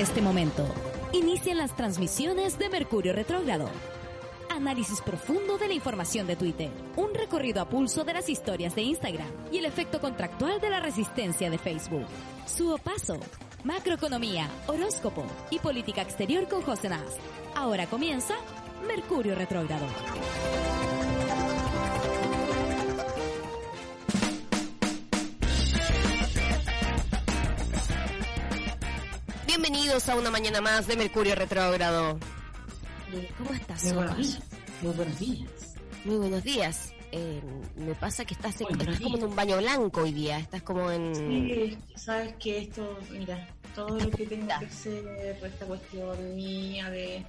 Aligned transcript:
este 0.00 0.22
momento, 0.22 0.64
inician 1.12 1.58
las 1.58 1.74
transmisiones 1.74 2.56
de 2.56 2.68
Mercurio 2.68 3.12
Retrógrado. 3.12 3.68
Análisis 4.48 5.00
profundo 5.00 5.58
de 5.58 5.66
la 5.66 5.74
información 5.74 6.28
de 6.28 6.36
Twitter, 6.36 6.70
un 6.94 7.12
recorrido 7.14 7.60
a 7.60 7.68
pulso 7.68 8.04
de 8.04 8.12
las 8.12 8.28
historias 8.28 8.76
de 8.76 8.82
Instagram 8.82 9.26
y 9.50 9.58
el 9.58 9.64
efecto 9.64 10.00
contractual 10.00 10.60
de 10.60 10.70
la 10.70 10.78
resistencia 10.78 11.50
de 11.50 11.58
Facebook. 11.58 12.06
Su 12.46 12.78
paso, 12.78 13.18
macroeconomía, 13.64 14.48
horóscopo 14.68 15.24
y 15.50 15.58
política 15.58 16.02
exterior 16.02 16.46
con 16.46 16.62
José 16.62 16.90
Nas. 16.90 17.16
Ahora 17.56 17.86
comienza 17.88 18.34
Mercurio 18.86 19.34
Retrógrado. 19.34 19.86
Bienvenidos 30.08 30.26
a 30.26 30.30
una 30.30 30.30
mañana 30.30 30.60
más 30.62 30.86
de 30.86 30.96
Mercurio 30.96 31.34
Retrógrado. 31.34 32.18
Eh, 33.12 33.30
¿Cómo 33.36 33.52
estás, 33.52 33.84
Muy 33.84 33.92
buenos 33.92 34.16
días. 34.16 34.40
Muy 34.80 34.94
buenos 34.94 35.18
días. 35.18 35.50
Muy 36.04 36.16
buenos 36.16 36.44
días. 36.44 36.92
Eh, 37.12 37.42
me 37.76 37.94
pasa 37.94 38.24
que 38.24 38.32
estás, 38.32 38.58
en- 38.62 38.80
estás 38.80 39.00
como 39.00 39.18
en 39.18 39.24
un 39.24 39.36
baño 39.36 39.58
blanco 39.58 40.00
hoy 40.04 40.12
día. 40.12 40.38
Estás 40.38 40.62
como 40.62 40.90
en... 40.90 41.14
Sí, 41.14 41.76
sabes 41.94 42.34
que 42.36 42.56
esto, 42.56 42.98
mira, 43.10 43.48
todo 43.74 43.98
lo 44.00 44.10
que 44.10 44.24
tengo 44.24 44.46
que 44.46 44.64
hacer, 44.66 45.04
esta 45.44 45.66
cuestión 45.66 46.34
mía 46.34 46.88
de... 46.88 47.26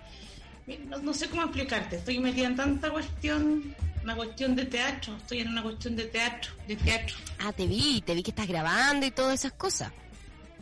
No, 0.87 0.99
no 0.99 1.13
sé 1.13 1.27
cómo 1.29 1.43
explicarte, 1.43 1.97
estoy 1.97 2.19
metida 2.19 2.47
en 2.47 2.55
tanta 2.55 2.91
cuestión, 2.91 3.75
una 4.03 4.15
cuestión 4.15 4.55
de 4.55 4.63
teatro, 4.65 5.17
estoy 5.17 5.39
en 5.41 5.49
una 5.49 5.63
cuestión 5.63 5.97
de 5.97 6.05
teatro, 6.05 6.51
de 6.65 6.77
teatro. 6.77 7.17
Ah, 7.39 7.51
te 7.51 7.67
vi, 7.67 7.99
te 8.05 8.13
vi 8.13 8.23
que 8.23 8.31
estás 8.31 8.47
grabando 8.47 9.05
y 9.05 9.11
todas 9.11 9.33
esas 9.33 9.51
cosas. 9.53 9.91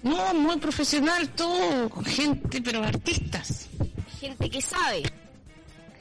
No, 0.03 0.33
muy 0.33 0.57
profesional, 0.57 1.29
todo, 1.29 1.89
gente, 2.03 2.61
pero 2.61 2.83
artistas. 2.83 3.67
Gente 4.19 4.49
que 4.49 4.61
sabe. 4.61 5.03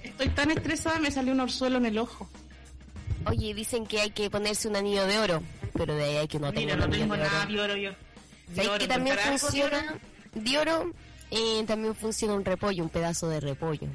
Estoy 0.02 0.28
tan 0.30 0.50
estresada, 0.50 0.98
me 0.98 1.10
salió 1.10 1.32
un 1.32 1.40
orzuelo 1.40 1.78
en 1.78 1.86
el 1.86 1.98
ojo. 1.98 2.28
Oye, 3.26 3.54
dicen 3.54 3.86
que 3.86 4.00
hay 4.00 4.10
que 4.10 4.30
ponerse 4.30 4.68
un 4.68 4.76
anillo 4.76 5.04
de 5.06 5.18
oro, 5.18 5.42
pero 5.74 5.94
de 5.94 6.04
ahí 6.04 6.16
hay 6.16 6.28
que 6.28 6.38
no 6.38 6.52
Mira, 6.52 6.74
tenga 6.74 6.86
no 6.86 6.92
tengo 6.92 7.14
de 7.16 7.22
nada 7.22 7.46
de 7.46 7.60
oro 7.60 7.76
yo. 7.76 7.90
De 7.90 8.54
¿Sabes 8.54 8.68
oro, 8.68 8.78
que 8.78 8.86
también 8.86 9.18
funciona 9.18 9.94
de 10.34 10.58
oro? 10.58 10.92
Eh, 11.30 11.64
también 11.66 11.94
funciona 11.94 12.34
un 12.34 12.44
repollo, 12.44 12.84
un 12.84 12.88
pedazo 12.88 13.28
de 13.28 13.40
repollo. 13.40 13.88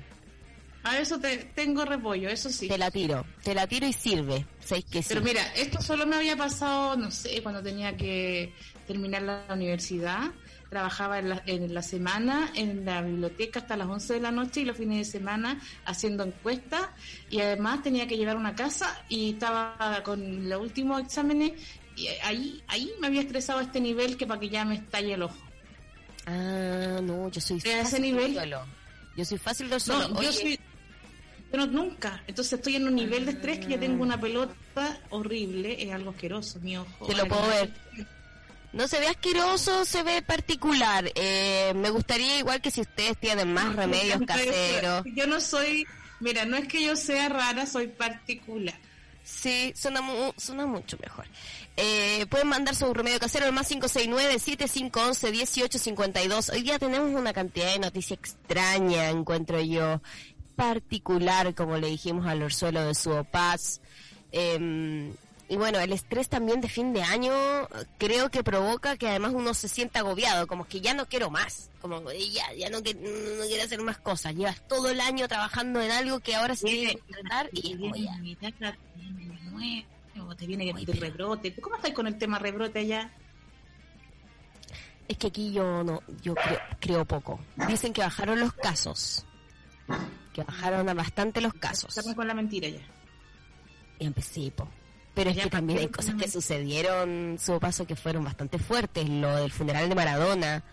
A 0.84 0.98
eso 0.98 1.20
te, 1.20 1.38
tengo 1.38 1.86
repollo, 1.86 2.28
eso 2.30 2.50
sí. 2.50 2.68
Te 2.68 2.78
la 2.78 2.92
tiro, 2.92 3.26
te 3.44 3.54
la 3.54 3.68
tiro 3.68 3.88
y 3.88 3.94
sirve. 3.94 4.46
¿Sabes 4.66 4.86
que 4.86 5.02
sí? 5.02 5.10
Pero 5.10 5.22
mira, 5.22 5.42
esto 5.56 5.82
solo 5.82 6.06
me 6.06 6.16
había 6.16 6.36
pasado, 6.36 6.98
no 6.98 7.10
sé, 7.12 7.42
cuando 7.42 7.62
tenía 7.62 7.96
que 7.96 8.54
terminar 8.92 9.22
la 9.22 9.46
universidad. 9.50 10.32
Trabajaba 10.70 11.20
en 11.20 11.30
la, 11.30 11.44
en 11.46 11.74
la 11.74 11.82
semana 11.82 12.50
en 12.56 12.86
la 12.86 13.02
biblioteca 13.02 13.60
hasta 13.60 13.76
las 13.76 13.88
11 13.88 14.14
de 14.14 14.20
la 14.22 14.32
noche 14.32 14.62
y 14.62 14.66
los 14.66 14.78
fines 14.78 15.00
de 15.00 15.20
semana 15.20 15.60
haciendo 15.86 16.24
encuestas. 16.24 16.90
Y 17.30 17.42
además 17.42 17.84
tenía 17.84 18.08
que 18.08 18.18
llevar 18.18 18.38
una 18.38 18.56
casa 18.56 19.04
y 19.10 19.32
estaba 19.32 20.02
con 20.04 20.50
los 20.50 20.62
últimos 20.62 21.02
exámenes. 21.02 21.54
Y 21.96 22.08
ahí, 22.24 22.64
ahí 22.68 22.92
me 23.02 23.08
había 23.08 23.22
estresado 23.22 23.60
a 23.60 23.64
este 23.64 23.82
nivel 23.82 24.16
que 24.16 24.26
para 24.26 24.40
que 24.40 24.50
ya 24.50 24.64
me 24.64 24.76
estalle 24.76 25.14
el 25.14 25.24
ojo. 25.24 25.38
Ah, 26.26 27.00
no, 27.02 27.30
yo 27.30 27.42
soy 27.42 27.58
a 27.58 27.60
ese 27.60 27.84
fácil 27.84 28.02
nivel-. 28.02 28.40
Yo 29.18 29.26
soy 29.26 29.38
fácil 29.38 29.70
del 29.70 29.82
suelo. 29.82 30.08
No, 30.10 30.22
yo 30.22 30.32
soy. 30.32 30.60
No, 31.54 31.68
nunca. 31.68 32.24
Entonces 32.28 32.54
estoy 32.54 32.78
en 32.78 32.88
un 32.88 32.96
nivel 32.96 33.26
de 33.26 33.32
estrés 33.32 33.60
que 33.60 33.68
ya 33.68 33.80
tengo 33.80 34.04
una 34.04 34.20
pelota 34.20 35.02
horrible. 35.10 35.84
Es 35.84 35.92
algo 35.92 36.12
asqueroso, 36.12 36.60
mi 36.62 36.78
ojo. 36.78 37.08
Te 37.08 37.16
lo 37.16 37.28
puedo 37.28 37.46
ver. 37.48 37.74
No 38.74 38.88
se 38.88 39.00
ve 39.00 39.08
asqueroso, 39.08 39.86
se 39.86 40.04
ve 40.04 40.22
particular. 40.22 41.12
Eh, 41.16 41.74
me 41.76 41.90
gustaría 41.90 42.40
igual 42.40 42.62
que 42.62 42.72
si 42.72 42.82
ustedes 42.82 43.18
tienen 43.18 43.54
más 43.54 43.76
remedios 43.76 44.22
caseros. 44.26 45.04
Yo 45.14 45.28
no 45.28 45.42
soy, 45.42 45.86
mira, 46.20 46.46
no 46.46 46.58
es 46.58 46.68
que 46.68 46.84
yo 46.84 46.96
sea 46.96 47.30
rara, 47.30 47.66
soy 47.66 47.88
particular. 47.88 48.76
Sí, 49.24 49.72
suena, 49.76 50.02
mu- 50.02 50.34
suena 50.38 50.66
mucho 50.66 50.98
mejor. 51.02 51.26
Eh, 51.78 52.26
pueden 52.30 52.48
mandar 52.48 52.76
su 52.76 52.92
remedio 52.94 53.20
casero 53.20 53.46
al 53.46 53.54
más 53.54 53.70
569-7511-1852. 53.72 56.54
Hoy 56.54 56.62
día 56.64 56.80
tenemos 56.80 57.12
una 57.12 57.34
cantidad 57.34 57.72
de 57.74 57.80
noticias 57.80 58.20
extraña, 58.20 59.10
encuentro 59.10 59.62
yo, 59.62 60.02
particular, 60.56 61.54
como 61.56 61.78
le 61.78 61.88
dijimos 61.88 62.26
al 62.28 62.42
orzuelo 62.44 62.86
de 62.86 62.96
su 62.96 63.26
paz. 63.32 63.82
Eh, 64.32 65.12
y 65.52 65.58
bueno, 65.58 65.80
el 65.80 65.92
estrés 65.92 66.30
también 66.30 66.62
de 66.62 66.70
fin 66.70 66.94
de 66.94 67.04
año 67.04 67.34
creo 67.98 68.32
que 68.32 68.42
provoca 68.42 68.96
que 68.96 69.10
además 69.10 69.34
uno 69.36 69.54
se 69.54 69.68
sienta 69.68 70.00
agobiado, 70.00 70.48
como 70.48 70.66
que 70.66 70.80
ya 70.80 70.94
no 70.94 71.08
quiero 71.08 71.30
más, 71.30 71.70
como 71.82 72.02
que 72.06 72.30
ya, 72.32 72.54
ya 72.54 72.70
no, 72.70 72.82
que- 72.82 72.94
no, 72.94 73.44
quiero 73.48 73.64
hacer 73.66 73.82
más 73.82 73.98
cosas. 73.98 74.34
Llevas 74.34 74.66
todo 74.70 74.90
el 74.90 75.02
año 75.02 75.28
trabajando 75.28 75.82
en 75.82 75.92
algo 75.92 76.22
que 76.22 76.36
ahora 76.36 76.56
se 76.56 76.68
tiene 76.68 76.96
que 76.96 77.14
tratar 77.14 77.50
y 77.52 77.74
es 77.74 77.80
como 80.18 80.36
te 80.36 80.48
viene 80.48 80.70
el 80.70 80.86
rebrote. 80.88 81.54
¿Cómo 81.56 81.76
estás 81.76 81.92
con 81.92 82.08
el 82.08 82.18
tema 82.18 82.40
rebrote 82.40 82.80
allá? 82.80 83.12
Es 85.08 85.18
que 85.18 85.28
aquí 85.28 85.52
yo 85.52 85.84
no, 85.84 86.02
yo 86.22 86.36
creo, 86.36 86.60
creo 86.80 87.06
poco. 87.06 87.40
Dicen 87.68 87.92
que 87.92 88.02
bajaron 88.02 88.40
los 88.40 88.54
casos. 88.54 89.26
Que 90.34 90.44
bajaron 90.44 90.88
a 90.88 90.94
bastante 90.94 91.42
los 91.42 91.54
casos. 91.54 91.98
Estamos 91.98 92.16
con 92.16 92.28
la 92.28 92.34
mentira 92.34 92.70
ya. 92.70 92.82
Y 94.00 94.06
empecé, 94.06 94.52
po. 94.52 94.68
Pero 95.14 95.30
es 95.30 95.38
que 95.38 95.50
también 95.50 95.80
hay 95.80 95.88
cosas 95.90 96.16
que 96.16 96.30
sucedieron, 96.30 97.38
su 97.40 97.60
paso, 97.60 97.86
que 97.86 97.96
fueron 97.98 98.24
bastante 98.24 98.58
fuertes. 98.60 99.10
Lo 99.10 99.36
del 99.36 99.52
funeral 99.52 99.90
de 99.90 99.96
Maradona, 99.96 100.64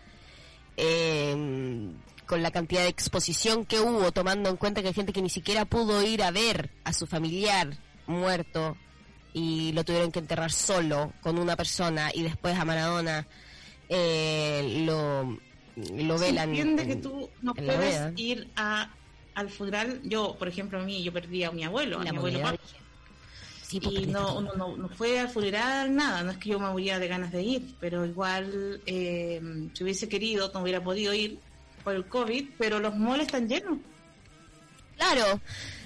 eh, 0.77 1.91
con 2.27 2.43
la 2.43 2.51
cantidad 2.51 2.83
de 2.83 2.89
exposición 2.89 3.65
que 3.65 3.81
hubo, 3.81 4.13
tomando 4.13 4.49
en 4.51 4.57
cuenta 4.57 4.81
que 4.83 4.89
hay 4.89 4.95
gente 4.95 5.13
que 5.13 5.23
ni 5.23 5.31
siquiera 5.31 5.65
pudo 5.65 6.03
ir 6.07 6.23
a 6.23 6.31
ver 6.31 6.71
a 6.85 6.93
su 6.93 7.07
familiar 7.07 7.77
muerto 8.07 8.77
y 9.33 9.73
lo 9.73 9.85
tuvieron 9.85 10.13
que 10.13 10.19
enterrar 10.21 10.53
solo 10.53 11.13
con 11.23 11.39
una 11.39 11.57
persona 11.57 12.11
y 12.15 12.23
después 12.23 12.57
a 12.59 12.65
Maradona 12.65 13.27
eh, 13.89 14.83
lo, 14.87 15.39
lo 15.97 16.19
Se 16.19 16.25
velan. 16.27 16.51
entiende 16.51 16.83
en- 16.83 16.89
que 16.89 16.97
tú 16.97 17.29
no 17.43 17.55
puedes 17.55 18.13
ir 18.19 18.49
a, 18.57 18.91
al 19.35 19.49
funeral. 19.51 20.01
Yo, 20.05 20.37
por 20.39 20.49
ejemplo, 20.49 20.81
a 20.81 20.85
mí, 20.85 21.03
yo 21.03 21.13
perdí 21.13 21.45
a 21.45 21.51
mi 21.51 21.65
abuelo, 21.65 21.99
a 21.99 22.03
mi 22.03 22.09
abuelo. 22.11 22.41
Sí, 23.69 23.81
pues, 23.81 23.95
y 23.97 24.07
no, 24.07 24.41
no, 24.41 24.79
no 24.79 24.89
fue 24.89 25.21
al 25.21 25.29
funeral, 25.29 25.95
nada, 25.95 26.23
no 26.23 26.31
es 26.31 26.39
que 26.39 26.49
yo 26.49 26.59
me 26.59 26.71
muriera 26.71 26.99
de 26.99 27.07
ganas 27.07 27.31
de 27.31 27.43
ir, 27.43 27.75
pero 27.79 28.07
igual 28.07 28.81
eh, 28.87 29.43
si 29.75 29.85
hubiese 29.85 30.09
querido 30.09 30.51
no 30.55 30.63
hubiera 30.63 30.83
podido 30.83 31.13
ir 31.13 31.39
por 31.85 31.95
el 31.95 32.07
COVID, 32.07 32.49
pero 32.57 32.81
los 32.81 32.97
malls 32.97 33.25
están 33.25 33.47
llenos. 33.47 33.79
Claro, 34.97 35.39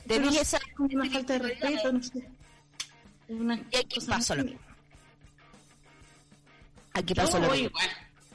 dije 0.06 0.28
es 0.28 0.54
esa... 0.54 0.60
una 0.78 1.10
falta 1.10 1.32
de 1.32 1.38
respeto, 1.40 1.92
no 1.92 2.02
sé. 2.02 2.18
Es 3.28 3.40
una 3.40 3.56
Y 3.72 3.76
aquí 3.76 4.00
pasó 4.06 4.36
lo 4.36 4.44
mismo. 4.44 4.60
Aquí 6.94 7.14
Yo 7.14 7.22
pasó 7.22 7.38
lo 7.40 7.48
voy 7.48 7.62
mismo. 7.62 7.70
igual, 7.70 7.90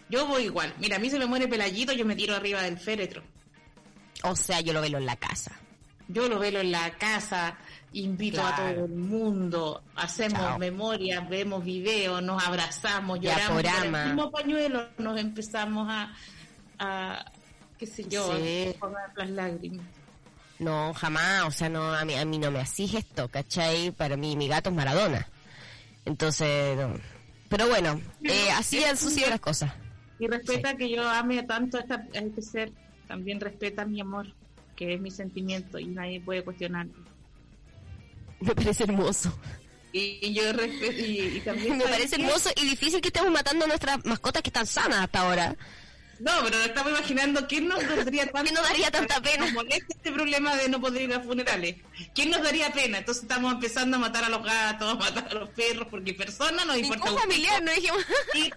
yo 0.09 0.27
voy 0.27 0.43
igual. 0.43 0.73
Mira, 0.79 0.97
a 0.97 0.99
mí 0.99 1.09
se 1.09 1.19
me 1.19 1.25
muere 1.25 1.47
Pelayito, 1.47 1.93
yo 1.93 2.05
me 2.05 2.15
tiro 2.17 2.35
arriba 2.35 2.61
del 2.61 2.77
féretro. 2.77 3.23
O 4.23 4.35
sea, 4.35 4.59
yo 4.61 4.73
lo 4.73 4.81
velo 4.81 4.97
en 4.97 5.05
la 5.05 5.15
casa. 5.15 5.51
Yo 6.07 6.27
lo 6.27 6.39
velo 6.39 6.59
en 6.61 6.71
la 6.71 6.91
casa, 6.97 7.57
invito 8.01 8.45
a 8.45 8.55
todo 8.55 8.85
el 8.85 8.91
mundo, 8.95 9.81
hacemos 9.95 10.39
Chao. 10.39 10.59
memoria, 10.59 11.21
vemos 11.21 11.63
videos, 11.63 12.21
nos 12.21 12.43
abrazamos, 12.45 13.19
lloramos 13.19 13.63
por 13.63 13.85
el 13.85 13.91
mismo 14.05 14.31
pañuelo, 14.31 14.87
nos 14.97 15.19
empezamos 15.19 15.87
a, 15.89 16.13
a 16.79 17.25
qué 17.77 17.85
sé 17.85 18.05
yo, 18.07 18.35
Sí. 18.37 18.73
a 18.75 18.79
poner 18.79 18.97
las 19.15 19.29
lágrimas. 19.29 19.85
No, 20.59 20.93
jamás, 20.93 21.43
o 21.45 21.51
sea, 21.51 21.69
no, 21.69 21.93
a 21.93 22.03
mí, 22.05 22.15
a 22.15 22.25
mí 22.25 22.39
no 22.39 22.49
me 22.51 22.59
hacís 22.59 22.93
esto, 22.95 23.27
¿cachai? 23.29 23.91
Para 23.91 24.17
mí, 24.17 24.35
mi 24.35 24.47
gato 24.47 24.69
es 24.69 24.75
Maradona. 24.75 25.27
Entonces, 26.05 26.77
no. 26.77 26.93
pero 27.49 27.67
bueno, 27.67 27.99
eh, 28.23 28.49
así 28.55 28.83
han 28.83 28.97
sucedido 28.97 29.29
las 29.29 29.39
cosas. 29.39 29.71
Y 30.19 30.27
respeta 30.27 30.75
que 30.75 30.89
yo 30.89 31.07
ame 31.07 31.43
tanto 31.43 31.77
a, 31.77 31.81
esta, 31.81 31.95
a 31.95 32.17
este 32.19 32.41
ser, 32.41 32.71
también 33.07 33.39
respeta 33.39 33.85
mi 33.85 34.01
amor, 34.01 34.33
que 34.75 34.95
es 34.95 35.01
mi 35.01 35.11
sentimiento 35.11 35.77
y 35.77 35.85
nadie 35.87 36.21
puede 36.21 36.43
cuestionarlo. 36.43 36.93
Me 38.39 38.55
parece 38.55 38.83
hermoso. 38.83 39.37
Y, 39.93 40.19
y 40.21 40.33
yo 40.33 40.51
respeto, 40.53 40.99
y, 40.99 41.37
y 41.37 41.41
también 41.41 41.77
Me 41.77 41.83
¿sabes 41.83 41.97
parece 41.97 42.15
hermoso 42.15 42.49
y 42.55 42.65
difícil 42.65 43.01
que 43.01 43.07
estemos 43.07 43.31
matando 43.31 43.65
a 43.65 43.67
nuestras 43.67 44.03
mascotas 44.05 44.41
que 44.43 44.49
están 44.49 44.67
sanas 44.67 44.99
hasta 44.99 45.19
ahora. 45.21 45.55
No, 46.19 46.31
pero 46.43 46.63
estamos 46.63 46.91
imaginando 46.91 47.47
quién 47.47 47.67
nos 47.67 47.79
daría 47.87 48.25
tanta, 48.25 48.41
¿Quién 48.43 48.55
nos 48.55 48.63
daría 48.67 48.91
tanta 48.91 49.21
pena? 49.21 49.45
Nos 49.45 49.53
molesta 49.53 49.85
este 49.89 50.11
problema 50.11 50.55
de 50.55 50.69
no 50.69 50.81
poder 50.81 51.03
ir 51.03 51.13
a 51.13 51.19
funerales. 51.19 51.75
¿Quién 52.15 52.31
nos 52.31 52.41
daría 52.41 52.71
pena? 52.71 52.97
Entonces 52.99 53.23
estamos 53.23 53.53
empezando 53.53 53.97
a 53.97 53.99
matar 53.99 54.23
a 54.23 54.29
los 54.29 54.43
gatos, 54.43 54.91
a 54.93 54.95
matar 54.95 55.27
a 55.29 55.33
los 55.35 55.49
perros, 55.49 55.87
porque 55.89 56.13
personas 56.13 56.65
nos 56.65 56.77
importa 56.77 57.05
Ningún 57.05 57.21
familiar, 57.21 57.61
no 57.61 57.71
dijimos. 57.71 58.05
ir, 58.33 58.53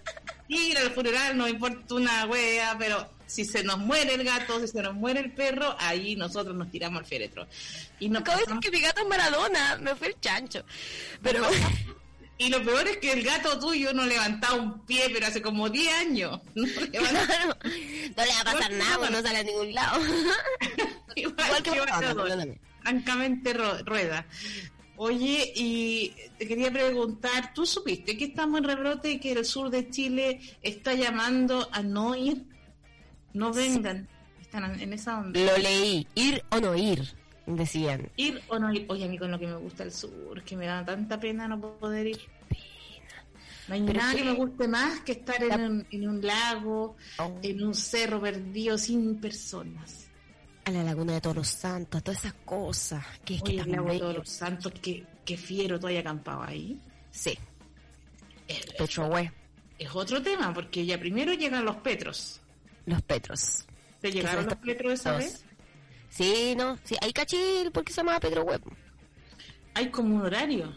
ir 0.47 0.77
al 0.77 0.91
funeral 0.91 1.37
nos 1.37 1.49
importa 1.49 1.95
una 1.95 2.25
wea, 2.25 2.75
pero 2.79 3.07
si 3.31 3.45
se 3.45 3.63
nos 3.63 3.77
muere 3.77 4.15
el 4.15 4.23
gato, 4.23 4.59
si 4.59 4.67
se 4.67 4.81
nos 4.81 4.93
muere 4.93 5.21
el 5.21 5.31
perro, 5.31 5.75
ahí 5.79 6.15
nosotros 6.15 6.55
nos 6.55 6.69
tiramos 6.69 6.99
al 6.99 7.05
féretro. 7.05 7.47
Y 7.99 8.09
nos 8.09 8.21
Acabo 8.23 8.39
de 8.39 8.45
decir 8.45 8.59
que 8.59 8.71
mi 8.71 8.81
gato 8.81 9.01
es 9.01 9.07
Maradona, 9.07 9.77
me 9.77 9.95
fue 9.95 10.07
el 10.07 10.19
chancho. 10.19 10.65
Pero 11.21 11.47
Y 12.37 12.49
lo 12.49 12.63
peor 12.63 12.87
es 12.87 12.97
que 12.97 13.13
el 13.13 13.21
gato 13.21 13.59
tuyo 13.59 13.93
no 13.93 14.03
levantaba 14.03 14.55
un 14.55 14.83
pie, 14.87 15.11
pero 15.13 15.27
hace 15.27 15.43
como 15.43 15.69
10 15.69 15.93
años. 15.93 16.41
No, 16.55 16.63
no, 16.65 18.23
le 18.25 18.33
va 18.33 18.41
a 18.41 18.43
pasar 18.43 18.71
nada, 18.71 18.97
pues 18.97 19.11
no 19.11 19.21
sale 19.21 19.37
a 19.37 19.43
ningún 19.43 19.73
lado. 19.73 20.01
Igual, 21.15 21.63
que, 21.63 21.71
que 21.71 22.57
francamente 22.81 23.53
rueda. 23.85 24.25
Oye, 24.97 25.53
y 25.55 26.15
te 26.37 26.47
quería 26.47 26.71
preguntar, 26.71 27.53
¿tú 27.53 27.65
supiste 27.65 28.17
que 28.17 28.25
estamos 28.25 28.59
en 28.59 28.63
rebrote 28.65 29.11
y 29.11 29.19
que 29.19 29.33
el 29.33 29.45
sur 29.45 29.69
de 29.69 29.89
Chile 29.89 30.39
está 30.63 30.93
llamando 30.93 31.69
a 31.71 31.83
no 31.83 32.15
ir? 32.15 32.43
No 33.33 33.53
vengan. 33.53 34.07
Están 34.39 34.79
en 34.79 34.93
esa 34.93 35.19
onda. 35.19 35.39
Lo 35.39 35.57
leí, 35.57 36.07
ir 36.15 36.43
o 36.49 36.59
no 36.59 36.75
ir, 36.75 37.13
decían. 37.45 38.09
Ir 38.17 38.41
o 38.49 38.59
no 38.59 38.73
ir. 38.73 38.85
Oye, 38.89 39.05
a 39.05 39.07
mí 39.07 39.17
con 39.17 39.31
lo 39.31 39.39
que 39.39 39.47
me 39.47 39.55
gusta 39.55 39.83
el 39.83 39.91
sur, 39.91 40.43
que 40.43 40.57
me 40.57 40.65
da 40.65 40.83
tanta 40.83 41.19
pena 41.19 41.47
no 41.47 41.59
poder 41.59 42.07
ir. 42.07 42.19
No 43.67 43.75
hay 43.75 43.81
nada 43.81 44.13
que 44.13 44.23
me 44.25 44.33
guste 44.33 44.67
más 44.67 45.01
que 45.01 45.13
estar 45.13 45.41
en, 45.41 45.61
un, 45.61 45.87
en 45.91 46.09
un 46.09 46.25
lago, 46.25 46.97
oh. 47.19 47.39
en 47.41 47.63
un 47.63 47.73
cerro 47.73 48.19
perdido 48.19 48.77
sin 48.77 49.21
personas 49.21 50.11
a 50.65 50.71
la 50.71 50.83
laguna 50.83 51.13
de 51.13 51.21
Todos 51.21 51.35
los 51.37 51.47
Santos, 51.47 52.03
todas 52.03 52.19
esas 52.19 52.33
cosas. 52.45 53.03
Que 53.25 53.35
es 53.35 53.43
que 53.43 53.59
el 53.59 53.71
lago 53.71 53.91
de 53.91 53.99
Todos 53.99 54.15
los 54.17 54.29
Santos, 54.29 54.73
que, 54.81 55.05
que 55.25 55.37
fiero 55.37 55.79
tú 55.79 55.87
hayas 55.87 56.01
acampado 56.01 56.43
ahí. 56.43 56.79
Sí. 57.11 57.37
Es, 58.47 58.65
Es 59.77 59.95
otro 59.95 60.21
tema, 60.21 60.53
porque 60.53 60.85
ya 60.85 60.99
primero 60.99 61.33
llegan 61.33 61.65
los 61.65 61.77
petros. 61.77 62.40
Los 62.85 63.01
petros. 63.01 63.65
¿Te 63.99 64.11
llegaron 64.11 64.45
los 64.45 64.55
petros 64.55 64.93
esa 64.93 65.13
vez? 65.13 65.45
Sí, 66.09 66.55
no, 66.57 66.77
sí, 66.83 66.95
hay 67.01 67.13
cachil, 67.13 67.71
¿por 67.71 67.85
qué 67.85 67.93
se 67.93 67.97
llama 67.97 68.19
Petro 68.19 68.43
Web? 68.43 68.61
Hay 69.73 69.89
como 69.89 70.15
un 70.15 70.21
horario. 70.23 70.73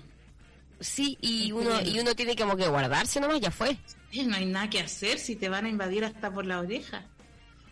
Sí, 0.80 1.18
y 1.20 1.50
uno, 1.50 1.80
y 1.82 1.98
uno 1.98 2.14
tiene 2.14 2.36
como 2.36 2.56
que 2.56 2.68
guardarse 2.68 3.20
nomás, 3.20 3.40
ya 3.40 3.50
fue. 3.50 3.76
no 4.26 4.36
hay 4.36 4.46
nada 4.46 4.70
que 4.70 4.80
hacer 4.80 5.18
si 5.18 5.34
te 5.34 5.48
van 5.48 5.64
a 5.64 5.68
invadir 5.68 6.04
hasta 6.04 6.32
por 6.32 6.46
la 6.46 6.60
oreja. 6.60 7.06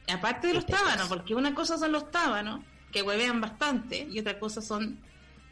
Aparte 0.08 0.48
de 0.48 0.54
los 0.54 0.66
tábanos, 0.66 1.08
porque 1.08 1.34
una 1.34 1.54
cosa 1.54 1.78
son 1.78 1.92
los 1.92 2.10
tábanos, 2.10 2.60
que 2.90 3.02
huevean 3.02 3.40
bastante, 3.40 4.08
y 4.10 4.18
otra 4.18 4.38
cosa 4.38 4.60
son 4.60 4.98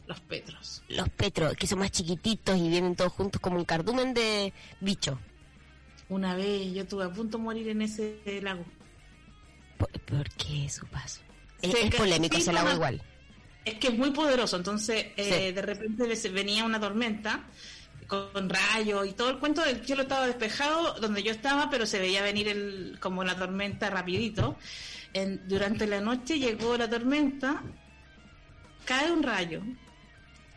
los 0.07 0.21
petros. 0.21 0.83
Los 0.89 1.09
petros, 1.11 1.55
que 1.55 1.67
son 1.67 1.79
más 1.79 1.93
chiquititos 1.93 2.57
y 2.59 2.69
vienen 2.69 2.97
todos 2.97 3.13
juntos 3.13 3.41
como 3.41 3.59
un 3.59 3.65
cardumen 3.65 4.13
de 4.13 4.53
bicho. 4.81 5.19
Una 6.11 6.35
vez 6.35 6.73
yo 6.75 6.83
estuve 6.83 7.05
a 7.05 7.13
punto 7.13 7.39
de 7.39 7.45
morir 7.45 7.69
en 7.69 7.83
ese 7.83 8.21
lago. 8.43 8.65
¿Por, 9.79 10.29
qué 10.31 10.69
su 10.69 10.87
paso? 10.87 11.21
Es, 11.63 11.95
polémico 11.95 12.37
ese 12.37 12.53
lago 12.53 12.73
igual. 12.73 13.03
Es 13.65 13.75
que 13.75 13.89
es 13.89 13.97
muy 13.97 14.11
poderoso, 14.11 14.57
entonces 14.57 15.07
eh, 15.17 15.53
de 15.53 15.63
repente 15.63 16.29
venía 16.31 16.65
una 16.65 16.81
tormenta 16.81 17.45
con 18.09 18.51
rayos 18.51 19.07
y 19.07 19.13
todo 19.13 19.31
el 19.31 19.39
cuento 19.39 19.63
del 19.63 19.85
cielo 19.87 20.03
estaba 20.03 20.27
despejado 20.27 20.95
donde 20.95 21.23
yo 21.23 21.31
estaba, 21.31 21.71
pero 21.71 21.87
se 21.87 22.01
veía 22.01 22.23
venir 22.23 22.49
el, 22.49 22.99
como 23.01 23.23
la 23.23 23.37
tormenta 23.37 23.89
rapidito. 23.89 24.57
En, 25.13 25.47
durante 25.49 25.87
la 25.87 26.01
noche 26.01 26.39
llegó 26.41 26.77
la 26.77 26.91
tormenta, 26.91 27.63
cae 28.85 29.13
un 29.13 29.23
rayo, 29.23 29.63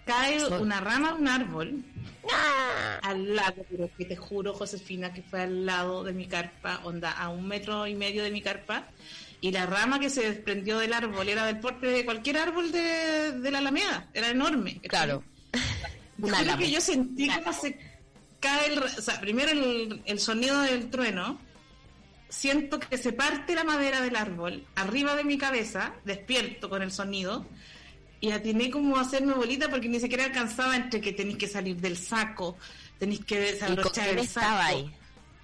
cae 0.06 0.46
una 0.46 0.80
rama 0.80 1.14
de 1.14 1.22
un 1.22 1.28
árbol 1.28 1.84
¡Ah! 2.32 3.00
al 3.02 3.36
lado, 3.36 3.66
pero 3.70 3.90
que 3.98 4.06
te 4.06 4.16
juro, 4.16 4.54
Josefina, 4.54 5.14
que 5.14 5.22
fue 5.22 5.42
al 5.42 5.66
lado 5.66 6.04
de 6.04 6.14
mi 6.14 6.28
carpa, 6.28 6.82
onda, 6.84 7.12
a 7.12 7.30
un 7.30 7.48
metro 7.48 7.88
y 7.88 7.96
medio 7.96 8.24
de 8.24 8.32
mi 8.32 8.42
carpa, 8.42 8.88
y 9.42 9.52
la 9.52 9.66
rama 9.66 10.00
que 10.00 10.10
se 10.10 10.22
desprendió 10.22 10.78
del 10.78 10.94
árbol 10.94 11.28
era 11.28 11.46
del 11.46 11.60
porte 11.60 11.88
de 11.88 12.06
cualquier 12.06 12.38
árbol 12.38 12.72
de, 12.72 13.34
de 13.34 13.52
la 13.52 13.58
Alameda, 13.58 14.08
era 14.14 14.30
enorme. 14.30 14.80
Claro. 14.88 15.24
Una 16.20 16.58
que 16.58 16.72
yo 16.72 16.80
sentí 16.80 17.28
como 17.30 17.52
se 17.52 17.78
cae 18.40 18.74
el, 18.74 18.80
o 18.80 18.88
sea, 18.88 19.20
primero 19.20 19.52
el, 19.52 20.20
sonido 20.20 20.62
del 20.62 20.90
trueno, 20.90 21.40
siento 22.30 22.80
que 22.80 22.98
se 22.98 23.14
parte 23.14 23.56
la 23.56 23.64
madera 23.64 24.02
del 24.02 24.16
árbol 24.16 24.66
arriba 24.76 25.16
de 25.16 25.24
mi 25.24 25.38
cabeza, 25.38 25.94
despierto 26.06 26.70
con 26.70 26.82
el 26.82 26.92
sonido, 26.92 27.46
y 28.24 28.32
atiné 28.32 28.72
como 28.72 28.96
a 28.96 29.02
hacerme 29.02 29.34
bolita 29.34 29.70
porque 29.70 29.90
ni 29.90 30.00
siquiera 30.00 30.24
alcanzaba 30.24 30.78
entre 30.78 31.02
que 31.02 31.12
tenéis 31.12 31.38
que 31.38 31.48
salir 31.50 31.76
del 31.76 31.98
saco, 31.98 32.58
tenéis 32.98 33.26
que 33.26 33.38
desabrochar 33.38 34.18
el 34.18 34.26
saco. 34.26 34.48
Ahí? 34.62 34.96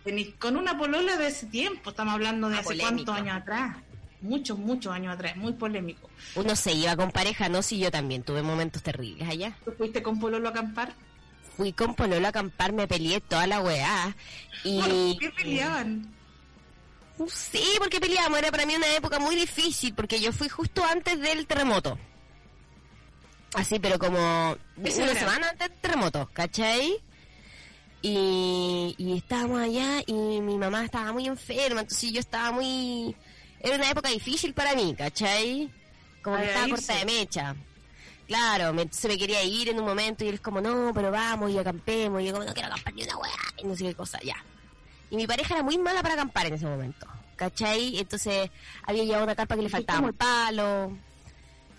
Tenéis, 0.05 0.29
con 0.39 0.55
una 0.55 0.77
polola 0.77 1.17
de 1.17 1.27
ese 1.27 1.47
tiempo, 1.47 1.89
estamos 1.89 2.13
hablando 2.13 2.47
de 2.47 2.57
hace 2.57 2.77
cuántos 2.77 3.13
años 3.13 3.35
atrás 3.35 3.75
muchos, 4.21 4.57
muchos 4.57 4.93
años 4.93 5.13
atrás, 5.13 5.35
muy 5.35 5.53
polémico. 5.53 6.09
Uno 6.35 6.55
se 6.55 6.71
iba 6.71 6.95
con 6.95 7.11
pareja, 7.11 7.49
¿no? 7.49 7.61
Sí, 7.61 7.79
yo 7.79 7.91
también 7.91 8.23
tuve 8.23 8.43
momentos 8.43 8.81
terribles 8.81 9.27
allá. 9.27 9.57
¿Tú 9.65 9.71
fuiste 9.77 10.01
con 10.01 10.17
Pololo 10.17 10.47
a 10.47 10.51
acampar? 10.51 10.93
Fui 11.57 11.73
con 11.73 11.95
Pololo 11.95 12.25
a 12.25 12.29
acampar, 12.29 12.71
me 12.71 12.87
peleé 12.87 13.19
toda 13.19 13.45
la 13.45 13.59
weá. 13.59 14.15
Y... 14.63 14.79
¿Por 14.79 15.19
qué 15.19 15.29
peleaban? 15.31 16.15
Sí, 17.27 17.63
porque 17.77 17.99
peleábamos, 17.99 18.39
era 18.39 18.51
para 18.51 18.65
mí 18.65 18.75
una 18.75 18.93
época 18.95 19.19
muy 19.19 19.35
difícil, 19.35 19.93
porque 19.93 20.21
yo 20.21 20.31
fui 20.31 20.47
justo 20.47 20.85
antes 20.85 21.19
del 21.19 21.45
terremoto. 21.45 21.97
Así, 23.53 23.79
pero 23.79 23.97
como 23.97 24.55
una 24.77 25.13
semana 25.15 25.49
antes 25.49 25.69
del 25.69 25.77
terremoto, 25.79 26.29
¿cachai? 26.33 27.01
Y, 28.01 28.95
y 28.97 29.17
estábamos 29.17 29.61
allá 29.61 30.01
y 30.05 30.13
mi 30.13 30.57
mamá 30.57 30.85
estaba 30.85 31.11
muy 31.11 31.27
enferma, 31.27 31.81
entonces 31.81 32.11
yo 32.11 32.19
estaba 32.19 32.51
muy 32.51 33.15
era 33.61 33.75
una 33.75 33.89
época 33.89 34.09
difícil 34.09 34.53
para 34.53 34.73
mí, 34.73 34.95
¿cachai? 34.97 35.69
Como 36.21 36.37
que 36.37 36.45
estaba 36.45 36.69
corta 36.69 36.95
de 36.95 37.05
mecha. 37.05 37.55
Claro, 38.27 38.73
se 38.91 39.07
me 39.07 39.17
quería 39.17 39.43
ir 39.43 39.69
en 39.69 39.79
un 39.79 39.85
momento 39.85 40.23
y 40.23 40.29
él 40.29 40.35
es 40.35 40.41
como, 40.41 40.61
no, 40.61 40.91
pero 40.93 41.11
vamos 41.11 41.51
y 41.51 41.57
acampemos. 41.57 42.21
Y 42.21 42.25
yo 42.25 42.33
como, 42.33 42.45
no 42.45 42.53
quiero 42.53 42.69
acampar 42.69 42.93
ni 42.93 43.03
una 43.03 43.17
weá. 43.17 43.33
Y 43.57 43.67
no 43.67 43.75
sé 43.75 43.85
qué 43.85 43.95
cosa, 43.95 44.19
ya. 44.23 44.35
Y 45.09 45.15
mi 45.15 45.25
pareja 45.27 45.55
era 45.55 45.63
muy 45.63 45.77
mala 45.77 46.01
para 46.01 46.13
acampar 46.13 46.45
en 46.45 46.53
ese 46.53 46.65
momento. 46.65 47.07
¿Cachai? 47.35 47.97
Entonces 47.99 48.49
había 48.83 49.03
llevado 49.03 49.23
una 49.23 49.35
carpa 49.35 49.55
que 49.55 49.63
le 49.63 49.69
faltaba 49.69 50.07
un 50.07 50.13
palo. 50.13 50.97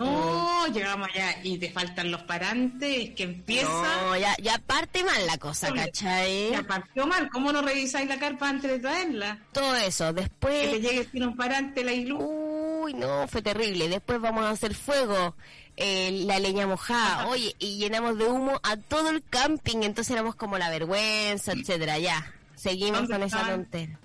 No, 0.05 0.67
llegamos 0.69 1.09
allá 1.09 1.37
y 1.43 1.59
te 1.59 1.71
faltan 1.71 2.11
los 2.11 2.23
parantes, 2.23 3.11
que 3.11 3.23
empieza... 3.25 3.69
No, 3.69 4.17
ya, 4.17 4.35
ya 4.43 4.59
parte 4.59 5.05
mal 5.05 5.27
la 5.27 5.37
cosa, 5.37 5.73
¿cachai? 5.73 6.51
Ya 6.51 6.63
partió 6.63 7.07
mal, 7.07 7.29
¿cómo 7.31 7.53
no 7.53 7.61
revisáis 7.61 8.09
la 8.09 8.19
carpa 8.19 8.49
antes 8.49 8.71
de 8.71 8.79
traerla? 8.79 9.39
Todo 9.53 9.77
eso, 9.77 10.13
después... 10.13 10.69
Que 10.69 10.79
te 10.79 10.81
llegue 10.81 11.09
sin 11.11 11.25
un 11.25 11.37
parante 11.37 11.85
la 11.85 11.93
ilu. 11.93 12.19
Uy, 12.19 12.95
no, 12.95 13.29
fue 13.29 13.43
terrible. 13.43 13.89
Después 13.89 14.21
vamos 14.21 14.45
a 14.45 14.51
hacer 14.51 14.75
fuego, 14.75 15.37
eh, 15.77 16.11
la 16.25 16.39
leña 16.39 16.67
mojada, 16.67 17.27
oye, 17.29 17.55
y 17.59 17.77
llenamos 17.77 18.17
de 18.17 18.27
humo 18.27 18.59
a 18.63 18.79
todo 18.79 19.11
el 19.11 19.23
camping, 19.23 19.83
entonces 19.83 20.13
éramos 20.13 20.35
como 20.35 20.57
la 20.57 20.71
vergüenza, 20.71 21.53
etcétera, 21.53 21.99
ya. 21.99 22.33
Seguimos 22.55 23.09
con 23.09 23.23
esa 23.23 23.47
tontera 23.47 23.99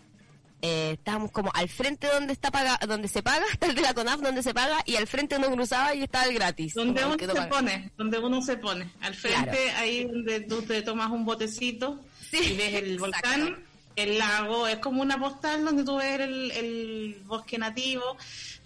eh, 0.62 0.92
estábamos 0.94 1.32
como 1.32 1.52
al 1.54 1.70
frente 1.70 2.08
donde 2.08 2.34
está 2.34 2.52
paga, 2.52 2.80
donde 2.88 3.08
se 3.08 3.22
paga, 3.22 3.46
está 3.52 3.68
el 3.68 3.76
de 3.76 3.82
la 3.82 3.94
CONAF 3.94 4.22
donde 4.22 4.44
se 4.44 4.54
paga, 4.54 4.82
y 4.86 4.96
al 4.96 5.08
frente 5.08 5.38
uno 5.38 5.52
cruzaba 5.52 5.94
y 5.94 6.04
estaba 6.04 6.26
el 6.26 6.34
gratis. 6.34 6.74
Donde 6.74 7.06
uno 7.06 7.18
se 7.18 7.42
pone, 7.44 7.92
donde 7.98 8.20
uno 8.20 8.42
se 8.42 8.58
pone. 8.58 8.90
Al 9.02 9.14
frente, 9.14 9.72
ahí 9.72 10.06
donde 10.06 10.42
tú 10.42 10.62
te 10.62 10.82
tomas 10.82 11.12
un 11.12 11.26
botecito 11.26 12.00
y 12.32 12.56
ves 12.56 12.74
el 12.76 12.98
volcán, 13.00 13.64
el 13.96 14.18
lago, 14.18 14.68
es 14.68 14.78
como 14.80 15.02
una 15.02 15.20
postal 15.20 15.64
donde 15.64 15.84
tú 15.84 15.98
ves 15.98 16.20
el, 16.20 16.52
el 16.52 17.22
bosque 17.26 17.58
nativo 17.58 18.18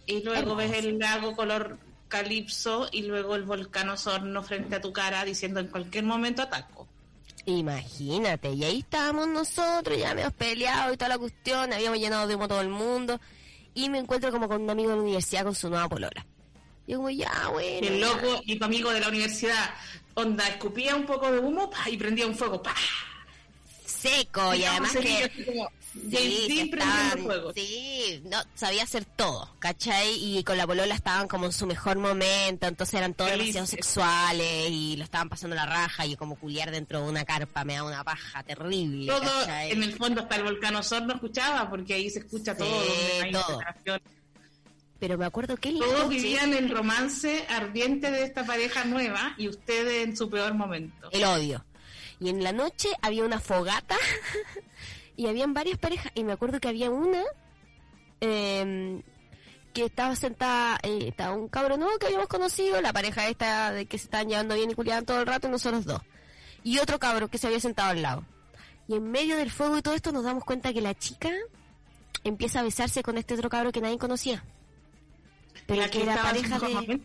y 0.05 0.23
luego 0.23 0.55
ves 0.55 0.71
el 0.73 0.97
lago 0.97 1.35
color 1.35 1.77
calipso 2.09 2.89
y 2.91 3.03
luego 3.03 3.35
el 3.35 3.43
volcán 3.43 3.89
Osorno 3.89 4.43
frente 4.43 4.75
a 4.75 4.81
tu 4.81 4.91
cara 4.91 5.23
diciendo 5.23 5.59
en 5.59 5.67
cualquier 5.67 6.03
momento 6.03 6.41
ataco. 6.41 6.78
Imagínate, 7.45 8.51
y 8.51 8.63
ahí 8.63 8.79
estábamos 8.79 9.27
nosotros, 9.27 9.97
ya 9.97 10.11
habíamos 10.11 10.33
peleado 10.33 10.93
y 10.93 10.97
toda 10.97 11.09
la 11.09 11.17
cuestión, 11.17 11.73
habíamos 11.73 11.99
llenado 11.99 12.27
de 12.27 12.35
humo 12.35 12.47
todo 12.47 12.61
el 12.61 12.69
mundo, 12.69 13.19
y 13.73 13.89
me 13.89 13.99
encuentro 13.99 14.31
como 14.31 14.47
con 14.47 14.61
un 14.61 14.69
amigo 14.69 14.89
de 14.89 14.95
la 14.97 15.01
universidad 15.01 15.43
con 15.43 15.55
su 15.55 15.69
nueva 15.69 15.87
polola. 15.89 16.25
Y 16.85 16.91
yo 16.91 16.97
como, 16.97 17.09
ya, 17.09 17.49
bueno. 17.51 17.87
el 17.87 18.01
loco 18.01 18.41
y 18.45 18.57
tu 18.57 18.65
amigo 18.65 18.91
de 18.91 18.99
la 18.99 19.09
universidad, 19.09 19.73
onda, 20.15 20.47
escupía 20.47 20.95
un 20.95 21.05
poco 21.05 21.31
de 21.31 21.39
humo 21.39 21.69
y 21.85 21.97
prendía 21.97 22.27
un 22.27 22.35
fuego, 22.35 22.61
pa. 22.61 22.75
Seco, 23.99 24.53
y, 24.55 24.63
además 24.63 24.95
que... 24.95 25.31
Sí, 25.91 26.71
sí, 27.55 28.21
no, 28.25 28.37
sabía 28.53 28.83
hacer 28.83 29.05
todo, 29.05 29.49
¿cachai? 29.59 30.13
Y 30.13 30.43
con 30.43 30.55
la 30.55 30.67
polola 30.67 30.93
estaban 30.93 31.27
como 31.27 31.47
en 31.47 31.51
su 31.51 31.65
mejor 31.65 31.97
momento, 31.97 32.67
entonces 32.67 32.93
eran 32.93 33.13
todos 33.13 33.31
demasiado 33.31 33.65
sexuales 33.65 34.69
y 34.69 34.95
lo 34.97 35.03
estaban 35.03 35.29
pasando 35.29 35.55
la 35.55 35.65
raja 35.65 36.05
y 36.05 36.15
como 36.15 36.37
culiar 36.37 36.71
dentro 36.71 37.01
de 37.01 37.09
una 37.09 37.25
carpa 37.25 37.63
me 37.65 37.73
da 37.73 37.83
una 37.83 38.03
paja 38.03 38.43
terrible. 38.43 39.11
Todo, 39.11 39.49
en 39.49 39.83
el 39.83 39.93
fondo 39.93 40.21
hasta 40.21 40.35
el 40.35 40.43
volcán 40.43 40.73
no 40.73 41.13
escuchaba, 41.13 41.69
porque 41.69 41.95
ahí 41.95 42.09
se 42.09 42.19
escucha 42.19 42.55
todo. 42.55 42.81
todo. 43.31 43.59
Pero 44.99 45.17
me 45.17 45.25
acuerdo 45.25 45.55
que 45.55 45.71
Todos 45.71 46.09
vivían 46.09 46.53
el 46.53 46.69
romance 46.69 47.45
ardiente 47.49 48.11
de 48.11 48.23
esta 48.23 48.45
pareja 48.45 48.83
nueva 48.83 49.33
y 49.37 49.47
ustedes 49.47 50.05
en 50.05 50.15
su 50.15 50.29
peor 50.29 50.53
momento. 50.53 51.09
El 51.11 51.23
odio. 51.23 51.65
Y 52.19 52.29
en 52.29 52.43
la 52.43 52.51
noche 52.51 52.89
había 53.01 53.23
una 53.23 53.39
fogata 53.39 53.95
y 55.15 55.27
habían 55.27 55.53
varias 55.53 55.77
parejas 55.77 56.11
y 56.15 56.23
me 56.23 56.33
acuerdo 56.33 56.59
que 56.59 56.67
había 56.67 56.89
una 56.89 57.23
em, 58.19 59.01
que 59.73 59.85
estaba 59.85 60.15
sentada, 60.15 60.79
eh, 60.83 61.07
estaba 61.07 61.35
un 61.35 61.47
cabrón 61.47 61.79
nuevo 61.79 61.97
que 61.97 62.07
habíamos 62.07 62.27
conocido, 62.27 62.81
la 62.81 62.93
pareja 62.93 63.27
esta 63.27 63.71
de 63.71 63.85
que 63.85 63.97
se 63.97 64.05
estaban 64.05 64.27
llevando 64.27 64.55
bien 64.55 64.71
y 64.71 64.75
culiaban 64.75 65.05
todo 65.05 65.21
el 65.21 65.27
rato 65.27 65.47
y 65.47 65.51
nosotros 65.51 65.85
dos. 65.85 66.01
y 66.63 66.79
otro 66.79 66.99
cabro 66.99 67.29
que 67.29 67.37
se 67.37 67.47
había 67.47 67.59
sentado 67.59 67.91
al 67.91 68.01
lado. 68.01 68.25
Y 68.87 68.95
en 68.95 69.09
medio 69.09 69.37
del 69.37 69.51
fuego 69.51 69.77
y 69.77 69.81
todo 69.81 69.93
esto 69.93 70.11
nos 70.11 70.23
damos 70.23 70.43
cuenta 70.43 70.73
que 70.73 70.81
la 70.81 70.95
chica 70.95 71.29
empieza 72.23 72.59
a 72.59 72.63
besarse 72.63 73.03
con 73.03 73.17
este 73.17 73.35
otro 73.35 73.49
cabro 73.49 73.71
que 73.71 73.81
nadie 73.81 73.97
conocía. 73.97 74.43
Pero 75.67 75.81
La 75.81 75.89
que 75.89 76.01
era 76.01 76.21
pareja 76.21 76.59
de... 76.59 77.01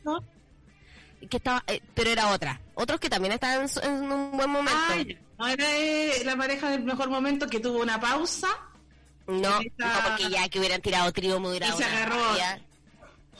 Que 1.29 1.37
estaba, 1.37 1.63
eh, 1.67 1.81
pero 1.95 2.11
era 2.11 2.31
otra. 2.33 2.61
Otros 2.75 3.01
que 3.01 3.09
también 3.09 3.33
estaban 3.33 3.69
en, 3.83 3.89
en 3.89 4.13
un 4.13 4.37
buen 4.37 4.51
momento. 4.51 4.79
Ya. 4.97 5.17
no 5.39 5.47
era 5.47 5.65
eh, 5.77 6.23
la 6.25 6.37
pareja 6.37 6.71
del 6.71 6.85
mejor 6.85 7.09
momento 7.09 7.49
que 7.49 7.61
tuvo 7.61 7.81
una 7.81 8.01
pausa 8.01 8.49
no, 9.27 9.59
porque 9.59 10.31
ya 10.31 10.49
que 10.49 10.59
hubieran 10.59 10.83
tirado 10.83 11.11
trío 11.13 11.41
me 11.41 11.49
hubiera 11.49 11.69
Y 11.69 11.73
se 11.73 11.85
agarró. 11.85 12.17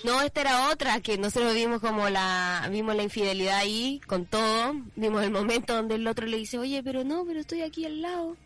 No, 0.03 0.21
esta 0.23 0.41
era 0.41 0.71
otra, 0.71 1.01
que 1.01 1.19
nosotros 1.19 1.55
vimos 1.55 1.81
como 1.81 2.11
la, 2.11 2.69
vimos 2.71 2.97
la 2.97 3.05
infidelidad 3.05 3.59
ahí, 3.59 4.01
con 4.07 4.27
todo, 4.27 4.75
vimos 4.97 5.23
el 5.23 5.31
momento 5.31 5.75
donde 5.75 5.95
el 5.95 6.07
otro 6.07 6.27
le 6.27 6.37
dice, 6.37 6.59
oye, 6.59 6.83
pero 6.83 7.05
no, 7.05 7.25
pero 7.25 7.41
estoy 7.41 7.63
aquí 7.63 7.87
al 7.87 8.03
lado. 8.03 8.37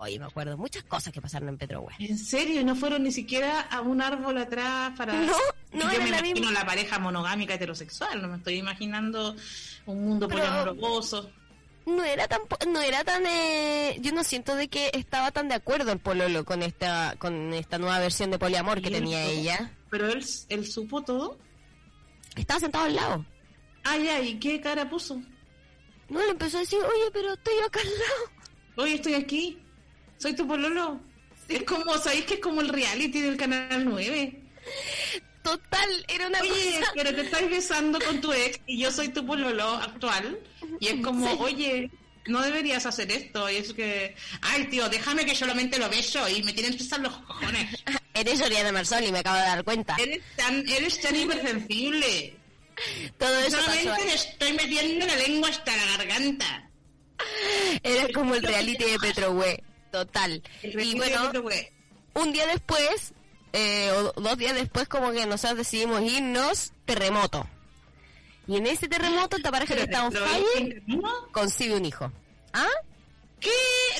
Oye, 0.00 0.18
me 0.18 0.26
acuerdo 0.26 0.56
muchas 0.56 0.84
cosas 0.84 1.12
que 1.12 1.20
pasaron 1.20 1.48
en 1.48 1.58
Petrohue. 1.58 1.92
¿En 1.98 2.16
serio? 2.18 2.64
¿No 2.64 2.76
fueron 2.76 3.02
ni 3.02 3.10
siquiera 3.12 3.62
a 3.62 3.80
un 3.80 4.00
árbol 4.00 4.38
atrás 4.38 4.92
para...? 4.96 5.12
No, 5.14 5.32
no 5.72 5.82
Yo 5.84 5.90
era 5.90 6.04
me 6.04 6.10
la 6.10 6.18
imagino 6.18 6.40
misma. 6.40 6.52
la 6.52 6.64
pareja 6.66 6.98
monogámica 7.00 7.54
heterosexual, 7.54 8.22
no 8.22 8.28
me 8.28 8.36
estoy 8.36 8.54
imaginando 8.58 9.34
un 9.86 10.04
mundo 10.08 10.28
Pero- 10.28 10.40
poliamoroso. 10.42 11.30
No 11.86 12.04
era 12.04 12.28
tan, 12.28 12.42
no 12.70 12.82
era 12.82 13.02
tan, 13.02 13.24
eh, 13.26 13.96
yo 14.02 14.12
no 14.12 14.22
siento 14.22 14.54
de 14.54 14.68
que 14.68 14.90
estaba 14.92 15.30
tan 15.30 15.48
de 15.48 15.54
acuerdo 15.54 15.90
el 15.90 15.98
pololo 15.98 16.44
con 16.44 16.62
esta, 16.62 17.14
con 17.18 17.54
esta 17.54 17.78
nueva 17.78 17.98
versión 17.98 18.30
de 18.30 18.38
poliamor 18.38 18.82
que 18.82 18.90
¿Y 18.90 18.94
él 18.94 19.00
tenía 19.00 19.22
todo? 19.24 19.32
ella. 19.32 19.72
Pero 19.90 20.08
él, 20.10 20.22
él 20.50 20.66
supo 20.66 21.02
todo. 21.02 21.38
Estaba 22.36 22.60
sentado 22.60 22.84
al 22.84 22.94
lado. 22.94 23.24
Ah, 23.84 23.96
ya, 23.96 24.20
¿y 24.20 24.38
qué 24.38 24.60
cara 24.60 24.88
puso? 24.90 25.20
No, 26.10 26.20
le 26.20 26.28
empezó 26.30 26.58
a 26.58 26.60
decir, 26.60 26.78
oye, 26.78 27.10
pero 27.10 27.32
estoy 27.32 27.54
acá 27.66 27.80
al 27.80 27.86
lado. 27.86 28.42
Hoy 28.76 28.92
estoy 28.92 29.14
aquí, 29.14 29.58
soy 30.18 30.34
tu 30.34 30.46
pololo. 30.46 31.00
Es 31.48 31.62
como, 31.64 31.96
¿sabéis 31.98 32.26
que 32.26 32.34
es 32.34 32.40
como 32.40 32.60
el 32.60 32.68
reality 32.68 33.20
del 33.22 33.36
Canal 33.36 33.84
9? 33.84 34.42
Total, 35.42 36.04
era 36.08 36.26
una 36.26 36.40
Oye, 36.40 36.76
cosa. 36.80 36.92
pero 36.94 37.14
te 37.14 37.22
estás 37.22 37.48
besando 37.48 37.98
con 38.00 38.20
tu 38.20 38.32
ex 38.32 38.60
y 38.66 38.78
yo 38.80 38.90
soy 38.92 39.08
tu 39.08 39.24
pololo 39.24 39.66
actual. 39.74 40.38
Y 40.80 40.88
es 40.88 41.00
como, 41.02 41.26
Sí. 41.30 41.36
oye, 41.40 41.90
no 42.26 42.42
deberías 42.42 42.84
hacer 42.84 43.10
esto. 43.10 43.48
Y 43.48 43.56
es 43.56 43.72
que, 43.72 44.14
ay, 44.42 44.64
tío, 44.66 44.88
déjame 44.90 45.24
que 45.24 45.34
solamente 45.34 45.78
lo 45.78 45.88
beso 45.88 46.28
y 46.28 46.42
me 46.42 46.52
tienen 46.52 46.76
pesar 46.76 47.00
los 47.00 47.16
cojones. 47.18 47.82
Eres 48.14 48.42
Oriana 48.42 48.72
Marsoli, 48.72 49.10
me 49.12 49.20
acabo 49.20 49.36
de 49.36 49.42
dar 49.44 49.64
cuenta. 49.64 49.96
Eres 49.98 50.20
tan, 50.36 50.68
eres 50.68 51.00
tan 51.00 51.16
hipersensible. 51.16 52.36
Todo 53.16 53.38
eso 53.40 53.56
pasó. 53.56 53.70
Solamente 53.72 54.04
le 54.04 54.14
estoy 54.14 54.52
metiendo 54.52 55.06
la 55.06 55.16
lengua 55.16 55.48
hasta 55.48 55.74
la 55.76 55.96
garganta. 55.96 56.70
Era 57.82 58.08
como 58.12 58.34
el 58.34 58.42
reality 58.42 58.84
de 58.84 58.98
Petrohue. 58.98 59.62
Total. 59.90 60.42
Y 60.62 60.96
bueno, 60.96 61.32
un 62.14 62.32
día 62.32 62.46
después, 62.46 63.12
eh, 63.52 63.90
o 63.90 64.20
dos 64.20 64.38
días 64.38 64.54
después, 64.54 64.88
como 64.88 65.12
que 65.12 65.26
nosotros 65.26 65.58
decidimos 65.58 66.02
irnos, 66.02 66.72
terremoto. 66.84 67.46
Y 68.46 68.56
en 68.56 68.66
ese 68.66 68.88
terremoto, 68.88 69.36
esta 69.38 69.50
pareja 69.50 69.74
que 69.74 69.82
en 69.82 69.88
Pero, 69.88 70.26
fire 70.26 70.82
concibe 71.32 71.76
un 71.76 71.84
hijo. 71.84 72.12
¿Ah? 72.52 72.66
¿Qué? 73.40 73.50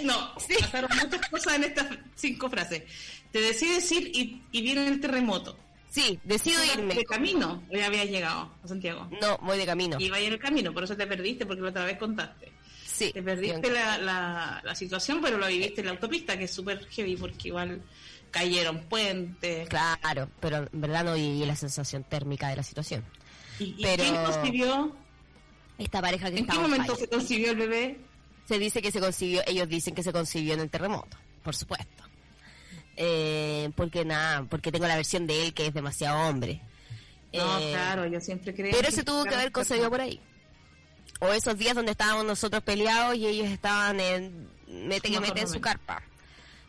No, 0.03 0.35
pasaron 0.35 0.91
muchas 0.97 1.29
cosas 1.29 1.55
en 1.55 1.65
estas 1.65 1.87
cinco 2.17 2.51
frases. 2.51 2.83
Te 3.31 3.41
decides 3.41 3.91
ir 3.93 4.09
y, 4.09 4.43
y 4.51 4.63
viene 4.63 4.89
el 4.89 5.01
terremoto. 5.01 5.57
Sí, 5.91 6.19
decido 6.25 6.61
irme. 6.65 6.95
De 6.95 7.05
camino, 7.05 7.63
ya 7.71 7.87
habías 7.87 8.07
llegado 8.07 8.51
a 8.63 8.69
Santiago. 8.69 9.09
No, 9.21 9.39
voy 9.39 9.59
de 9.59 9.67
camino. 9.67 9.97
Y 9.99 10.07
iba 10.07 10.19
en 10.19 10.33
el 10.33 10.39
camino, 10.39 10.73
por 10.73 10.85
eso 10.85 10.97
te 10.97 11.07
perdiste, 11.07 11.47
porque 11.47 11.63
la 11.63 11.71
otra 11.71 11.85
vez 11.85 11.99
contaste. 11.99 12.53
Sí. 12.99 13.13
Te 13.13 13.23
perdiste 13.23 13.71
la, 13.71 13.97
la, 13.99 14.61
la 14.65 14.75
situación, 14.75 15.21
pero 15.23 15.39
lo 15.39 15.47
viviste 15.47 15.81
en 15.81 15.87
la 15.87 15.93
autopista, 15.93 16.37
que 16.37 16.45
es 16.45 16.51
súper 16.51 16.87
heavy, 16.91 17.17
porque 17.17 17.49
igual 17.49 17.81
cayeron 18.31 18.81
puentes. 18.85 19.69
Claro, 19.69 20.29
pero 20.41 20.59
en 20.59 20.69
verdad 20.81 21.05
no 21.05 21.15
viví 21.15 21.45
la 21.47 21.57
sensación 21.57 22.05
térmica 22.05 22.49
de 22.49 22.57
la 22.57 22.63
situación. 22.63 23.05
¿Y, 23.59 23.75
y 23.79 23.83
Pero- 23.83 24.03
quién 24.03 24.15
concibió? 24.17 24.97
Esta 25.79 26.01
pareja 26.01 26.31
que 26.31 26.39
¿En 26.39 26.47
qué 26.47 26.59
momento 26.59 26.97
se 26.97 27.09
concibió 27.09 27.53
el 27.53 27.57
bebé? 27.57 28.01
Se 28.49 28.59
dice 28.59 28.83
que 28.83 28.91
se 28.91 28.99
concibió, 28.99 29.43
ellos 29.47 29.69
dicen 29.69 29.95
que 29.95 30.03
se 30.03 30.13
concibió 30.13 30.55
en 30.55 30.61
el 30.61 30.71
terremoto, 30.71 31.17
por 31.45 31.55
supuesto. 31.55 32.03
Eh, 32.97 33.71
porque 33.77 34.05
nada, 34.05 34.45
porque 34.51 34.73
tengo 34.73 34.87
la 34.89 34.97
versión 34.97 35.27
de 35.27 35.45
él 35.47 35.55
que 35.55 35.67
es 35.69 35.75
demasiado 35.75 36.29
hombre. 36.29 36.61
No, 37.33 37.59
Eh, 37.61 37.71
claro, 37.73 38.07
yo 38.07 38.21
siempre 38.21 38.55
creí. 38.55 38.73
Pero 38.73 38.91
se 38.91 39.05
tuvo 39.05 39.25
que 39.25 39.35
haber 39.35 39.53
concebido 39.53 39.89
por 39.91 40.01
ahí. 40.01 40.21
O 41.21 41.33
esos 41.33 41.57
días 41.59 41.75
donde 41.75 41.93
estábamos 41.93 42.25
nosotros 42.25 42.63
peleados 42.63 43.17
y 43.17 43.27
ellos 43.27 43.49
estaban 43.49 43.99
en 44.01 44.49
mete 44.67 45.11
que 45.11 45.21
mete 45.21 45.41
en 45.41 45.49
su 45.49 45.61
carpa. 45.61 46.03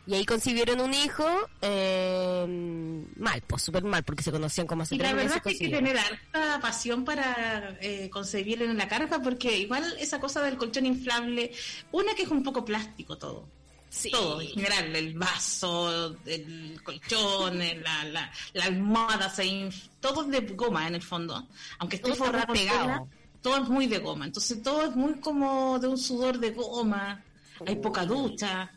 Y 0.06 0.14
ahí 0.14 0.24
concibieron 0.24 0.80
un 0.80 0.92
hijo 0.92 1.24
eh, 1.60 3.04
mal, 3.16 3.42
pues 3.46 3.62
súper 3.62 3.84
mal, 3.84 4.02
porque 4.02 4.22
se 4.22 4.32
conocían 4.32 4.66
como 4.66 4.82
hace 4.82 4.94
Y 4.94 4.98
tres 4.98 5.10
la 5.10 5.16
verdad 5.16 5.34
meses. 5.36 5.52
es 5.52 5.58
que 5.58 5.64
hay 5.64 5.70
que 5.70 5.76
tener 5.76 5.96
harta 5.98 6.58
pasión 6.60 7.04
para 7.04 7.76
eh, 7.80 8.08
concebir 8.10 8.62
en 8.62 8.76
la 8.76 8.88
carpa, 8.88 9.20
porque 9.22 9.56
igual 9.58 9.84
esa 10.00 10.18
cosa 10.18 10.42
del 10.42 10.56
colchón 10.56 10.86
inflable, 10.86 11.52
una 11.92 12.14
que 12.14 12.22
es 12.22 12.28
un 12.30 12.42
poco 12.42 12.64
plástico 12.64 13.18
todo. 13.18 13.48
Sí. 13.88 14.10
Todo, 14.10 14.40
en 14.40 14.48
general, 14.48 14.94
el 14.96 15.14
vaso, 15.18 16.16
el 16.24 16.80
colchón, 16.82 17.60
el- 17.60 17.82
la, 17.82 18.04
la, 18.04 18.32
la 18.52 18.64
almohada, 18.64 19.28
se 19.30 19.44
inf- 19.44 19.90
todo 20.00 20.22
es 20.22 20.28
de 20.28 20.40
goma 20.54 20.86
en 20.88 20.94
el 20.94 21.02
fondo. 21.02 21.46
Aunque 21.78 21.96
esté 21.96 22.10
Todo 22.12 22.24
forrado 22.24 22.52
pegado. 22.52 22.80
tela, 22.80 23.04
todo 23.42 23.62
es 23.62 23.68
muy 23.68 23.86
de 23.86 23.98
goma. 23.98 24.26
Entonces 24.26 24.62
todo 24.62 24.84
es 24.86 24.94
muy 24.96 25.14
como 25.20 25.78
de 25.78 25.88
un 25.88 25.98
sudor 25.98 26.38
de 26.38 26.50
goma. 26.50 27.22
Hay 27.66 27.76
poca 27.76 28.04
ducha. 28.04 28.70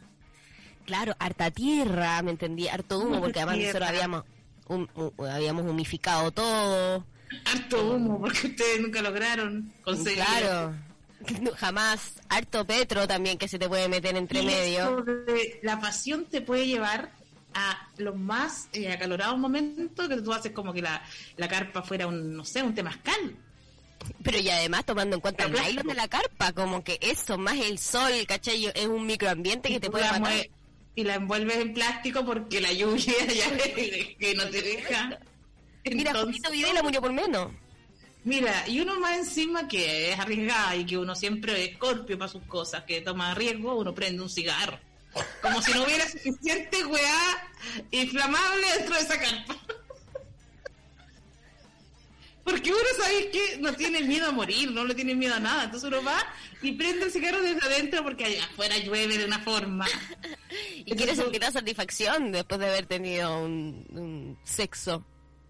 Claro, 0.86 1.16
harta 1.20 1.50
tierra, 1.52 2.22
me 2.22 2.32
entendí, 2.32 2.68
harto 2.68 3.00
humo, 3.00 3.22
porque 3.22 3.40
además 3.40 3.56
tierra. 3.56 3.80
nosotros 3.80 3.90
habíamos, 3.90 4.24
hum- 4.68 5.12
habíamos 5.32 5.66
humificado 5.66 6.32
todo. 6.32 7.06
Harto 7.46 7.92
humo, 7.94 8.20
porque 8.20 8.48
ustedes 8.48 8.82
nunca 8.82 9.02
lograron 9.02 9.74
conseguir. 9.84 10.24
Claro, 10.24 10.76
jamás. 11.56 12.14
Harto 12.28 12.66
petro 12.66 13.08
también 13.08 13.38
que 13.38 13.48
se 13.48 13.58
te 13.58 13.70
puede 13.70 13.88
meter 13.88 14.16
entre 14.18 14.42
Y 14.42 14.46
medio. 14.46 15.02
de 15.04 15.60
la 15.64 15.80
pasión 15.80 16.26
te 16.26 16.42
puede 16.42 16.68
llevar 16.68 17.12
a 17.54 17.88
los 17.98 18.16
más 18.18 18.68
eh, 18.74 18.92
acalorados 18.92 19.38
momentos 19.38 20.10
que 20.10 20.22
tú 20.22 20.34
haces 20.34 20.52
como 20.52 20.74
que 20.74 20.82
la, 20.82 21.02
la 21.38 21.48
carpa 21.48 21.82
fuera 21.84 22.08
un, 22.08 22.36
no 22.36 22.44
sé, 22.44 22.62
un 22.64 22.74
temazcal. 22.76 23.38
Pero 24.24 24.40
y 24.40 24.50
además 24.50 24.86
tomando 24.86 25.16
en 25.16 25.22
cuenta 25.22 25.46
el 25.46 25.54
nylon 25.54 25.88
de 25.88 25.94
la 25.94 26.08
carpa, 26.08 26.54
como 26.54 26.84
que 26.84 26.98
eso, 27.02 27.38
más 27.38 27.58
el 27.58 27.80
sol, 27.80 28.12
¿cachai? 28.28 28.66
Es 28.74 28.88
un 28.88 29.06
microambiente 29.06 29.70
que 29.70 29.80
te 29.80 29.90
puede 29.90 30.06
matar. 30.06 30.48
y 30.96 31.04
la 31.04 31.16
envuelves 31.16 31.58
en 31.58 31.74
plástico 31.74 32.26
porque 32.26 32.62
la 32.62 32.72
lluvia 32.72 33.14
ya 33.34 33.58
que 34.20 34.34
no 34.36 34.50
te 34.50 34.62
deja. 34.62 35.20
Mira, 35.86 36.12
Entonces, 36.12 36.24
Julito 36.24 36.52
Videla 36.52 36.84
murió 36.84 37.02
por 37.02 37.12
menos. 37.12 37.52
Mira, 38.24 38.64
y 38.68 38.80
uno 38.80 39.00
más 39.00 39.18
encima 39.18 39.68
que 39.68 40.12
es 40.12 40.20
arriesgada 40.20 40.76
y 40.78 40.86
que 40.86 40.98
uno 40.98 41.14
siempre 41.14 41.62
es 41.62 41.72
escorpio 41.72 42.18
para 42.18 42.32
sus 42.32 42.44
cosas, 42.44 42.84
que 42.84 43.02
toma 43.02 43.34
riesgo, 43.34 43.76
uno 43.76 43.94
prende 43.94 44.22
un 44.22 44.30
cigarro. 44.30 44.80
Como 45.42 45.62
si 45.62 45.74
no 45.74 45.84
hubiera 45.84 46.08
suficiente 46.10 46.86
weá 46.86 47.52
inflamable 47.92 48.66
dentro 48.78 48.96
de 48.96 49.02
esa 49.02 49.20
carpa. 49.20 49.56
Porque 52.44 52.72
uno, 52.72 52.80
¿sabes 52.98 53.28
que 53.28 53.58
No 53.60 53.74
tiene 53.74 54.02
miedo 54.02 54.28
a 54.28 54.32
morir, 54.32 54.72
no 54.72 54.84
le 54.86 54.96
tiene 54.96 55.16
miedo 55.16 55.36
a 55.36 55.40
nada. 55.40 55.64
Entonces 55.66 55.88
uno 55.88 56.04
va 56.04 56.18
y 56.62 56.74
prende 56.74 57.06
el 57.06 57.12
cigarro 57.12 57.42
desde 57.42 57.66
adentro 57.66 58.04
porque 58.04 58.26
allá 58.26 58.44
afuera 58.46 58.78
llueve 58.78 59.18
de 59.18 59.26
una 59.26 59.40
forma. 59.40 59.86
Y 60.86 60.96
quiere 60.96 61.16
sentir 61.16 61.42
la 61.42 61.52
satisfacción 61.52 62.32
después 62.32 62.60
de 62.60 62.68
haber 62.68 62.86
tenido 62.86 63.44
un, 63.44 63.88
un 63.90 64.38
sexo 64.44 65.04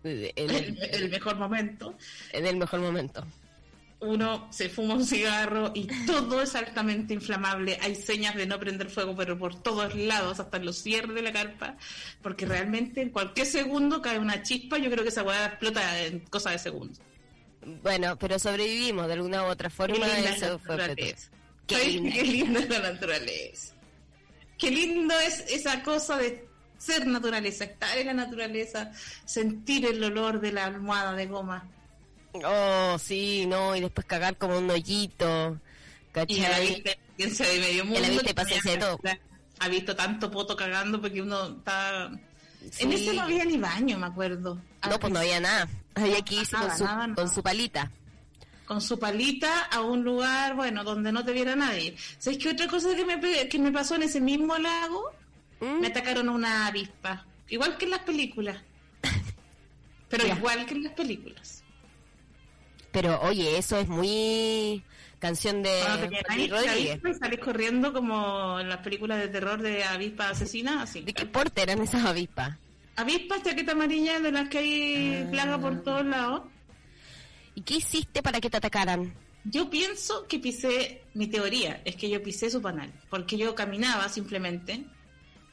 eh, 0.03 0.31
en 0.35 0.49
el, 0.49 0.79
el 0.91 1.09
mejor 1.09 1.35
momento. 1.35 1.97
en 2.31 2.45
el 2.45 2.55
mejor 2.55 2.79
momento. 2.79 3.25
Uno 4.03 4.47
se 4.51 4.69
fuma 4.69 4.95
un 4.95 5.05
cigarro 5.05 5.71
y 5.73 5.87
todo 6.05 6.41
es 6.41 6.55
altamente 6.55 7.13
inflamable. 7.13 7.77
Hay 7.81 7.95
señas 7.95 8.35
de 8.35 8.45
no 8.45 8.59
prender 8.59 8.89
fuego, 8.89 9.15
pero 9.15 9.37
por 9.37 9.61
todos 9.61 9.95
lados, 9.95 10.39
hasta 10.39 10.57
en 10.57 10.65
los 10.65 10.77
cierres 10.77 11.15
de 11.15 11.21
la 11.21 11.33
carpa, 11.33 11.77
porque 12.21 12.45
realmente 12.45 13.01
en 13.01 13.09
cualquier 13.09 13.47
segundo 13.47 14.01
cae 14.01 14.19
una 14.19 14.43
chispa. 14.43 14.77
Yo 14.77 14.89
creo 14.89 15.03
que 15.03 15.09
esa 15.09 15.23
hueá 15.23 15.45
explota 15.45 16.01
en 16.01 16.19
cosa 16.21 16.51
de 16.51 16.59
segundos. 16.59 16.99
Bueno, 17.81 18.17
pero 18.17 18.37
sobrevivimos 18.39 19.07
de 19.07 19.13
alguna 19.13 19.43
u 19.43 19.47
otra 19.47 19.69
forma. 19.69 19.95
Qué 19.95 20.15
linda 20.15 20.29
Eso 20.31 20.59
fue 20.59 20.77
naturaleza. 20.77 21.31
Qué 21.67 21.75
¿Sabes 21.75 21.93
linda. 21.93 22.11
Qué 22.13 22.23
linda 22.23 22.59
es 22.59 22.69
la 22.69 22.79
naturaleza. 22.79 23.73
Qué 24.57 24.71
lindo 24.71 25.19
es 25.19 25.39
esa 25.49 25.81
cosa 25.83 26.17
de 26.17 26.47
ser 26.77 27.07
naturaleza, 27.07 27.63
estar 27.63 27.97
en 27.97 28.07
la 28.07 28.13
naturaleza, 28.13 28.91
sentir 29.25 29.85
el 29.85 30.03
olor 30.03 30.41
de 30.41 30.51
la 30.51 30.65
almohada 30.65 31.13
de 31.13 31.27
goma. 31.27 31.69
Oh, 32.45 32.97
sí, 32.99 33.45
no, 33.47 33.75
y 33.75 33.81
después 33.81 34.05
cagar 34.07 34.37
como 34.37 34.57
un 34.57 34.69
hoyito. 34.69 35.59
Y 36.27 36.39
la 36.41 36.49
¿Cachai? 36.49 36.67
vista 36.67 36.91
experiencia 36.91 37.47
de 37.47 37.59
medio 37.59 37.85
mundo. 37.85 37.99
la 38.01 38.07
vista 38.09 38.23
y 38.23 38.27
que 38.27 38.33
paciencia 38.33 38.79
todo. 38.79 38.99
Ha 39.59 39.67
visto 39.67 39.95
tanto 39.95 40.29
poto 40.31 40.55
cagando 40.55 40.99
porque 41.01 41.21
uno 41.21 41.57
está... 41.57 42.09
En 42.79 42.91
ese 42.93 43.13
no 43.13 43.23
había 43.23 43.45
ni 43.45 43.57
baño, 43.57 43.97
me 43.99 44.07
acuerdo. 44.07 44.59
No, 44.89 44.99
pues 44.99 45.11
no 45.13 45.19
había 45.19 45.39
nada. 45.39 45.67
Había 45.95 46.21
que 46.23 46.35
irse 46.35 46.53
Nada, 46.55 46.69
con, 46.69 46.77
su, 46.77 46.83
nada, 46.85 46.99
con 47.05 47.15
nada. 47.15 47.27
su 47.27 47.43
palita. 47.43 47.91
con 48.65 48.81
su 48.81 48.97
palita 48.97 49.63
a 49.65 49.81
un 49.81 50.03
lugar, 50.03 50.55
bueno, 50.55 50.83
donde 50.83 51.11
no 51.11 51.23
te 51.25 51.33
viera 51.33 51.55
nadie. 51.55 51.95
¿Sabes 52.17 52.39
qué 52.39 52.49
otra 52.49 52.67
cosa 52.67 52.95
que 52.95 53.05
me, 53.05 53.47
que 53.49 53.59
me 53.59 53.71
pasó 53.71 53.95
en 53.95 54.03
ese 54.03 54.19
mismo 54.21 54.57
lago? 54.57 55.11
¿Mm? 55.59 55.81
Me 55.81 55.87
atacaron 55.87 56.29
una 56.29 56.67
avispa, 56.67 57.25
igual 57.49 57.77
que 57.77 57.85
en 57.85 57.91
las 57.91 57.99
películas. 58.01 58.57
Pero 60.09 60.25
Ya. 60.27 60.35
igual 60.35 60.65
que 60.65 60.73
en 60.73 60.83
las 60.83 60.93
películas. 60.93 61.62
Pero 62.93 63.19
oye, 63.23 63.57
eso 63.57 63.77
es 63.77 63.87
muy 63.89 64.83
canción 65.19 65.61
de 65.63 65.83
Rodríguez. 65.85 66.23
avispa 66.69 67.09
y 67.09 67.13
salís 67.15 67.39
corriendo 67.39 67.91
como 67.91 68.59
en 68.59 68.69
las 68.69 68.77
películas 68.79 69.19
de 69.19 69.27
terror 69.29 69.61
de 69.61 69.83
avispa 69.83 70.29
asesina, 70.29 70.83
así. 70.83 71.01
¿De 71.01 71.13
qué 71.13 71.25
porte 71.25 71.61
eran 71.63 71.81
esas 71.81 72.05
avispas? 72.05 72.55
Avispas, 72.95 73.41
chaqueta 73.43 73.71
amarilla, 73.71 74.19
de 74.19 74.31
las 74.31 74.47
que 74.47 74.57
hay 74.59 75.23
Ah. 75.25 75.31
plaga 75.31 75.57
por 75.59 75.81
todos 75.83 76.05
lados. 76.05 76.43
¿Y 77.55 77.61
qué 77.61 77.75
hiciste 77.75 78.21
para 78.21 78.39
que 78.39 78.49
te 78.49 78.57
atacaran? 78.57 79.13
Yo 79.45 79.69
pienso 79.69 80.27
que 80.27 80.39
pisé, 80.39 81.01
mi 81.15 81.27
teoría 81.27 81.81
es 81.85 81.95
que 81.95 82.09
yo 82.09 82.21
pisé 82.23 82.49
su 82.49 82.61
panal, 82.61 82.93
porque 83.09 83.35
yo 83.37 83.55
caminaba 83.55 84.07
simplemente, 84.09 84.85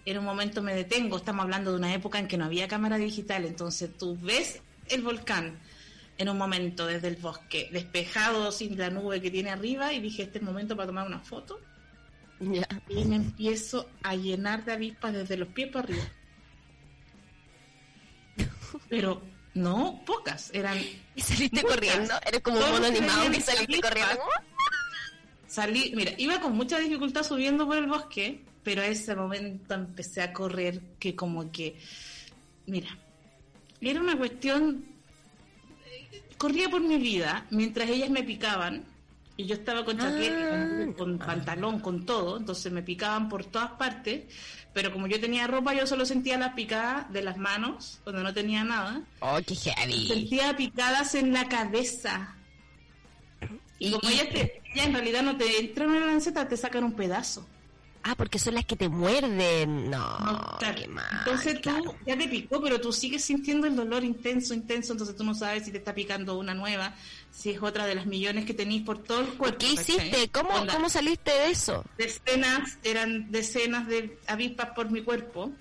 en 0.05 0.19
un 0.19 0.25
momento 0.25 0.63
me 0.63 0.75
detengo, 0.75 1.17
estamos 1.17 1.43
hablando 1.45 1.71
de 1.73 1.79
una 1.79 1.95
época 1.95 2.19
en 2.19 2.29
que 2.29 2.37
no 2.37 2.45
había 2.45 2.69
cámara 2.69 2.99
digital, 2.99 3.45
entonces 3.47 3.91
tú 3.99 4.17
ves 4.21 4.61
el 4.89 5.03
volcán 5.03 5.59
en 6.21 6.29
un 6.29 6.37
momento 6.37 6.87
desde 6.87 7.09
el 7.09 7.17
bosque, 7.17 7.71
despejado 7.73 8.53
sin 8.53 8.77
la 8.77 8.91
nube 8.91 9.23
que 9.23 9.31
tiene 9.31 9.49
arriba, 9.49 9.95
y 9.95 10.01
dije, 10.01 10.25
este 10.25 10.37
es 10.37 10.43
el 10.43 10.49
momento 10.49 10.77
para 10.77 10.89
tomar 10.89 11.07
una 11.07 11.21
foto, 11.21 11.59
y 12.39 13.05
me 13.07 13.17
empiezo 13.17 13.89
a 14.03 14.15
llenar 14.15 14.67
de 14.67 14.73
avispas 14.73 15.15
desde 15.15 15.39
los 15.39 15.49
pies 15.49 15.71
para 15.73 15.85
arriba. 15.85 16.05
Pero 18.91 19.23
no 19.55 20.03
pocas, 20.05 20.51
eran 20.53 20.79
¿Y 21.15 21.23
saliste 21.23 21.63
Muchas. 21.63 21.75
corriendo? 21.75 22.15
¿Eres 22.27 22.41
como 22.43 22.59
un 22.59 22.71
mono 22.71 22.87
animado 22.87 23.31
que 23.31 23.41
saliste 23.41 23.65
avispas. 23.65 23.91
corriendo? 23.91 24.23
Salí, 25.47 25.93
mira, 25.97 26.13
iba 26.19 26.39
con 26.39 26.55
mucha 26.55 26.79
dificultad 26.79 27.23
subiendo 27.23 27.67
por 27.67 27.79
el 27.79 27.87
bosque, 27.87 28.45
pero 28.63 28.83
a 28.83 28.87
ese 28.87 29.17
momento 29.17 29.73
empecé 29.73 30.21
a 30.21 30.35
correr 30.35 30.83
que 30.99 31.17
como 31.17 31.51
que, 31.51 31.79
mira, 32.67 32.99
era 33.81 34.01
una 34.01 34.19
cuestión, 34.19 34.85
corría 36.41 36.71
por 36.71 36.81
mi 36.81 36.97
vida 36.97 37.45
mientras 37.51 37.91
ellas 37.91 38.09
me 38.09 38.23
picaban 38.23 38.83
y 39.37 39.45
yo 39.47 39.55
estaba 39.55 39.85
con 39.85 39.99
chaqueta, 39.99 40.55
Ah. 40.55 40.87
con, 40.97 41.19
pantalón, 41.19 41.81
con 41.81 42.07
todo, 42.07 42.39
entonces 42.39 42.73
me 42.73 42.83
picaban 42.83 43.29
por 43.29 43.45
todas 43.45 43.73
partes, 43.73 44.25
pero 44.73 44.91
como 44.93 45.07
yo 45.07 45.21
tenía 45.21 45.47
ropa 45.47 45.75
yo 45.75 45.87
solo 45.87 46.05
sentía 46.07 46.39
las 46.39 46.55
picadas 46.55 47.13
de 47.13 47.23
las 47.23 47.37
manos 47.37 48.01
cuando 48.05 48.23
no 48.23 48.33
tenía 48.33 48.65
nada. 48.65 49.03
Oh, 49.21 49.39
qué 49.47 49.55
heavy. 49.55 50.09
Sentía 50.09 50.57
picadas 50.57 51.15
en 51.15 51.33
la 51.35 51.47
cabeza. 51.49 52.35
Y 53.79 53.89
Y- 53.89 53.91
como 53.93 54.09
ellas, 54.11 54.29
te- 54.31 54.63
ellas 54.75 54.87
en 54.87 54.93
realidad 54.95 55.23
no 55.23 55.37
te 55.37 55.59
entran 55.61 55.95
en 55.95 56.01
la 56.01 56.07
lanceta, 56.07 56.49
te 56.49 56.57
sacan 56.57 56.85
un 56.85 56.93
pedazo. 56.95 57.47
Ah, 58.03 58.15
porque 58.17 58.39
son 58.39 58.55
las 58.55 58.65
que 58.65 58.77
te 58.77 58.89
muerden. 58.89 59.91
No, 59.91 60.19
No, 60.21 60.57
claro. 60.59 60.75
qué 60.81 60.89
mal. 60.89 61.05
entonces 61.19 61.55
tú 61.57 61.61
claro. 61.71 61.95
ya 62.07 62.17
te 62.17 62.29
picó, 62.29 62.61
pero 62.63 62.81
tú 62.81 62.93
sigues 62.93 63.23
sintiendo 63.25 63.67
el 63.67 63.77
dolor 63.77 64.03
intenso, 64.05 64.55
intenso, 64.55 64.93
entonces 64.93 65.15
tú 65.17 65.23
no 65.25 65.35
sabes 65.35 65.65
si 65.67 65.71
te 65.71 65.79
está 65.79 65.95
picando 65.95 66.39
una 66.39 66.55
nueva, 66.55 66.95
si 67.31 67.51
es 67.51 67.63
otra 67.63 67.85
de 67.87 67.95
las 67.95 68.07
millones 68.07 68.47
que 68.47 68.55
tenéis 68.55 68.83
por 68.83 69.03
todo 69.03 69.21
el 69.21 69.27
cuerpo. 69.35 69.59
¿Qué 69.59 69.73
hiciste? 69.73 70.31
¿Cómo, 70.33 70.51
Onda, 70.51 70.73
¿Cómo 70.73 70.89
saliste 70.89 71.31
de 71.31 71.51
eso? 71.51 71.85
Decenas, 71.99 72.79
eran 72.85 73.31
decenas 73.31 73.87
de 73.87 74.19
avispas 74.27 74.71
por 74.75 74.91
mi 74.91 75.03
cuerpo. 75.03 75.53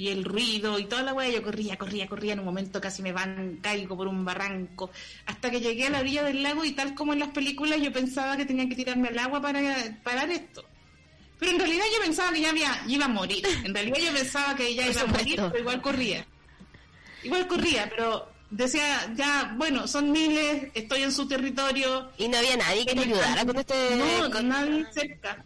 Y 0.00 0.10
el 0.10 0.22
ruido 0.24 0.78
y 0.78 0.84
toda 0.84 1.02
la 1.02 1.12
weá, 1.12 1.28
yo 1.28 1.42
corría, 1.42 1.76
corría, 1.76 2.06
corría. 2.06 2.34
En 2.34 2.38
un 2.38 2.44
momento 2.44 2.80
casi 2.80 3.02
me 3.02 3.10
van, 3.10 3.58
caigo 3.60 3.96
por 3.96 4.06
un 4.06 4.24
barranco. 4.24 4.92
Hasta 5.26 5.50
que 5.50 5.60
llegué 5.60 5.88
a 5.88 5.90
la 5.90 5.98
orilla 5.98 6.22
del 6.22 6.44
lago 6.44 6.64
y 6.64 6.70
tal 6.70 6.94
como 6.94 7.12
en 7.14 7.18
las 7.18 7.30
películas 7.30 7.82
yo 7.82 7.92
pensaba 7.92 8.36
que 8.36 8.46
tenía 8.46 8.68
que 8.68 8.76
tirarme 8.76 9.08
al 9.08 9.18
agua 9.18 9.42
para 9.42 9.60
parar 10.04 10.30
esto. 10.30 10.64
Pero 11.38 11.52
en 11.52 11.58
realidad 11.58 11.84
yo 11.94 12.00
pensaba 12.02 12.32
que 12.32 12.40
ya 12.40 12.50
había, 12.50 12.82
iba 12.88 13.04
a 13.04 13.08
morir. 13.08 13.46
En 13.64 13.72
realidad 13.74 13.98
yo 13.98 14.12
pensaba 14.12 14.56
que 14.56 14.74
ya 14.74 14.88
iba 14.88 15.02
a 15.02 15.06
morir, 15.06 15.36
pero 15.36 15.58
igual 15.58 15.80
corría. 15.80 16.26
Igual 17.22 17.46
corría, 17.46 17.88
pero 17.88 18.30
decía, 18.50 19.12
ya, 19.14 19.52
bueno, 19.56 19.86
son 19.86 20.10
miles, 20.12 20.68
estoy 20.74 21.02
en 21.02 21.12
su 21.12 21.26
territorio, 21.28 22.10
¿Y 22.18 22.28
no 22.28 22.38
había 22.38 22.56
nadie 22.56 22.86
que 22.86 22.94
te 22.94 23.00
ayudara 23.00 23.44
con 23.44 23.56
este...? 23.58 23.96
no, 23.96 24.30
con- 24.30 24.48
nadie 24.48 24.86
cerca. 24.92 25.44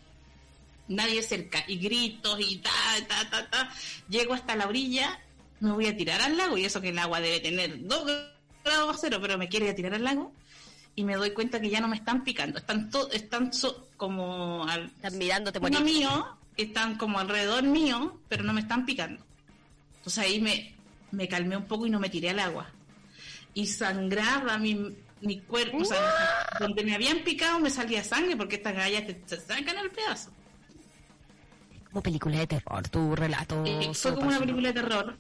Nadie 0.88 1.22
cerca. 1.22 1.64
Y 1.68 1.76
gritos 1.78 2.38
y 2.40 2.57
ta, 2.57 2.70
ta, 3.09 3.31
ta, 3.31 3.50
ta. 3.50 3.70
Llego 4.09 4.35
hasta 4.35 4.57
la 4.57 4.66
orilla, 4.66 5.18
me 5.61 5.72
voy 5.72 5.87
a 5.87 5.96
tirar 5.96 6.20
al 6.20 6.37
lago. 6.37 6.59
Y 6.59 6.64
eso 6.64 6.81
que 6.81 6.88
el 6.90 6.98
agua 6.98 7.20
debe 7.20 7.40
tener 7.40 7.87
2 7.87 8.05
grados 8.64 8.98
cero, 9.00 9.18
pero 9.20 9.38
me 9.38 9.46
a 9.70 9.74
tirar 9.74 9.94
al 9.94 10.05
lago. 10.05 10.33
Y 10.94 11.05
me 11.05 11.14
doy 11.16 11.31
cuenta 11.31 11.61
que 11.61 11.70
ya 11.70 11.81
no 11.81 11.88
me 11.88 11.96
están 11.96 12.22
picando. 12.24 12.59
Están, 12.59 12.90
to- 12.90 13.11
están 13.12 13.52
so- 13.52 13.88
como 14.03 14.67
al 14.67 14.87
Están 14.87 15.17
mirándote 15.17 15.61
uno 15.61 15.81
mío, 15.81 16.37
están 16.57 16.99
como 16.99 17.21
alrededor 17.21 17.62
mío, 17.62 18.19
pero 18.29 18.43
no 18.43 18.53
me 18.53 18.61
están 18.61 18.85
picando. 18.85 19.23
Entonces 19.99 20.25
ahí 20.25 20.41
me, 20.41 20.75
me 21.12 21.29
calmé 21.29 21.57
un 21.57 21.67
poco 21.67 21.87
y 21.87 21.91
no 21.91 22.01
me 22.01 22.09
tiré 22.09 22.31
al 22.31 22.41
agua. 22.41 22.69
Y 23.55 23.69
sangraba 23.69 24.59
mi, 24.59 24.97
mi 25.21 25.38
cuerpo, 25.43 25.77
o 25.77 25.85
sea, 25.85 26.01
donde 26.59 26.83
me 26.83 26.97
habían 26.97 27.19
picado 27.19 27.61
me 27.61 27.71
salía 27.71 28.03
sangre 28.03 28.37
porque 28.37 28.57
estas 28.57 28.75
gallas 28.75 29.07
te, 29.07 29.15
te 29.15 29.37
sacan 29.37 29.79
el 29.79 29.91
pedazo. 29.93 30.33
Como 31.88 32.03
película 32.03 32.38
de 32.41 32.49
terror, 32.49 32.88
tu 32.88 33.15
relato. 33.15 33.65
Y 33.65 33.95
fue 33.95 34.17
como 34.17 34.27
una 34.27 34.41
película 34.41 34.73
de 34.73 34.75
terror. 34.81 35.17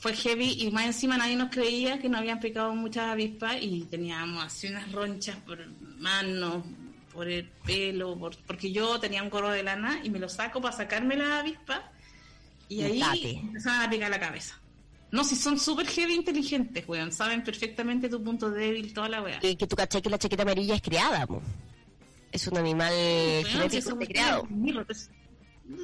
Fue 0.00 0.14
heavy 0.14 0.64
y 0.64 0.70
más 0.70 0.84
encima 0.84 1.16
nadie 1.16 1.36
nos 1.36 1.48
creía 1.48 1.98
que 1.98 2.10
nos 2.10 2.20
habían 2.20 2.40
picado 2.40 2.74
muchas 2.74 3.08
avispas 3.08 3.56
y 3.58 3.86
teníamos 3.86 4.44
así 4.44 4.66
unas 4.66 4.92
ronchas 4.92 5.36
por 5.46 5.66
manos, 5.98 6.64
por 7.12 7.28
el 7.28 7.44
pelo, 7.66 8.16
por- 8.18 8.36
porque 8.46 8.72
yo 8.72 8.98
tenía 9.00 9.22
un 9.22 9.30
gorro 9.30 9.50
de 9.50 9.62
lana 9.62 10.00
y 10.02 10.10
me 10.10 10.18
lo 10.18 10.28
saco 10.28 10.60
para 10.60 10.76
sacarme 10.76 11.16
la 11.16 11.40
avispa 11.40 11.90
y 12.68 12.82
ahí 12.82 13.00
Date. 13.00 13.30
empezaban 13.38 13.82
a 13.82 13.90
picar 13.90 14.10
la 14.10 14.20
cabeza. 14.20 14.56
No, 15.12 15.24
si 15.24 15.34
son 15.34 15.58
súper 15.58 15.86
heavy 15.88 16.14
inteligentes, 16.14 16.84
weón. 16.86 17.10
Saben 17.12 17.42
perfectamente 17.42 18.08
tu 18.08 18.22
punto 18.22 18.48
débil, 18.50 18.92
toda 18.94 19.08
la 19.08 19.20
weá. 19.22 19.40
Y 19.42 19.56
que 19.56 19.66
tu 19.66 19.74
caché 19.74 20.00
que 20.00 20.08
la 20.08 20.18
chaqueta 20.18 20.42
amarilla 20.44 20.76
es 20.76 20.82
criada, 20.82 21.26
mo. 21.26 21.42
Es 22.30 22.46
un 22.46 22.56
animal 22.58 22.92
si 22.94 23.44
genético 23.50 23.98
creado. 23.98 24.46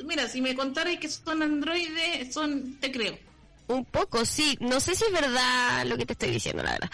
Mira, 0.04 0.28
si 0.28 0.40
me 0.40 0.54
contarais 0.54 0.98
que 1.00 1.08
son 1.08 1.42
androides, 1.42 2.32
son, 2.32 2.76
te 2.80 2.90
creo. 2.92 3.18
Un 3.68 3.84
poco, 3.84 4.24
sí. 4.24 4.56
No 4.60 4.78
sé 4.80 4.94
si 4.94 5.04
es 5.04 5.12
verdad 5.12 5.84
lo 5.86 5.96
que 5.96 6.06
te 6.06 6.12
estoy 6.12 6.30
diciendo, 6.30 6.62
la 6.62 6.72
verdad. 6.72 6.90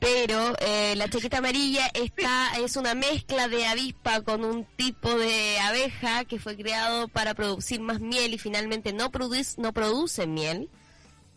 Pero 0.00 0.54
eh, 0.60 0.94
la 0.96 1.08
chaqueta 1.08 1.38
amarilla 1.38 1.86
está 1.94 2.58
es 2.58 2.76
una 2.76 2.94
mezcla 2.94 3.48
de 3.48 3.64
avispa 3.66 4.20
con 4.22 4.44
un 4.44 4.64
tipo 4.76 5.16
de 5.16 5.58
abeja 5.60 6.24
que 6.24 6.38
fue 6.38 6.56
creado 6.56 7.08
para 7.08 7.34
producir 7.34 7.80
más 7.80 8.00
miel 8.00 8.34
y 8.34 8.38
finalmente 8.38 8.92
no 8.92 9.10
produce 9.10 9.60
no 9.60 9.72
produce 9.72 10.26
miel. 10.26 10.68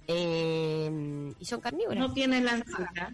Eh, 0.07 1.33
y 1.39 1.45
son 1.45 1.61
carnívoras. 1.61 1.99
no 1.99 2.11
tiene 2.13 2.41
lanceta, 2.41 3.13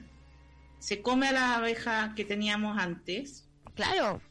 se 0.80 1.02
come 1.02 1.28
a 1.28 1.34
la 1.34 1.56
abeja 1.56 2.14
que 2.16 2.24
teníamos 2.24 2.78
antes 2.78 3.44
Claro. 3.76 4.22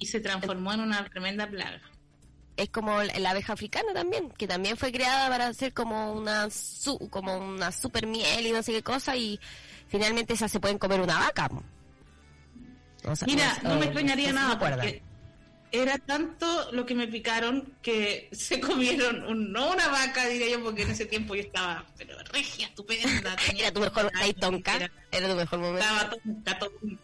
y 0.00 0.06
se 0.06 0.18
transformó 0.18 0.72
en 0.72 0.80
una 0.80 1.04
tremenda 1.04 1.48
plaga. 1.48 1.80
Es 2.56 2.68
como 2.68 3.02
la 3.02 3.30
abeja 3.30 3.54
africana 3.54 3.92
también, 3.94 4.30
que 4.30 4.46
también 4.46 4.76
fue 4.76 4.92
creada 4.92 5.28
para 5.28 5.46
hacer 5.46 5.72
como 5.72 6.12
una 6.12 6.50
su, 6.50 6.98
como 7.08 7.36
una 7.36 7.72
super 7.72 8.06
miel 8.06 8.46
y 8.46 8.52
no 8.52 8.62
sé 8.62 8.72
qué 8.72 8.82
cosa 8.82 9.16
y 9.16 9.40
finalmente 9.88 10.34
esas 10.34 10.50
se 10.52 10.60
pueden 10.60 10.78
comer 10.78 11.00
una 11.00 11.18
vaca. 11.18 11.48
mo. 11.48 11.62
O 13.04 13.16
sea, 13.16 13.26
Mira, 13.26 13.58
no 13.62 13.76
me 13.76 13.80
eh, 13.80 13.84
extrañaría 13.86 14.32
nada 14.32 14.58
porque 14.58 15.02
era 15.72 15.96
tanto 15.96 16.70
lo 16.72 16.84
que 16.84 16.94
me 16.94 17.08
picaron 17.08 17.74
que 17.82 18.28
se 18.32 18.60
comieron 18.60 19.24
un- 19.24 19.50
no 19.50 19.72
una 19.72 19.88
vaca, 19.88 20.26
diría 20.26 20.50
yo, 20.50 20.62
porque 20.62 20.82
en 20.82 20.90
ese 20.90 21.06
tiempo 21.06 21.34
yo 21.34 21.40
estaba 21.42 21.86
pero 21.96 22.16
regia, 22.32 22.66
estupenda. 22.66 23.34
tenía 23.46 23.64
Era 23.68 23.72
tu 23.72 23.80
mejor 23.80 24.10
ahí 24.16 24.34
tonca, 24.34 24.76
era- 24.76 24.90
era 25.10 25.28
tu 25.30 25.36
mejor 25.36 25.58
momento. 25.58 25.86
Estaba 25.88 26.10
tonca, 26.10 26.58
tonca, 26.58 26.96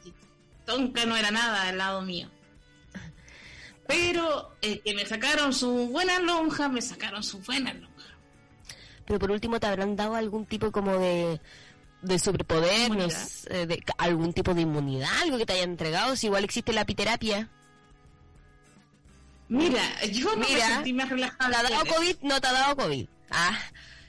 tonca 0.67 1.07
no 1.07 1.17
era 1.17 1.31
nada 1.31 1.69
al 1.69 1.79
lado 1.79 2.03
mío. 2.03 2.31
Pero 3.89 4.55
eh, 4.63 4.81
que 4.85 4.95
me 4.95 5.05
sacaron 5.07 5.53
su 5.53 5.89
buena 5.89 6.21
lonja, 6.21 6.69
me 6.69 6.81
sacaron 6.83 7.23
su 7.25 7.41
buena 7.41 7.73
lonja. 7.73 7.89
Pero 9.07 9.19
por 9.19 9.31
último 9.33 9.59
te 9.59 9.67
habrán 9.67 9.97
dado 9.97 10.15
algún 10.15 10.47
tipo 10.47 10.71
como 10.71 10.97
de 10.99 11.41
de 12.03 12.17
superpoder, 12.21 12.91
no 12.91 12.95
Inmunidad. 12.95 13.19
sé, 13.27 13.67
de, 13.67 13.83
algún 13.99 14.33
tipo 14.33 14.55
de 14.55 14.61
inmunidad, 14.61 15.09
algo 15.23 15.37
que 15.37 15.45
te 15.47 15.55
hayan 15.55 15.71
entregado, 15.71 16.15
si 16.15 16.27
igual 16.29 16.45
existe 16.45 16.73
la 16.73 16.83
apiterapia. 16.83 17.49
Mira, 19.49 19.83
yo 20.13 20.31
no 20.37 20.47
Mira, 20.47 20.69
me 20.69 20.75
sentí 20.75 20.93
más 20.93 21.09
¿Te 21.09 21.15
relajada. 21.15 21.59
ha 21.59 21.63
dado 21.63 21.85
COVID? 21.87 22.17
No 22.23 22.41
te 22.41 22.47
ha 22.47 22.53
dado 22.53 22.77
COVID. 22.77 23.09
Ah, 23.31 23.59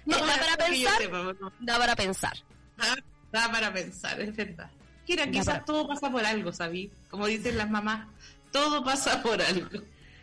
No, 0.05 0.17
da 0.17 0.37
para 0.37 0.57
pensar, 0.57 0.97
sepa, 1.01 1.17
no. 1.39 1.53
da 1.61 1.77
para 1.79 1.95
pensar. 1.95 2.33
Da, 2.77 2.95
da 3.31 3.51
para 3.51 3.73
pensar, 3.73 4.19
es 4.19 4.35
verdad. 4.35 4.69
Mira, 5.07 5.25
quizás 5.31 5.45
para- 5.45 5.65
todo 5.65 5.87
pasa 5.87 6.11
por 6.11 6.23
algo, 6.25 6.51
¿sabí? 6.51 6.91
Como 7.09 7.25
dicen 7.25 7.57
las 7.57 7.69
mamás, 7.69 8.07
todo 8.51 8.83
pasa 8.83 9.21
por 9.21 9.41
algo. 9.41 9.69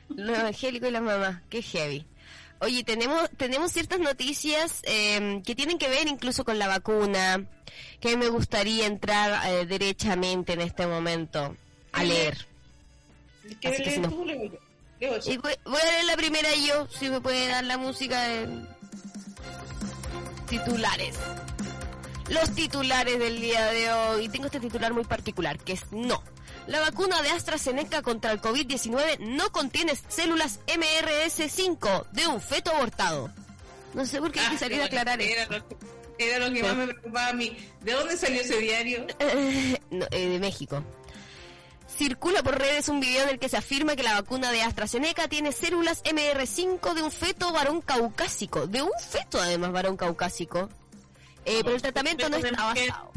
Los 0.08 0.38
angélicos 0.38 0.88
y 0.88 0.92
las 0.92 1.02
mamás, 1.02 1.42
qué 1.50 1.62
heavy. 1.62 2.06
Oye, 2.60 2.84
tenemos, 2.84 3.28
tenemos 3.36 3.72
ciertas 3.72 4.00
noticias 4.00 4.80
eh, 4.84 5.42
que 5.44 5.54
tienen 5.54 5.78
que 5.78 5.88
ver 5.88 6.06
incluso 6.08 6.44
con 6.44 6.58
la 6.58 6.68
vacuna, 6.68 7.44
que 8.00 8.16
me 8.16 8.28
gustaría 8.28 8.86
entrar 8.86 9.46
eh, 9.50 9.66
derechamente 9.66 10.54
en 10.54 10.62
este 10.62 10.86
momento 10.86 11.54
a 11.92 12.02
leer. 12.04 12.46
¿Quieres 13.60 13.80
Así 13.80 13.82
que 13.88 13.94
si 13.96 14.00
no- 14.00 14.08
tú? 14.08 14.24
Y 15.26 15.36
voy, 15.36 15.52
voy 15.64 15.80
a 15.80 15.92
leer 15.92 16.04
la 16.06 16.16
primera 16.16 16.48
yo, 16.66 16.88
si 16.88 17.10
me 17.10 17.20
puede 17.20 17.46
dar 17.48 17.64
la 17.64 17.76
música 17.76 18.22
de 18.22 18.48
titulares. 20.48 21.16
Los 22.28 22.54
titulares 22.54 23.18
del 23.18 23.40
día 23.40 23.66
de 23.66 23.92
hoy. 23.92 24.28
Tengo 24.28 24.46
este 24.46 24.58
titular 24.60 24.92
muy 24.92 25.04
particular, 25.04 25.58
que 25.58 25.74
es 25.74 25.82
no. 25.92 26.22
La 26.66 26.80
vacuna 26.80 27.22
de 27.22 27.30
AstraZeneca 27.30 28.02
contra 28.02 28.32
el 28.32 28.40
COVID-19 28.40 29.18
no 29.20 29.52
contiene 29.52 29.92
células 30.08 30.58
MRS5 30.66 32.06
de 32.10 32.26
un 32.26 32.40
feto 32.40 32.72
abortado. 32.72 33.30
No 33.94 34.04
sé 34.04 34.18
por 34.20 34.32
qué 34.32 34.40
hay 34.40 34.48
que 34.50 34.56
Ah, 34.56 34.58
salir 34.58 34.82
a 34.82 34.86
aclarar 34.86 35.20
era 35.22 35.42
esto. 35.42 35.54
lo 35.58 35.68
que, 35.68 35.76
era 36.18 36.38
lo 36.48 36.52
que 36.52 36.62
más 36.62 36.74
me 36.74 36.88
preocupaba 36.88 37.28
a 37.28 37.32
mí. 37.32 37.56
¿De 37.82 37.92
dónde 37.92 38.16
salió 38.16 38.40
ese 38.40 38.58
diario? 38.58 39.06
Eh, 39.20 39.78
no, 39.90 40.06
eh, 40.10 40.28
de 40.28 40.38
México. 40.40 40.82
Circula 41.96 42.42
por 42.42 42.58
redes 42.58 42.88
un 42.88 42.98
video 43.00 43.22
en 43.22 43.28
el 43.30 43.38
que 43.38 43.48
se 43.48 43.56
afirma 43.56 43.94
que 43.94 44.02
la 44.02 44.14
vacuna 44.14 44.50
de 44.50 44.62
AstraZeneca 44.62 45.28
tiene 45.28 45.52
células 45.52 46.02
MR5 46.02 46.92
de 46.94 47.02
un 47.02 47.12
feto 47.12 47.52
varón 47.52 47.80
caucásico. 47.80 48.66
De 48.66 48.82
un 48.82 48.90
feto, 49.10 49.40
además, 49.40 49.70
varón 49.70 49.96
caucásico. 49.96 50.68
Eh, 51.46 51.60
pero 51.62 51.76
el 51.76 51.82
tratamiento 51.82 52.28
no 52.28 52.36
está 52.36 52.50
basado. 52.64 53.12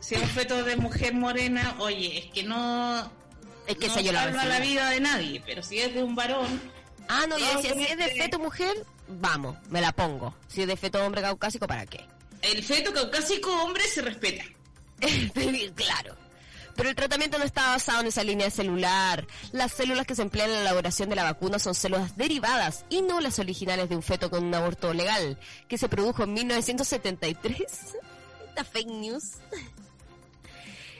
Si 0.00 0.14
es 0.14 0.22
un 0.22 0.28
feto 0.28 0.62
de 0.64 0.76
mujer 0.76 1.14
morena, 1.14 1.74
oye, 1.78 2.18
es 2.18 2.26
que 2.26 2.42
no, 2.42 3.10
Es 3.66 3.76
que 3.76 3.88
no 3.88 3.94
la 4.12 4.24
salva 4.24 4.44
la 4.44 4.58
recibí. 4.58 4.68
vida 4.74 4.90
de 4.90 5.00
nadie, 5.00 5.42
pero 5.44 5.62
si 5.62 5.80
es 5.80 5.92
de 5.94 6.02
un 6.02 6.14
varón, 6.14 6.60
Ah, 7.08 7.26
no, 7.28 7.36
yo 7.38 7.46
decía, 7.56 7.74
si 7.74 7.82
es 7.84 7.98
de 7.98 8.08
feto 8.14 8.38
mujer, 8.38 8.74
vamos, 9.08 9.56
me 9.68 9.80
la 9.82 9.92
pongo. 9.92 10.34
Si 10.48 10.62
es 10.62 10.68
de 10.68 10.76
feto 10.76 11.04
hombre 11.04 11.20
caucásico, 11.20 11.66
¿para 11.66 11.84
qué? 11.86 12.04
el 12.42 12.62
feto 12.62 12.92
caucásico 12.92 13.50
hombre 13.62 13.82
se 13.88 14.02
respeta. 14.02 14.44
claro. 15.74 16.16
Pero 16.76 16.88
el 16.88 16.94
tratamiento 16.94 17.38
no 17.38 17.44
está 17.44 17.70
basado 17.70 18.00
en 18.00 18.08
esa 18.08 18.24
línea 18.24 18.50
celular. 18.50 19.26
Las 19.52 19.72
células 19.72 20.06
que 20.06 20.14
se 20.14 20.22
emplean 20.22 20.50
en 20.50 20.56
la 20.56 20.62
elaboración 20.62 21.08
de 21.08 21.16
la 21.16 21.24
vacuna 21.24 21.58
son 21.58 21.74
células 21.74 22.16
derivadas 22.16 22.84
y 22.88 23.02
no 23.02 23.20
las 23.20 23.38
originales 23.38 23.88
de 23.88 23.96
un 23.96 24.02
feto 24.02 24.30
con 24.30 24.44
un 24.44 24.54
aborto 24.54 24.92
legal, 24.92 25.38
que 25.68 25.78
se 25.78 25.88
produjo 25.88 26.24
en 26.24 26.34
1973. 26.34 27.62
Esta 28.48 28.64
fake 28.64 28.88
news. 28.88 29.24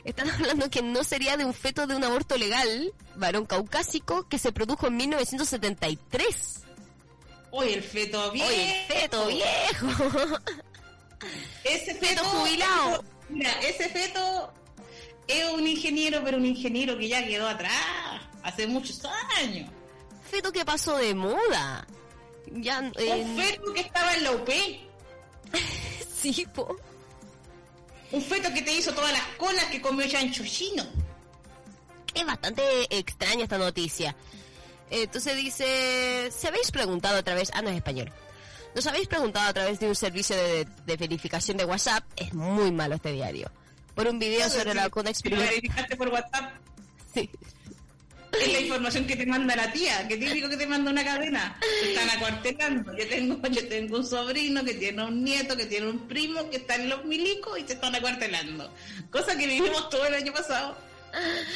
Están 0.05 0.31
hablando 0.31 0.71
que 0.71 0.83
no 0.83 1.03
sería 1.03 1.37
de 1.37 1.45
un 1.45 1.55
feto 1.55 1.87
de 1.87 1.97
un 1.97 2.05
aborto 2.05 2.37
legal, 2.37 2.93
varón 3.17 3.47
caucásico, 3.47 4.29
que 4.29 4.39
se 4.39 4.53
produjo 4.53 4.87
en 4.89 4.97
1973. 4.97 6.61
Oye, 7.51 7.75
el 7.75 7.83
feto 7.83 8.31
viejo. 8.33 8.49
Oye, 8.49 8.81
el 8.81 9.01
feto 9.01 9.27
viejo. 9.27 9.87
Ese 11.65 11.95
Feto 11.95 12.07
feto 12.07 12.25
jubilado. 12.25 13.05
Mira, 13.31 13.53
ese 13.61 13.89
feto 13.89 14.53
es 15.29 15.53
un 15.53 15.67
ingeniero, 15.67 16.23
pero 16.25 16.37
un 16.37 16.47
ingeniero 16.47 16.99
que 16.99 17.09
ya 17.09 17.27
quedó 17.27 17.49
atrás, 17.49 17.73
hace 18.43 18.67
muchos 18.67 19.01
años. 19.39 19.71
feto 20.31 20.53
que 20.53 20.65
pasó 20.65 20.97
de 20.97 21.15
moda. 21.15 21.87
Ya, 22.53 22.91
eh, 22.97 23.25
Un 23.25 23.37
feto 23.37 23.73
que 23.73 23.81
estaba 23.81 24.15
en 24.15 24.25
la 24.25 24.33
UP. 24.33 24.49
sí, 26.21 26.47
po. 26.55 26.77
Un 28.13 28.23
feto 28.23 28.53
que 28.53 28.63
te 28.63 28.73
hizo 28.75 28.93
todas 28.93 29.13
las 29.13 29.27
colas 29.39 29.65
que 29.67 29.81
comió 29.81 30.07
Chancho 30.07 30.45
Chino. 30.45 30.85
Es 32.15 32.25
bastante 32.25 32.63
extraña 32.97 33.45
esta 33.45 33.59
noticia. 33.59 34.15
Entonces 34.91 35.37
dice, 35.37 36.31
¿se 36.31 36.47
habéis 36.49 36.71
preguntado 36.71 37.19
a 37.19 37.23
través, 37.23 37.51
ah, 37.55 37.63
no 37.63 37.71
es 37.71 37.77
español. 37.77 38.13
¿Nos 38.75 38.87
habéis 38.87 39.09
preguntado 39.09 39.49
a 39.49 39.53
través 39.53 39.81
de 39.81 39.89
un 39.89 39.95
servicio 39.97 40.37
de, 40.37 40.67
de 40.87 40.97
verificación 40.97 41.57
de 41.57 41.65
WhatsApp? 41.65 42.05
Es 42.17 42.35
muy 42.35 42.71
malo 42.71 42.97
este 42.97 43.13
diario. 43.13 43.51
Por 43.95 44.09
un 44.09 44.19
video 44.19 44.49
sobre 44.51 44.75
la 44.75 44.85
vacuna 44.85 45.11
experimental. 45.11 45.51
verificaste 45.55 45.97
por 45.97 46.09
WhatsApp, 46.09 46.55
Sí. 47.15 47.31
es 48.41 48.53
la 48.53 48.61
información 48.61 49.07
que 49.07 49.15
te 49.15 49.25
manda 49.27 49.55
la 49.55 49.71
tía, 49.73 50.09
que 50.09 50.17
típico 50.17 50.49
que 50.49 50.57
te 50.57 50.67
manda 50.67 50.91
una 50.91 51.05
cadena. 51.05 51.57
Te 51.61 51.93
están 51.93 52.11
acuartelando. 52.11 52.97
Yo 52.97 53.09
tengo, 53.09 53.41
yo 53.49 53.69
tengo 53.69 53.99
un 53.99 54.05
sobrino 54.07 54.65
que 54.65 54.75
tiene 54.75 55.05
un 55.05 55.23
nieto, 55.23 55.57
que 55.57 55.67
tiene 55.67 55.89
un 55.89 56.09
primo, 56.09 56.51
que 56.51 56.57
está 56.57 56.75
en 56.75 56.89
los 56.89 57.05
milicos 57.05 57.57
y 57.59 57.63
te 57.63 57.75
están 57.75 57.95
acuartelando. 57.95 58.73
Cosa 59.11 59.37
que 59.39 59.47
vivimos 59.47 59.89
todo 59.91 60.05
el 60.07 60.15
año 60.15 60.33
pasado. 60.33 60.77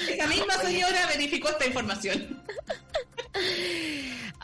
Esa 0.09 0.27
misma 0.27 0.55
señora 0.59 1.07
verificó 1.07 1.49
esta 1.49 1.67
información. 1.67 2.43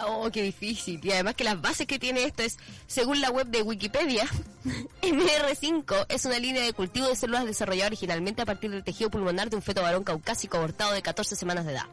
Oh, 0.06 0.28
qué 0.32 0.42
difícil. 0.42 1.00
Y 1.02 1.12
además 1.12 1.34
que 1.34 1.44
las 1.44 1.60
bases 1.60 1.86
que 1.86 1.98
tiene 1.98 2.24
esto 2.24 2.42
es, 2.42 2.58
según 2.86 3.20
la 3.20 3.30
web 3.30 3.46
de 3.46 3.62
Wikipedia, 3.62 4.26
MR5 5.02 6.06
es 6.08 6.24
una 6.24 6.38
línea 6.38 6.62
de 6.62 6.72
cultivo 6.72 7.06
de 7.06 7.16
células 7.16 7.44
desarrollada 7.44 7.88
originalmente 7.88 8.42
a 8.42 8.46
partir 8.46 8.70
del 8.70 8.82
tejido 8.82 9.10
pulmonar 9.10 9.50
de 9.50 9.56
un 9.56 9.62
feto 9.62 9.82
varón 9.82 10.04
caucásico 10.04 10.56
abortado 10.56 10.92
de 10.92 11.02
14 11.02 11.36
semanas 11.36 11.64
de 11.64 11.72
edad. 11.72 11.86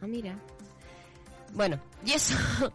Ah, 0.00 0.06
mira. 0.06 0.38
Bueno, 1.52 1.80
y 2.04 2.12
eso. 2.12 2.34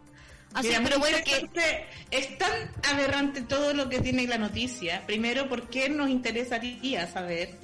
Así, 0.54 0.70
Mira, 0.70 0.82
pero 0.84 1.00
bueno, 1.00 1.18
que... 1.26 1.86
Es 2.12 2.38
tan 2.38 2.72
aberrante 2.90 3.42
todo 3.42 3.74
lo 3.74 3.90
que 3.90 4.00
tiene 4.00 4.26
la 4.26 4.38
noticia. 4.38 5.06
Primero, 5.06 5.50
¿por 5.50 5.70
qué 5.70 5.90
nos 5.90 6.10
interesaría 6.10 7.12
saber 7.12 7.58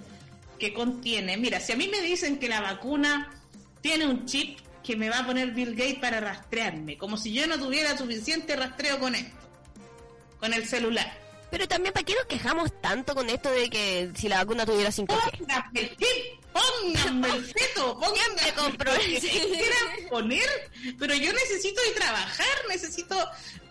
qué 0.62 0.74
contiene? 0.74 1.36
Mira, 1.38 1.60
si 1.60 1.72
a 1.72 1.76
mí 1.76 1.88
me 1.88 2.02
dicen 2.02 2.38
que 2.38 2.48
la 2.48 2.62
vacuna 2.62 3.34
tiene 3.82 4.06
un 4.06 4.26
chip 4.28 4.60
que 4.84 4.96
me 4.96 5.10
va 5.10 5.20
a 5.20 5.26
poner 5.26 5.52
Bill 5.52 5.76
Gates 5.76 6.00
para 6.00 6.20
rastrearme, 6.20 6.98
como 6.98 7.18
si 7.18 7.34
yo 7.34 7.48
no 7.48 7.60
tuviera 7.60 7.98
suficiente 7.98 8.56
rastreo 8.56 9.00
con 9.00 9.16
esto, 9.16 9.36
con 10.40 10.54
el 10.54 10.68
celular. 10.68 11.20
Pero 11.50 11.68
también, 11.68 11.94
¿para 11.94 12.06
qué 12.06 12.14
nos 12.14 12.26
quejamos 12.26 12.80
tanto 12.80 13.16
con 13.16 13.30
esto 13.30 13.52
de 13.52 13.70
que 13.70 14.12
si 14.16 14.30
la 14.30 14.38
vacuna 14.38 14.66
tuviera 14.66 14.92
5G? 14.92 15.08
Póngame 15.08 15.80
el 15.82 15.98
chip, 15.98 16.46
póngame 16.54 17.30
el 17.30 17.46
feto, 17.46 18.00
póngame 18.00 19.00
que 19.00 19.18
ese. 19.18 19.30
quieran 19.30 20.10
poner, 20.10 20.48
pero 21.00 21.16
yo 21.16 21.34
necesito 21.34 21.82
ir 21.86 21.92
a 21.94 22.06
trabajar, 22.06 22.58
necesito 22.70 23.18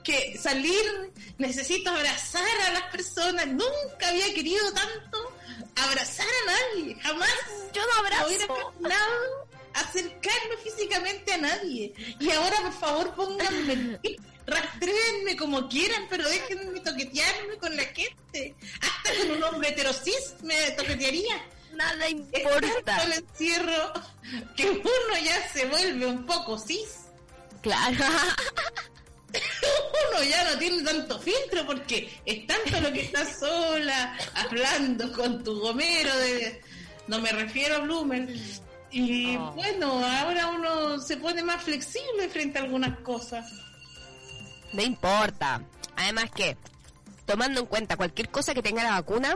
que 0.03 0.37
salir, 0.38 1.12
necesito 1.38 1.90
abrazar 1.90 2.61
a 2.66 2.72
las 2.72 2.83
personas. 2.90 3.46
Nunca 3.46 4.09
había 4.09 4.35
querido 4.35 4.72
tanto 4.72 5.39
abrazar 5.77 6.27
a 6.27 6.77
nadie, 6.77 6.94
jamás. 6.96 7.35
Yo 7.73 7.83
no 7.87 8.01
abrazo. 8.01 8.31
imaginado 8.33 9.51
acercarme 9.75 10.57
físicamente 10.62 11.33
a 11.33 11.38
nadie. 11.38 11.92
Y 12.18 12.31
ahora, 12.31 12.57
por 12.62 12.73
favor, 12.73 13.14
pónganme. 13.14 13.99
Rastreenme 14.46 15.37
como 15.37 15.68
quieran, 15.68 16.07
pero 16.09 16.29
déjenme 16.29 16.81
toquetearme 16.81 17.57
con 17.59 17.77
la 17.77 17.85
gente. 17.85 18.55
Hasta 18.81 19.16
con 19.18 19.31
un 19.37 19.42
hombre 19.44 19.68
heterosis 19.68 20.35
me 20.42 20.73
toquetearía. 20.73 21.40
Nada 21.73 22.09
importa. 22.09 23.05
el 23.05 23.12
encierro 23.12 23.92
que 24.57 24.70
uno 24.70 25.18
ya 25.25 25.49
se 25.53 25.66
vuelve 25.66 26.07
un 26.07 26.27
poco 26.27 26.59
cis. 26.59 27.07
Claro. 27.62 28.05
Uno 29.33 30.23
ya 30.25 30.45
no 30.51 30.59
tiene 30.59 30.83
tanto 30.83 31.19
filtro 31.21 31.64
porque 31.66 32.21
es 32.25 32.47
tanto 32.47 32.81
lo 32.81 32.93
que 32.93 33.03
estás 33.03 33.38
sola, 33.38 34.16
hablando 34.35 35.12
con 35.12 35.43
tu 35.45 35.59
gomero 35.61 36.16
de... 36.16 36.61
No 37.07 37.19
me 37.21 37.31
refiero 37.33 37.77
a 37.77 37.79
Bloomer. 37.79 38.29
Y 38.93 39.37
Oh. 39.37 39.53
bueno, 39.53 40.05
ahora 40.05 40.49
uno 40.49 40.99
se 41.01 41.16
pone 41.16 41.43
más 41.43 41.62
flexible 41.62 42.29
frente 42.29 42.59
a 42.59 42.62
algunas 42.62 42.99
cosas. 43.01 43.51
No 44.73 44.83
importa. 44.83 45.62
Además 45.97 46.31
que, 46.35 46.57
tomando 47.27 47.61
en 47.61 47.66
cuenta 47.66 47.97
cualquier 47.97 48.31
cosa 48.31 48.55
que 48.55 48.62
tenga 48.62 48.83
la 48.85 48.93
vacuna, 48.93 49.35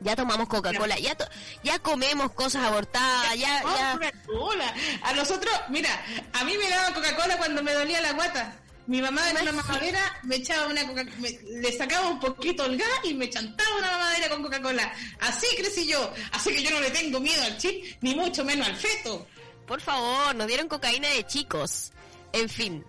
ya 0.00 0.16
tomamos 0.16 0.48
Coca-Cola, 0.48 0.98
ya 0.98 1.14
to- 1.16 1.28
ya 1.62 1.78
comemos 1.78 2.32
cosas 2.32 2.64
abortadas, 2.64 3.34
ya, 3.36 3.62
ya. 3.62 3.92
Coca-Cola. 3.94 4.74
A 5.02 5.12
nosotros, 5.14 5.52
mira, 5.68 5.90
a 6.32 6.44
mí 6.44 6.56
me 6.58 6.68
daban 6.68 6.94
Coca-Cola 6.94 7.36
cuando 7.38 7.62
me 7.62 7.72
dolía 7.72 8.00
la 8.00 8.12
guata. 8.12 8.56
Mi 8.86 9.00
mamá 9.00 9.30
en 9.30 9.38
una 9.42 9.52
mamadera 9.52 10.20
me 10.24 10.36
echaba 10.36 10.66
una 10.66 10.86
coca 10.86 11.04
me- 11.18 11.38
le 11.60 11.72
sacaba 11.72 12.08
un 12.08 12.20
poquito 12.20 12.66
el 12.66 12.76
gas 12.76 12.88
y 13.04 13.14
me 13.14 13.30
chantaba 13.30 13.76
una 13.78 13.90
mamadera 13.90 14.28
con 14.28 14.42
Coca-Cola. 14.42 14.92
Así 15.20 15.46
crecí 15.56 15.86
yo. 15.86 16.12
Así 16.32 16.50
que 16.54 16.62
yo 16.62 16.70
no 16.70 16.80
le 16.80 16.90
tengo 16.90 17.18
miedo 17.20 17.42
al 17.44 17.56
chip, 17.56 17.82
ni 18.02 18.14
mucho 18.14 18.44
menos 18.44 18.66
al 18.68 18.76
feto. 18.76 19.26
Por 19.66 19.80
favor, 19.80 20.34
nos 20.34 20.46
dieron 20.46 20.68
cocaína 20.68 21.08
de 21.08 21.26
chicos. 21.26 21.92
En 22.34 22.48
fin. 22.48 22.84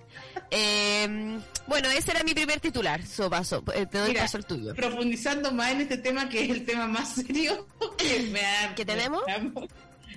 Eh, 0.51 1.39
bueno, 1.67 1.89
ese 1.89 2.11
era 2.11 2.23
mi 2.23 2.33
primer 2.33 2.59
titular. 2.59 3.05
So, 3.05 3.29
paso, 3.29 3.63
eh, 3.73 3.85
te 3.85 3.97
doy 3.99 4.09
Mira, 4.09 4.21
paso 4.23 4.37
al 4.37 4.45
tuyo. 4.45 4.75
Profundizando 4.75 5.51
más 5.51 5.71
en 5.71 5.81
este 5.81 5.97
tema 5.97 6.27
que 6.27 6.43
es 6.43 6.49
el 6.49 6.65
tema 6.65 6.87
más 6.87 7.13
serio 7.15 7.67
que, 7.97 8.19
me 8.31 8.45
ha- 8.45 8.75
¿Que 8.75 8.85
tenemos? 8.85 9.21
me- 9.27 9.67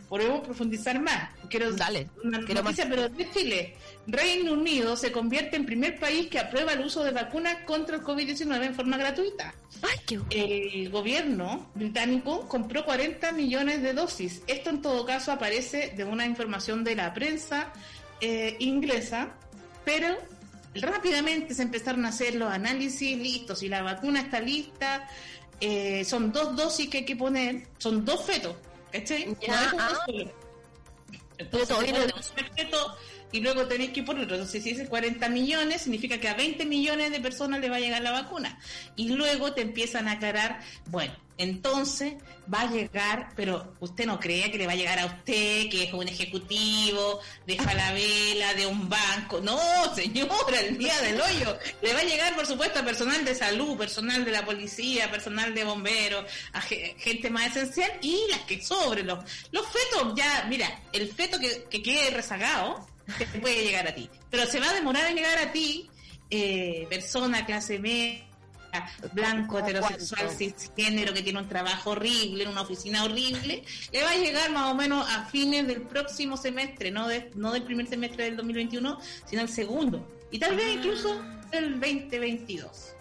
Podemos 0.08 0.40
profundizar 0.40 1.00
más. 1.00 1.30
Quiero 1.48 1.72
Dale, 1.72 2.08
una 2.24 2.40
quiero 2.44 2.62
noticia, 2.62 2.86
pero 2.88 3.08
de 3.08 3.30
Chile. 3.30 3.74
Reino 4.06 4.52
Unido 4.52 4.96
se 4.96 5.12
convierte 5.12 5.56
en 5.56 5.66
primer 5.66 5.98
país 5.98 6.28
que 6.28 6.38
aprueba 6.38 6.72
el 6.72 6.80
uso 6.80 7.04
de 7.04 7.10
vacunas 7.10 7.64
contra 7.66 7.96
el 7.96 8.02
COVID-19 8.02 8.64
en 8.64 8.74
forma 8.74 8.96
gratuita. 8.96 9.54
Ay, 9.82 9.98
qué 10.06 10.20
El 10.30 10.90
gobierno 10.90 11.70
británico 11.74 12.48
compró 12.48 12.84
40 12.84 13.32
millones 13.32 13.82
de 13.82 13.92
dosis. 13.92 14.42
Esto 14.46 14.70
en 14.70 14.82
todo 14.82 15.04
caso 15.04 15.32
aparece 15.32 15.94
de 15.96 16.04
una 16.04 16.26
información 16.26 16.84
de 16.84 16.96
la 16.96 17.12
prensa 17.14 17.72
eh, 18.20 18.56
inglesa, 18.58 19.34
pero 19.84 20.16
rápidamente 20.74 21.54
se 21.54 21.62
empezaron 21.62 22.04
a 22.04 22.08
hacer 22.08 22.34
los 22.34 22.50
análisis, 22.50 23.16
listos, 23.16 23.60
si 23.60 23.68
la 23.68 23.82
vacuna 23.82 24.20
está 24.20 24.40
lista, 24.40 25.08
eh, 25.60 26.04
son 26.04 26.32
dos 26.32 26.54
dosis 26.56 26.88
que 26.88 26.98
hay 26.98 27.04
que 27.04 27.16
poner, 27.16 27.66
son 27.78 28.04
dos 28.04 28.24
fetos, 28.24 28.56
¿cachai? 28.92 29.36
Ya, 29.40 29.72
No 29.72 29.78
ah. 29.78 30.06
no- 30.08 30.14
un 32.06 33.17
y 33.32 33.40
luego 33.40 33.66
tenéis 33.66 33.90
que 33.90 34.02
poner 34.02 34.24
otro. 34.24 34.36
Entonces, 34.36 34.62
si 34.62 34.70
es 34.70 34.88
40 34.88 35.28
millones, 35.28 35.82
significa 35.82 36.18
que 36.18 36.28
a 36.28 36.34
20 36.34 36.64
millones 36.64 37.10
de 37.12 37.20
personas 37.20 37.60
le 37.60 37.68
va 37.70 37.76
a 37.76 37.80
llegar 37.80 38.02
la 38.02 38.12
vacuna. 38.12 38.58
Y 38.96 39.08
luego 39.10 39.52
te 39.52 39.62
empiezan 39.62 40.08
a 40.08 40.12
aclarar, 40.12 40.60
bueno, 40.86 41.14
entonces 41.36 42.14
va 42.52 42.62
a 42.62 42.70
llegar, 42.70 43.28
pero 43.36 43.74
usted 43.80 44.06
no 44.06 44.18
cree 44.18 44.50
que 44.50 44.58
le 44.58 44.66
va 44.66 44.72
a 44.72 44.76
llegar 44.76 44.98
a 44.98 45.06
usted, 45.06 45.68
que 45.70 45.84
es 45.84 45.92
un 45.92 46.08
ejecutivo 46.08 47.20
de 47.46 47.56
Falabella, 47.56 48.54
de 48.54 48.66
un 48.66 48.88
banco. 48.88 49.40
No, 49.40 49.58
señora, 49.94 50.60
el 50.60 50.76
día 50.78 50.98
del 51.00 51.20
hoyo. 51.20 51.56
Le 51.82 51.92
va 51.94 52.00
a 52.00 52.04
llegar, 52.04 52.34
por 52.34 52.46
supuesto, 52.46 52.80
a 52.80 52.84
personal 52.84 53.24
de 53.24 53.34
salud, 53.34 53.76
personal 53.76 54.24
de 54.24 54.32
la 54.32 54.44
policía, 54.44 55.10
personal 55.10 55.54
de 55.54 55.64
bomberos, 55.64 56.24
a 56.52 56.60
ge- 56.60 56.96
gente 56.98 57.30
más 57.30 57.48
esencial 57.54 57.92
y 58.02 58.18
las 58.30 58.40
que 58.40 58.60
sobre. 58.62 59.02
Los, 59.04 59.18
los 59.52 59.64
fetos, 59.66 60.14
ya, 60.16 60.46
mira, 60.48 60.80
el 60.92 61.08
feto 61.12 61.38
que 61.38 61.82
quede 61.82 62.10
rezagado, 62.10 62.84
te 63.16 63.40
puede 63.40 63.64
llegar 63.64 63.88
a 63.88 63.94
ti. 63.94 64.08
Pero 64.30 64.46
se 64.46 64.60
va 64.60 64.70
a 64.70 64.74
demorar 64.74 65.06
en 65.06 65.16
llegar 65.16 65.38
a 65.38 65.52
ti, 65.52 65.88
eh, 66.30 66.86
persona, 66.88 67.46
clase 67.46 67.78
media, 67.78 68.24
blanco, 69.12 69.54
¿Cómo 69.54 69.66
heterosexual, 69.66 70.30
cisgénero, 70.30 71.14
que 71.14 71.22
tiene 71.22 71.40
un 71.40 71.48
trabajo 71.48 71.90
horrible, 71.90 72.44
en 72.44 72.50
una 72.50 72.62
oficina 72.62 73.04
horrible, 73.04 73.62
le 73.92 74.02
va 74.02 74.10
a 74.10 74.16
llegar 74.16 74.50
más 74.50 74.70
o 74.70 74.74
menos 74.74 75.08
a 75.08 75.24
fines 75.26 75.66
del 75.66 75.82
próximo 75.82 76.36
semestre, 76.36 76.90
no, 76.90 77.08
de, 77.08 77.30
no 77.34 77.52
del 77.52 77.62
primer 77.62 77.86
semestre 77.86 78.24
del 78.24 78.36
2021, 78.36 78.98
sino 79.26 79.42
el 79.42 79.48
segundo. 79.48 80.06
Y 80.30 80.38
tal 80.38 80.56
vez 80.56 80.74
incluso 80.74 81.20
el 81.52 81.80
2022. 81.80 82.94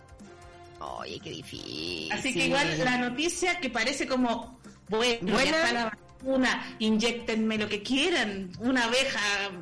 Oye, 0.80 1.20
qué 1.20 1.32
difícil. 1.32 2.12
Así 2.12 2.34
que 2.34 2.46
igual 2.46 2.78
la 2.84 2.98
noticia 2.98 3.60
que 3.60 3.70
parece 3.70 4.08
como, 4.08 4.60
bueno, 4.88 5.34
Buena. 5.34 5.52
ya 5.52 5.58
está 5.58 5.74
la 5.74 5.98
vacuna, 6.19 6.75
inyectenme 6.80 7.58
lo 7.58 7.67
que 7.69 7.82
quieran, 7.84 8.51
una 8.60 8.86
abeja 8.86 9.19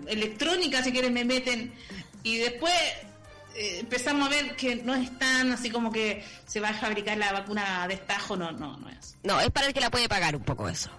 electrónica 0.08 0.84
si 0.84 0.91
quieren 0.91 1.13
me 1.13 1.26
meten, 1.26 1.74
y 2.24 2.38
después 2.38 2.74
eh, 3.56 3.80
empezamos 3.82 4.28
a 4.28 4.30
ver 4.32 4.56
que 4.56 4.78
no 4.78 4.96
es 4.96 5.18
tan 5.20 5.52
así 5.52 5.70
como 5.70 5.91
que 5.91 6.24
se 6.46 6.60
va 6.60 6.70
a 6.70 6.74
fabricar 6.74 7.18
la 7.18 7.32
vacuna 7.32 7.88
de 7.88 7.96
estajo, 7.96 8.36
no, 8.36 8.52
no, 8.52 8.78
no 8.78 8.89
es. 8.89 9.18
No, 9.24 9.39
es 9.39 9.50
para 9.52 9.68
el 9.68 9.74
que 9.74 9.80
la 9.82 9.89
puede 9.91 10.10
pagar 10.10 10.36
un 10.36 10.44
poco 10.44 10.68
eso. 10.70 10.89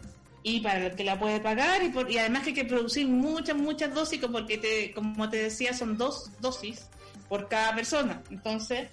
Y 0.43 0.61
para 0.61 0.87
el 0.87 0.95
que 0.95 1.03
la 1.05 1.19
puede 1.19 1.41
pagar, 1.41 1.83
y, 1.83 1.89
por- 1.89 2.11
y 2.11 2.19
además 2.19 2.43
que 2.45 2.51
hay 2.51 2.55
que 2.55 2.65
producir 2.65 3.09
muchas, 3.09 3.57
muchas 3.57 3.93
dosis, 3.93 4.21
porque 4.31 4.59
te, 4.59 4.93
como 4.93 5.29
te 5.29 5.39
decía, 5.39 5.75
son 5.75 5.97
dos 5.99 6.31
dosis 6.41 6.87
por 7.29 7.49
cada 7.49 7.75
persona. 7.75 8.23
Entonces, 8.31 8.89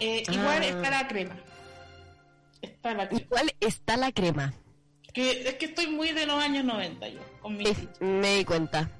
eh, 0.00 0.22
igual 0.30 0.62
Ah. 0.62 0.66
está 0.66 0.90
la 0.90 1.06
crema. 1.08 1.36
Está 2.62 2.94
la 2.94 3.08
crema. 3.08 3.22
Igual 3.24 3.54
está 3.60 3.96
la 3.98 4.10
crema. 4.12 4.54
Que, 5.12 5.48
es 5.48 5.54
que 5.54 5.66
estoy 5.66 5.88
muy 5.88 6.12
de 6.12 6.26
los 6.26 6.42
años 6.42 6.64
90 6.64 7.08
yo, 7.08 7.20
con 7.40 7.56
mi 7.56 7.66
Sí, 7.66 7.88
me 8.00 8.36
di 8.36 8.44
cuenta. 8.44 8.90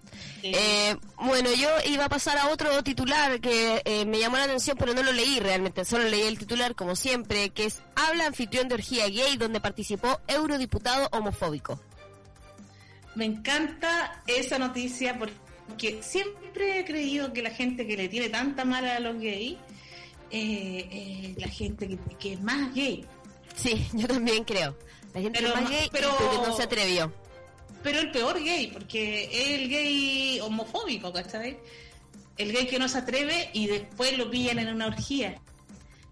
Sí. 0.43 0.53
Eh, 0.55 0.97
bueno, 1.17 1.49
yo 1.55 1.69
iba 1.87 2.05
a 2.05 2.09
pasar 2.09 2.37
a 2.37 2.49
otro 2.49 2.83
titular 2.83 3.41
que 3.41 3.81
eh, 3.85 4.05
me 4.05 4.19
llamó 4.19 4.37
la 4.37 4.45
atención, 4.45 4.77
pero 4.77 4.93
no 4.93 5.03
lo 5.03 5.13
leí 5.13 5.41
realmente, 5.41 5.85
solo 5.85 6.05
leí 6.05 6.23
el 6.23 6.39
titular 6.39 6.75
como 6.75 6.97
siempre, 6.97 7.51
que 7.51 7.65
es 7.65 7.83
Habla 7.95 8.27
anfitrión 8.27 8.69
de 8.69 8.75
orgía 8.75 9.09
gay 9.09 9.37
donde 9.37 9.61
participó 9.61 10.21
eurodiputado 10.27 11.09
homofóbico. 11.13 11.81
Me 13.15 13.25
encanta 13.25 14.23
esa 14.27 14.59
noticia 14.59 15.19
porque 15.19 16.03
siempre 16.03 16.81
he 16.81 16.85
creído 16.85 17.33
que 17.33 17.43
la 17.43 17.51
gente 17.51 17.87
que 17.87 17.97
le 17.97 18.09
tiene 18.09 18.29
tanta 18.29 18.65
mala 18.65 18.97
a 18.97 19.01
los 19.01 19.17
gays, 19.17 19.57
eh, 20.31 20.89
eh, 20.91 21.35
la 21.39 21.49
gente 21.49 21.89
que, 21.89 21.99
que 22.19 22.33
es 22.35 22.41
más 22.41 22.75
gay. 22.75 23.05
Sí, 23.55 23.87
yo 23.93 24.09
también 24.09 24.45
creo. 24.45 24.77
La 25.15 25.21
gente 25.21 25.39
Pero 25.41 25.49
es 25.49 25.55
más 25.55 25.65
ma- 25.65 25.71
gay 25.71 25.89
pero- 25.93 26.17
pero 26.19 26.47
no 26.47 26.57
se 26.57 26.63
atrevió. 26.63 27.13
Pero 27.83 27.99
el 27.99 28.11
peor 28.13 28.43
gay, 28.43 28.69
porque 28.69 29.25
es 29.33 29.49
el 29.61 29.69
gay 29.69 30.41
homofóbico, 30.41 31.13
¿cachai? 31.13 31.59
El 32.39 32.53
gay 32.53 32.67
que 32.67 32.79
no 32.79 32.89
se 32.89 32.99
atreve 32.99 33.51
y 33.53 33.67
después 33.67 34.17
lo 34.17 34.31
pillan 34.31 34.59
en 34.61 34.69
una 34.69 34.87
orgía. 34.87 35.41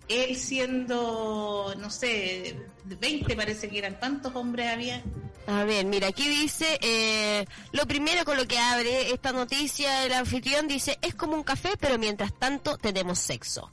Él 0.09 0.37
siendo, 0.37 1.73
no 1.79 1.91
sé, 1.91 2.57
20 2.85 3.37
parece 3.37 3.69
que 3.69 3.79
eran. 3.79 3.95
¿Cuántos 3.95 4.35
hombres 4.35 4.69
había? 4.73 5.03
A 5.47 5.65
ver, 5.65 5.87
mira, 5.87 6.09
aquí 6.09 6.29
dice, 6.29 6.79
eh, 6.83 7.45
lo 7.73 7.87
primero 7.87 8.25
con 8.25 8.37
lo 8.37 8.47
que 8.47 8.59
abre 8.59 9.13
esta 9.13 9.33
noticia 9.33 10.05
el 10.05 10.13
anfitrión 10.13 10.67
dice, 10.69 10.99
es 11.03 11.15
como 11.15 11.35
un 11.35 11.43
café, 11.45 11.71
pero 11.79 11.99
mientras 11.99 12.37
tanto 12.39 12.77
tenemos 12.79 13.19
sexo. 13.19 13.71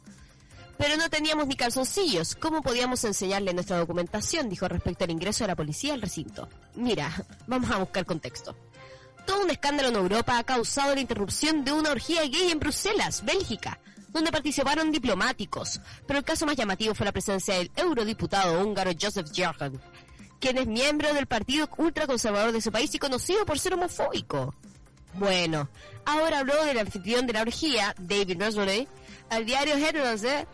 Pero 0.78 0.96
no 0.96 1.10
teníamos 1.10 1.48
ni 1.48 1.56
calzoncillos, 1.56 2.36
¿cómo 2.36 2.62
podíamos 2.62 3.04
enseñarle 3.04 3.54
nuestra 3.54 3.78
documentación? 3.78 4.48
Dijo 4.48 4.68
respecto 4.68 5.04
al 5.04 5.12
ingreso 5.12 5.44
de 5.44 5.50
la 5.50 5.56
policía 5.56 5.94
al 5.94 6.02
recinto. 6.02 6.48
Mira, 6.76 7.12
vamos 7.48 7.72
a 7.72 7.78
buscar 7.78 8.06
contexto. 8.06 8.56
Todo 9.26 9.44
un 9.44 9.50
escándalo 9.50 9.90
en 9.90 9.96
Europa 9.96 10.38
ha 10.38 10.44
causado 10.44 10.96
la 10.96 11.02
interrupción 11.02 11.66
de 11.66 11.74
una 11.74 11.92
orgía 11.92 12.22
gay 12.22 12.52
en 12.52 12.60
Bruselas, 12.60 13.26
Bélgica, 13.26 13.80
donde 14.10 14.32
participaron 14.32 14.92
diplomáticos. 14.92 15.82
Pero 16.06 16.20
el 16.20 16.26
caso 16.26 16.46
más 16.46 16.56
llamativo 16.56 16.96
fue 16.96 17.06
la 17.06 17.12
presencia 17.12 17.56
del 17.56 17.72
eurodiputado 17.76 18.62
húngaro 18.62 18.92
Joseph 19.00 19.28
Jorgen, 19.36 19.82
quien 20.40 20.58
es 20.58 20.68
miembro 20.68 21.14
del 21.14 21.26
partido 21.26 21.68
ultraconservador 21.78 22.54
de 22.54 22.62
su 22.62 22.72
país 22.72 22.94
y 22.96 23.00
conocido 23.00 23.46
por 23.46 23.60
ser 23.60 23.74
homofóbico. 23.74 24.56
Bueno, 25.16 25.68
ahora 26.06 26.40
habló 26.40 26.64
del 26.64 26.78
anfitrión 26.78 27.26
de 27.26 27.34
la 27.34 27.42
orgía, 27.42 27.96
David 27.98 28.42
Rosley, 28.42 28.88
al 29.30 29.46
diario 29.46 29.76
Headlines, 29.76 30.48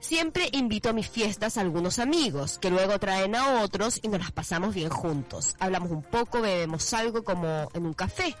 Siempre 0.00 0.48
invito 0.52 0.88
a 0.88 0.92
mis 0.92 1.08
fiestas 1.08 1.56
a 1.56 1.60
algunos 1.60 1.98
amigos, 1.98 2.58
que 2.58 2.70
luego 2.70 2.98
traen 2.98 3.34
a 3.36 3.62
otros 3.62 4.00
y 4.02 4.08
nos 4.08 4.20
las 4.20 4.32
pasamos 4.32 4.74
bien 4.74 4.88
juntos. 4.88 5.54
Hablamos 5.58 5.90
un 5.90 6.02
poco, 6.02 6.40
bebemos 6.40 6.92
algo 6.94 7.22
como 7.22 7.68
en 7.74 7.84
un 7.86 7.92
café. 7.92 8.34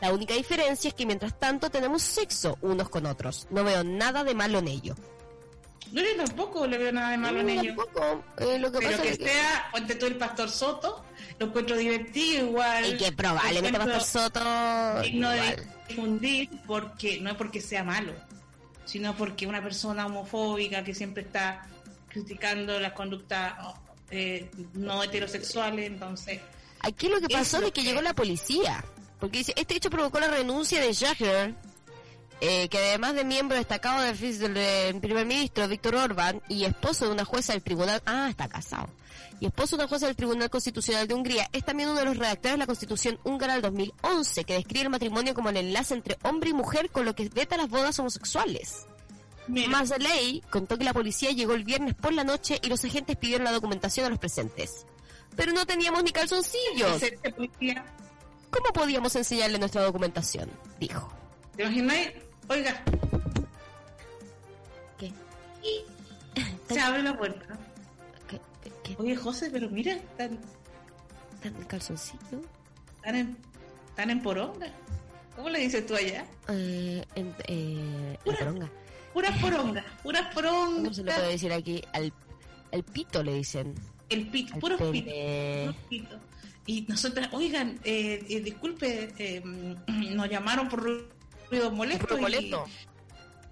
La 0.00 0.12
única 0.12 0.34
diferencia 0.34 0.88
es 0.88 0.94
que 0.94 1.06
mientras 1.06 1.38
tanto 1.38 1.70
tenemos 1.70 2.02
sexo 2.02 2.58
unos 2.60 2.90
con 2.90 3.06
otros. 3.06 3.46
No 3.50 3.64
veo 3.64 3.82
nada 3.82 4.24
de 4.24 4.34
malo 4.34 4.58
en 4.58 4.68
ello. 4.68 4.94
No, 5.90 6.02
yo 6.02 6.16
tampoco 6.24 6.66
le 6.66 6.76
veo 6.76 6.92
nada 6.92 7.12
de 7.12 7.16
malo 7.16 7.40
en 7.40 7.48
ello. 7.48 7.74
tampoco. 7.74 8.22
Eh, 8.38 8.58
lo 8.58 8.70
que 8.70 8.78
Pero 8.78 8.90
pasa 8.90 9.02
que 9.02 9.08
es 9.10 9.18
que... 9.18 9.24
sea, 9.24 9.68
ponte 9.72 9.94
tú 9.94 10.06
el 10.06 10.16
Pastor 10.16 10.50
Soto, 10.50 11.02
lo 11.38 11.46
encuentro 11.46 11.76
divertido 11.76 12.46
igual. 12.46 12.92
Y 12.92 12.96
que 12.98 13.12
probablemente 13.12 13.68
Encuentro 13.68 13.98
Pastor 13.98 14.22
Soto... 14.22 15.02
digno 15.02 15.30
de 15.30 15.38
igual. 15.38 15.66
difundir, 15.88 16.50
porque 16.66 17.20
no 17.22 17.30
es 17.30 17.36
porque 17.36 17.60
sea 17.62 17.84
malo, 17.84 18.12
sino 18.86 19.14
porque 19.14 19.46
una 19.46 19.62
persona 19.62 20.06
homofóbica 20.06 20.82
que 20.82 20.94
siempre 20.94 21.22
está 21.24 21.66
criticando 22.08 22.80
las 22.80 22.92
conductas 22.92 23.54
eh, 24.10 24.50
no 24.72 25.02
heterosexuales, 25.02 25.86
entonces... 25.86 26.40
Aquí 26.80 27.08
lo 27.08 27.20
que 27.20 27.28
pasó 27.28 27.58
es 27.58 27.64
que 27.64 27.72
que- 27.72 27.82
llegó 27.82 28.00
la 28.00 28.14
policía. 28.14 28.82
Porque 29.20 29.38
dice, 29.38 29.52
este 29.56 29.76
hecho 29.76 29.90
provocó 29.90 30.20
la 30.20 30.28
renuncia 30.28 30.80
de 30.80 30.94
Jagger, 30.94 31.54
eh, 32.40 32.68
que 32.68 32.78
además 32.78 33.14
de 33.14 33.24
miembro 33.24 33.56
destacado 33.56 34.02
del, 34.02 34.18
del, 34.18 34.54
del 34.54 35.00
primer 35.00 35.26
ministro 35.26 35.66
Víctor 35.68 35.96
Orbán 35.96 36.42
y 36.48 36.64
esposo 36.64 37.06
de 37.06 37.12
una 37.12 37.24
jueza 37.24 37.52
del 37.54 37.62
tribunal, 37.62 38.02
ah, 38.06 38.28
está 38.30 38.46
casado, 38.48 38.88
y 39.40 39.46
esposo 39.46 39.76
de 39.76 39.82
una 39.82 39.88
jueza 39.88 40.06
del 40.06 40.16
Tribunal 40.16 40.50
Constitucional 40.50 41.06
de 41.06 41.14
Hungría, 41.14 41.48
es 41.52 41.64
también 41.64 41.90
uno 41.90 41.98
de 41.98 42.06
los 42.06 42.16
redactores 42.16 42.54
de 42.54 42.58
la 42.58 42.66
Constitución 42.66 43.18
húngara 43.24 43.54
del 43.54 43.62
2011, 43.62 44.44
que 44.44 44.54
describe 44.54 44.84
el 44.84 44.90
matrimonio 44.90 45.34
como 45.34 45.50
el 45.50 45.56
enlace 45.58 45.94
entre 45.94 46.16
hombre 46.22 46.50
y 46.50 46.52
mujer 46.54 46.90
con 46.90 47.04
lo 47.04 47.14
que 47.14 47.28
veta 47.28 47.56
las 47.56 47.68
bodas 47.68 47.98
homosexuales. 47.98 48.86
Mira, 49.48 49.68
Más 49.68 49.90
de 49.90 49.98
ley 49.98 50.42
contó 50.50 50.76
que 50.76 50.84
la 50.84 50.92
policía 50.92 51.30
llegó 51.30 51.54
el 51.54 51.64
viernes 51.64 51.94
por 51.94 52.12
la 52.12 52.24
noche 52.24 52.58
y 52.62 52.68
los 52.68 52.84
agentes 52.84 53.16
pidieron 53.16 53.44
la 53.44 53.52
documentación 53.52 54.06
a 54.06 54.10
los 54.10 54.18
presentes. 54.18 54.86
Pero 55.36 55.52
no 55.52 55.66
teníamos 55.66 56.02
ni 56.02 56.10
calzoncillos. 56.10 57.00
¿Cómo 58.50 58.72
podíamos 58.72 59.14
enseñarle 59.14 59.58
nuestra 59.58 59.82
documentación? 59.82 60.50
Dijo. 60.80 61.12
¿te 61.56 61.62
imagináis? 61.64 62.10
Oiga, 62.48 62.82
¿Qué? 64.98 65.12
se 66.74 66.80
abre 66.80 67.02
la 67.02 67.16
puerta. 67.16 67.58
Oye, 68.98 69.16
José, 69.16 69.48
pero 69.50 69.68
mira, 69.70 69.92
están, 69.94 70.38
¿Tan 71.42 71.56
el 71.56 71.66
calzoncillo? 71.66 72.40
están 72.96 73.16
en, 73.16 73.36
están 73.88 74.10
en 74.10 74.22
poronga. 74.22 74.72
¿Cómo 75.34 75.50
le 75.50 75.58
dices 75.60 75.84
tú 75.86 75.94
allá? 75.94 76.24
Eh, 76.48 77.04
en, 77.14 77.34
eh, 77.48 78.16
poronga. 78.24 78.70
Puras 79.12 79.38
porongas, 79.40 79.84
puras 80.02 80.26
porongas. 80.34 80.74
¿Cómo 80.82 80.94
se 80.94 81.04
le 81.04 81.12
puede 81.12 81.28
decir 81.32 81.52
aquí? 81.52 81.82
Al, 81.92 82.12
al 82.72 82.82
pito 82.84 83.22
le 83.22 83.34
dicen. 83.34 83.74
El 84.08 84.28
pito, 84.28 84.54
Al 84.54 84.60
puros 84.60 84.80
pene. 84.80 85.64
puros 85.66 85.76
pitos. 85.88 86.20
Y 86.66 86.82
nosotras, 86.88 87.28
oigan, 87.32 87.78
eh, 87.84 88.24
eh, 88.28 88.40
disculpe, 88.40 89.12
eh, 89.18 89.42
nos 90.14 90.28
llamaron 90.28 90.68
por. 90.68 90.82
Ruido 91.50 91.70
molesto. 91.70 92.14
¿Usted 92.14 92.28
Y 92.28 92.95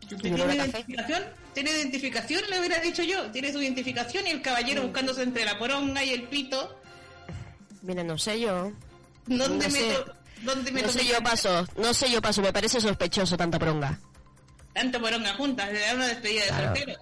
¿Tiene 0.08 0.54
identificación? 0.54 1.22
¿Tiene 1.54 1.70
identificación? 1.70 2.42
Le 2.50 2.58
hubiera 2.60 2.80
dicho 2.80 3.02
yo. 3.02 3.30
Tiene 3.30 3.52
su 3.52 3.60
identificación 3.60 4.26
y 4.26 4.30
el 4.30 4.42
caballero 4.42 4.82
Mm. 4.82 4.84
buscándose 4.86 5.22
entre 5.22 5.44
la 5.44 5.58
poronga 5.58 6.04
y 6.04 6.10
el 6.10 6.24
pito. 6.24 6.78
Mira, 7.82 8.02
no 8.04 8.16
sé 8.18 8.40
yo. 8.40 8.72
¿Dónde 9.26 9.66
No 9.68 9.72
me 9.72 9.80
sé. 9.80 9.96
¿Dónde 10.42 10.72
me 10.72 10.82
No 10.82 10.88
sé 10.88 11.04
yo 11.06 11.22
paso. 11.22 11.66
No 11.76 11.94
sé 11.94 12.10
yo 12.10 12.20
paso. 12.20 12.42
Me 12.42 12.52
parece 12.52 12.80
sospechoso 12.80 13.36
tanta 13.36 13.58
poronga. 13.58 13.98
Tanto 14.72 15.00
poronga 15.00 15.34
juntas, 15.34 15.70
de 15.72 15.78
una 15.94 16.06
despedida 16.08 16.44
de 16.44 16.48
soltero. 16.64 16.94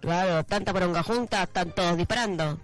Claro, 0.00 0.44
tanta 0.44 0.72
poronga 0.72 1.02
junta, 1.02 1.42
están 1.42 1.74
todos 1.74 1.96
disparando. 1.96 2.60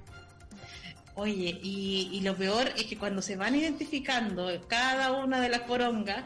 Oye, 1.14 1.58
y, 1.62 2.08
y 2.12 2.20
lo 2.20 2.34
peor 2.36 2.68
es 2.76 2.84
que 2.84 2.96
cuando 2.96 3.20
se 3.20 3.36
van 3.36 3.54
identificando 3.54 4.48
cada 4.68 5.12
una 5.12 5.40
de 5.40 5.48
las 5.48 5.60
porongas, 5.62 6.24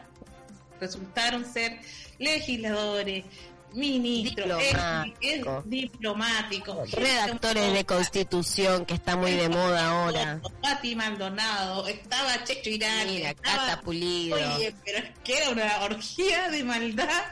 resultaron 0.79 1.43
ser 1.45 1.79
legisladores, 2.19 3.25
ministros, 3.73 4.59
Diplomático. 4.59 5.63
diplomáticos, 5.65 6.91
Redactores 6.91 7.73
de 7.73 7.85
constitución, 7.85 8.85
que 8.85 8.93
está 8.95 9.15
muy 9.15 9.31
de 9.33 9.49
moda 9.49 9.89
ahora. 9.89 10.41
Pati 10.61 10.95
Maldonado, 10.95 11.87
estaba 11.87 12.43
Checho 12.43 12.69
Irán, 12.69 13.07
Mira, 13.07 13.31
estaba- 13.31 13.57
Cata 13.67 13.81
Pulido. 13.81 14.35
Oye, 14.55 14.73
pero 14.85 14.97
es 14.99 15.05
que 15.23 15.37
era 15.37 15.49
una 15.49 15.81
orgía 15.83 16.49
de 16.49 16.63
maldad 16.63 17.23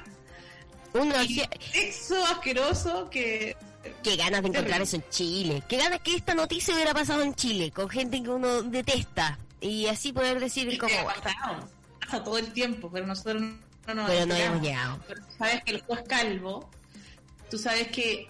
y 0.94 1.12
hacía- 1.14 1.50
sexo 1.72 2.26
asqueroso 2.28 3.10
que 3.10 3.56
Qué 4.02 4.16
ganas 4.16 4.42
de 4.42 4.48
encontrar 4.50 4.82
eso 4.82 4.96
en 4.96 5.04
Chile. 5.10 5.62
Qué 5.70 5.78
ganas 5.78 6.00
que 6.02 6.16
esta 6.16 6.34
noticia 6.34 6.74
hubiera 6.74 6.92
pasado 6.94 7.22
en 7.22 7.36
Chile, 7.36 7.70
con 7.72 7.88
gente 7.88 8.22
que 8.24 8.30
uno 8.30 8.64
detesta. 8.64 9.38
Y 9.62 9.86
así 9.88 10.12
poder 10.12 10.40
decir 10.40 10.76
como... 10.80 10.92
ha 11.08 11.14
pasado, 11.14 11.70
pasa 12.02 12.24
todo 12.24 12.38
el 12.40 12.52
tiempo, 12.52 12.90
pero 12.92 13.06
nosotros 13.06 13.44
no 13.88 13.94
nos 13.94 14.10
Pero 14.10 14.26
no 14.26 14.36
hemos 14.36 14.62
llegado. 14.62 15.00
Pero 15.08 15.22
sabes 15.38 15.64
que 15.64 15.72
el 15.72 15.82
juez 15.82 16.02
Calvo, 16.08 16.70
tú 17.50 17.58
sabes 17.58 17.88
que, 17.90 18.30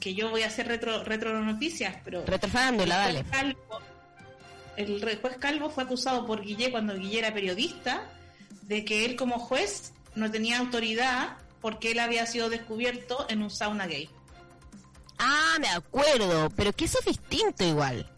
que 0.00 0.14
yo 0.14 0.30
voy 0.30 0.42
a 0.42 0.46
hacer 0.48 0.68
retro, 0.68 1.04
retro 1.04 1.40
noticias, 1.42 1.96
pero 2.04 2.24
Retrofarándula, 2.24 3.08
el 3.08 3.14
dale. 3.14 3.24
juez 3.24 3.30
Calvo, 3.30 3.80
el 4.76 5.18
juez 5.20 5.36
Calvo 5.38 5.70
fue 5.70 5.84
acusado 5.84 6.26
por 6.26 6.42
Guille 6.42 6.70
cuando 6.70 6.94
Guille 6.94 7.18
era 7.20 7.32
periodista 7.32 8.02
de 8.62 8.84
que 8.84 9.04
él 9.04 9.16
como 9.16 9.38
juez 9.38 9.92
no 10.14 10.30
tenía 10.30 10.58
autoridad 10.58 11.36
porque 11.60 11.92
él 11.92 11.98
había 12.00 12.26
sido 12.26 12.48
descubierto 12.50 13.26
en 13.28 13.42
un 13.42 13.50
sauna 13.50 13.86
gay. 13.86 14.10
Ah, 15.18 15.56
me 15.60 15.68
acuerdo, 15.68 16.50
pero 16.50 16.72
que 16.72 16.84
eso 16.84 16.98
es 16.98 17.06
distinto 17.06 17.64
igual. 17.64 18.10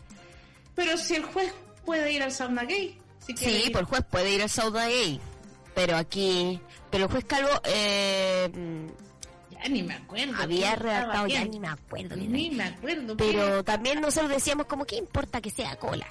Pero 0.75 0.97
si 0.97 1.15
el 1.15 1.25
juez 1.25 1.53
puede 1.85 2.13
ir 2.13 2.23
al 2.23 2.33
sauna 2.33 2.65
gay, 2.65 2.99
si 3.25 3.37
Sí, 3.37 3.65
ir. 3.67 3.73
por 3.73 3.85
juez 3.85 4.05
puede 4.11 4.33
ir 4.33 4.43
al 4.43 4.49
Sauda 4.51 4.87
Gay. 4.89 5.21
Pero 5.75 5.97
aquí... 5.97 6.61
Pero 6.91 7.05
el 7.05 7.11
juez 7.11 7.25
Calvo 7.27 7.51
eh, 7.65 8.51
ya 9.51 9.69
ni 9.69 9.83
me 9.83 9.95
acuerdo. 9.95 10.35
había 10.41 10.75
redactado, 10.77 11.27
ya 11.27 11.45
ni 11.45 11.61
me 11.61 11.69
acuerdo. 11.69 12.17
ni 12.17 12.51
me 12.51 12.65
acuerdo. 12.65 13.17
Pero 13.17 13.63
también 13.65 14.01
nosotros 14.01 14.31
decíamos 14.31 14.67
como, 14.67 14.85
¿qué 14.85 14.97
importa 14.97 15.41
que 15.41 15.51
sea 15.51 15.77
cola? 15.77 16.07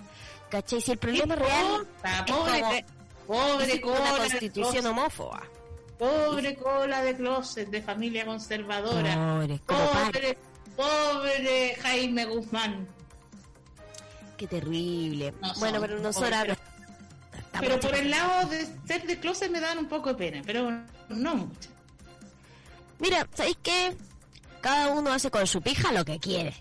¿Cachai? 0.50 0.80
Si 0.82 0.92
el 0.92 0.98
problema 0.98 1.36
real 1.36 1.66
Importa, 1.66 2.26
es 2.26 2.32
pobre, 2.32 2.62
como- 2.62 3.48
pobre 3.58 3.74
una 3.74 3.82
cola 3.82 4.13
de 4.13 4.30
constitución 4.30 4.86
homófoba. 4.86 5.44
pobre 5.98 6.56
cola 6.56 7.02
de 7.02 7.16
closet 7.18 7.70
de 7.70 7.82
familia 7.82 8.26
conservadora. 8.26 9.16
Pobre. 9.16 9.60
Pobre, 9.66 10.38
pobre 10.76 11.76
Jaime 11.82 12.26
Guzmán. 12.26 12.88
Qué 14.38 14.48
terrible. 14.48 15.34
No 15.42 15.50
son, 15.50 15.60
bueno, 15.60 15.82
pero 15.82 16.00
nosotras... 16.00 16.46
pobre. 16.46 16.58
Pero 17.60 17.80
por 17.80 17.96
el 17.96 18.10
lado 18.10 18.50
de 18.50 18.67
ser 18.88 19.06
de 19.06 19.20
closet 19.20 19.50
me 19.52 19.60
dan 19.60 19.78
un 19.78 19.88
poco 19.88 20.10
de 20.10 20.15
pena, 20.15 20.41
pero 20.46 20.70
no 21.10 21.36
mucho. 21.36 21.70
Mira, 23.00 23.28
¿sabéis 23.34 23.58
qué? 23.62 23.96
Cada 24.62 24.89
uno 24.89 25.12
hace 25.12 25.30
con 25.30 25.46
su 25.48 25.62
pija 25.62 25.91
lo 25.91 26.04
que 26.04 26.20
quiere. 26.20 26.54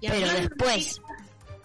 Y 0.00 0.08
Pero 0.08 0.28
de 0.28 0.40
después 0.42 1.00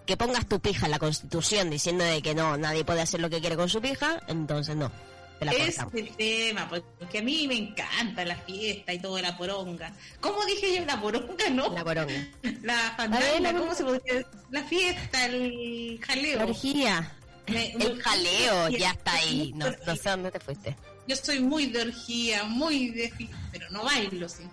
que 0.05 0.15
pongas 0.15 0.47
tu 0.47 0.59
pija 0.59 0.85
en 0.85 0.91
la 0.91 0.99
constitución 0.99 1.69
diciendo 1.69 2.03
de 2.05 2.21
que 2.21 2.33
no, 2.33 2.55
nadie 2.57 2.85
puede 2.85 3.01
hacer 3.01 3.19
lo 3.19 3.29
que 3.29 3.41
quiere 3.41 3.57
con 3.57 3.67
su 3.67 3.81
pija, 3.81 4.21
entonces 4.27 4.75
no. 4.75 4.91
Te 5.39 5.45
la 5.45 5.51
Es 5.51 5.75
cortamos. 5.75 5.93
el 5.95 6.15
tema, 6.15 6.69
porque 6.69 7.19
a 7.19 7.21
mí 7.21 7.47
me 7.47 7.55
encanta 7.55 8.25
la 8.25 8.35
fiesta 8.37 8.93
y 8.93 8.99
todo, 8.99 9.19
la 9.19 9.37
poronga. 9.37 9.91
¿Cómo 10.19 10.43
dije 10.45 10.77
yo? 10.77 10.85
La 10.85 10.99
poronga, 10.99 11.49
¿no? 11.51 11.73
La 11.73 11.83
poronga. 11.83 12.27
La 12.63 12.93
fantasma, 12.97 13.53
¿cómo 13.53 13.75
se 13.75 13.83
podría 13.83 14.13
decir? 14.15 14.27
La 14.49 14.63
fiesta, 14.63 15.25
el 15.25 15.99
jaleo. 16.03 16.37
La 16.39 16.45
orgía. 16.45 17.16
Me- 17.47 17.71
El 17.73 18.01
jaleo 18.01 18.69
ya 18.69 18.91
está 18.91 19.13
ahí. 19.13 19.53
No, 19.55 19.65
sé 19.95 20.09
dónde 20.09 20.31
te 20.31 20.39
fuiste. 20.39 20.75
Yo 21.07 21.15
soy 21.15 21.39
muy 21.39 21.67
de 21.67 21.81
orgía, 21.83 22.43
muy 22.43 22.89
de 22.89 23.11
pero 23.51 23.69
no 23.69 23.83
bailo, 23.83 24.27
sí. 24.27 24.43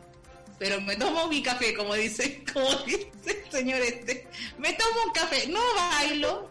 Pero 0.58 0.80
me 0.80 0.94
tomo 0.96 1.26
mi 1.26 1.42
café, 1.42 1.74
como 1.74 1.94
dice, 1.94 2.44
como 2.52 2.70
dice 2.84 3.10
el 3.44 3.50
señor 3.50 3.80
este. 3.82 4.28
Me 4.58 4.72
tomo 4.74 5.02
un 5.06 5.12
café, 5.12 5.48
no 5.48 5.60
bailo, 5.74 6.48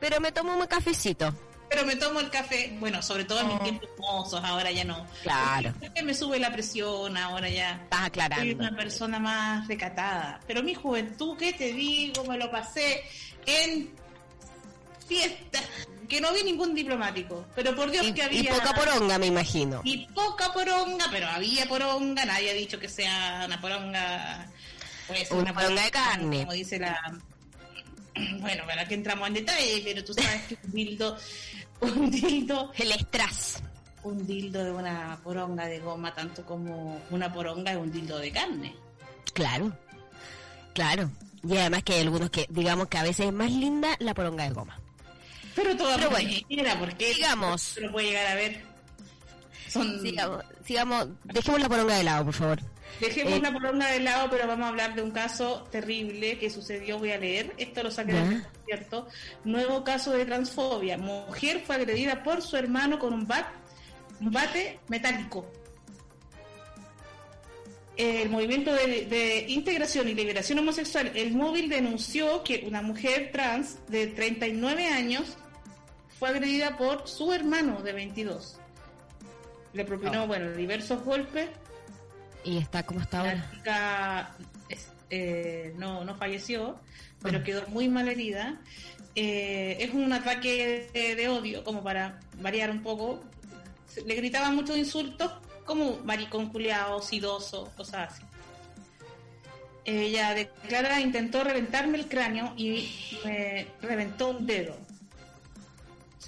Pero 0.00 0.20
me 0.20 0.32
tomo 0.32 0.56
un 0.56 0.66
cafecito. 0.66 1.32
pero 1.70 1.84
me 1.86 1.94
tomo 1.96 2.18
el 2.18 2.30
café, 2.30 2.74
bueno, 2.80 3.00
sobre 3.02 3.24
todo 3.24 3.40
en 3.40 3.46
mis 3.48 3.56
Oh. 3.60 3.62
tiempos 3.62 3.88
mozos, 3.98 4.42
ahora 4.42 4.70
ya 4.72 4.84
no. 4.84 5.06
Claro. 5.22 5.72
Porque 5.78 6.02
me 6.02 6.14
sube 6.14 6.38
la 6.40 6.50
presión, 6.52 7.16
ahora 7.16 7.48
ya. 7.48 7.74
Estás 7.84 7.98
Soy 8.00 8.06
aclarando. 8.08 8.54
una 8.56 8.76
persona 8.76 9.18
más 9.20 9.68
recatada. 9.68 10.40
Pero 10.48 10.62
mi 10.64 10.74
juventud, 10.74 11.36
¿qué 11.38 11.52
te 11.52 11.72
digo? 11.72 12.24
Me 12.24 12.36
lo 12.38 12.50
pasé 12.50 13.02
en 13.46 13.90
fiestas, 15.08 15.62
que 16.08 16.20
no 16.20 16.32
vi 16.32 16.42
ningún 16.44 16.74
diplomático. 16.74 17.44
Pero 17.54 17.74
por 17.74 17.90
Dios 17.90 18.06
Y, 18.06 18.12
que 18.12 18.20
y 18.20 18.24
había... 18.46 18.54
poca 18.54 18.74
poronga, 18.74 19.18
me 19.18 19.26
imagino. 19.26 19.80
Y 19.84 20.06
poca 20.08 20.52
poronga, 20.52 21.06
pero 21.10 21.26
había 21.28 21.66
poronga, 21.68 22.24
nadie 22.24 22.50
ha 22.50 22.54
dicho 22.54 22.78
que 22.78 22.88
sea 22.88 23.42
una 23.46 23.60
poronga... 23.60 24.46
Pues 25.06 25.30
Una 25.30 25.54
poronga 25.54 25.82
de 25.82 25.90
carne. 25.90 26.38
Como 26.40 26.52
dice 26.52 26.78
la... 26.78 26.96
Bueno, 28.40 28.64
para 28.66 28.86
que 28.86 28.94
entramos 28.94 29.28
en 29.28 29.34
detalle, 29.34 29.80
pero 29.84 30.04
tú 30.04 30.12
sabes 30.12 30.42
que 30.48 30.58
un 30.64 30.72
dildo, 30.72 31.16
un 31.80 32.10
dildo, 32.10 32.72
El 32.76 32.90
estras. 32.92 33.62
un 34.02 34.26
dildo 34.26 34.64
de 34.64 34.72
una 34.72 35.18
poronga 35.22 35.66
de 35.66 35.78
goma, 35.78 36.12
tanto 36.14 36.44
como 36.44 37.00
una 37.10 37.32
poronga 37.32 37.70
de 37.72 37.76
un 37.76 37.92
dildo 37.92 38.18
de 38.18 38.32
carne. 38.32 38.74
Claro. 39.34 39.72
Claro. 40.74 41.10
Y 41.44 41.56
además 41.56 41.84
que 41.84 41.94
hay 41.94 42.00
algunos 42.00 42.30
que, 42.30 42.46
digamos 42.50 42.88
que 42.88 42.98
a 42.98 43.02
veces 43.04 43.26
es 43.26 43.32
más 43.32 43.52
linda 43.52 43.94
la 44.00 44.14
poronga 44.14 44.44
de 44.44 44.50
goma. 44.50 44.80
Pero 45.60 45.76
toda 45.76 45.96
Pero 45.96 46.10
bueno, 46.10 46.30
porque 46.78 47.14
sigamos. 47.14 47.60
se 47.62 47.80
lo 47.80 47.90
puede 47.92 48.08
llegar 48.08 48.26
a 48.28 48.34
ver. 48.36 48.62
Son, 49.68 50.00
Sigamos, 50.00 50.44
sigamos, 50.64 51.08
dejemos 51.24 51.60
la 51.60 51.68
poronga 51.68 51.96
de 51.96 52.04
lado, 52.04 52.24
por 52.26 52.34
favor. 52.34 52.58
Dejemos 53.00 53.32
Eh, 53.34 53.40
la 53.42 53.52
poronga 53.52 53.90
de 53.90 54.00
lado, 54.00 54.28
pero 54.30 54.46
vamos 54.46 54.64
a 54.64 54.68
hablar 54.68 54.94
de 54.94 55.02
un 55.02 55.10
caso 55.10 55.68
terrible 55.70 56.38
que 56.38 56.48
sucedió. 56.48 56.98
Voy 56.98 57.10
a 57.12 57.18
leer. 57.18 57.52
Esto 57.58 57.82
lo 57.82 57.90
saqué 57.90 58.12
del 58.12 58.44
cierto. 58.64 59.08
Nuevo 59.44 59.84
caso 59.84 60.12
de 60.12 60.24
transfobia. 60.24 60.96
Mujer 60.96 61.62
fue 61.66 61.74
agredida 61.76 62.22
por 62.22 62.40
su 62.40 62.56
hermano 62.56 62.98
con 62.98 63.12
un 63.12 63.26
bat, 63.26 63.46
un 64.20 64.30
bate 64.30 64.78
metálico. 64.88 65.44
El 67.96 68.30
movimiento 68.30 68.72
de, 68.72 69.06
de 69.06 69.44
integración 69.48 70.08
y 70.08 70.14
liberación 70.14 70.60
homosexual, 70.60 71.10
el 71.16 71.32
móvil 71.34 71.68
denunció 71.68 72.44
que 72.44 72.64
una 72.66 72.80
mujer 72.80 73.30
trans 73.32 73.76
de 73.88 74.06
39 74.06 74.86
años 74.86 75.36
fue 76.18 76.28
agredida 76.30 76.76
por 76.76 77.06
su 77.08 77.32
hermano 77.32 77.82
de 77.82 77.92
22. 77.92 78.58
Le 79.72 79.84
propinó, 79.84 80.24
Oh. 80.24 80.26
bueno, 80.26 80.50
diversos 80.52 81.02
golpes 81.04 81.48
Y 82.44 82.58
está 82.58 82.82
como 82.84 83.00
está 83.00 83.22
la 83.22 83.30
ahora. 83.30 83.50
chica 83.54 84.34
eh, 85.10 85.74
no, 85.76 86.04
no 86.04 86.14
falleció, 86.16 86.78
pero 87.22 87.38
Ah. 87.38 87.42
quedó 87.44 87.66
muy 87.68 87.88
mal 87.88 88.08
herida. 88.08 88.60
Eh, 89.14 89.76
es 89.80 89.92
un 89.94 90.12
ataque 90.12 90.90
de, 90.92 91.14
de 91.16 91.28
odio, 91.28 91.64
como 91.64 91.82
para 91.82 92.20
variar 92.40 92.70
un 92.70 92.82
poco. 92.82 93.20
Le 94.06 94.14
gritaban 94.14 94.54
muchos 94.54 94.76
insultos, 94.76 95.32
como 95.64 95.98
maricón 96.04 96.48
culeado, 96.50 97.00
sidoso, 97.02 97.70
cosas 97.76 98.12
así. 98.12 98.22
Ella 99.84 100.34
declara, 100.34 101.00
intentó 101.00 101.42
reventarme 101.42 101.98
el 101.98 102.08
cráneo 102.08 102.52
y 102.56 103.18
me 103.24 103.66
reventó 103.80 104.30
un 104.30 104.46
dedo. 104.46 104.76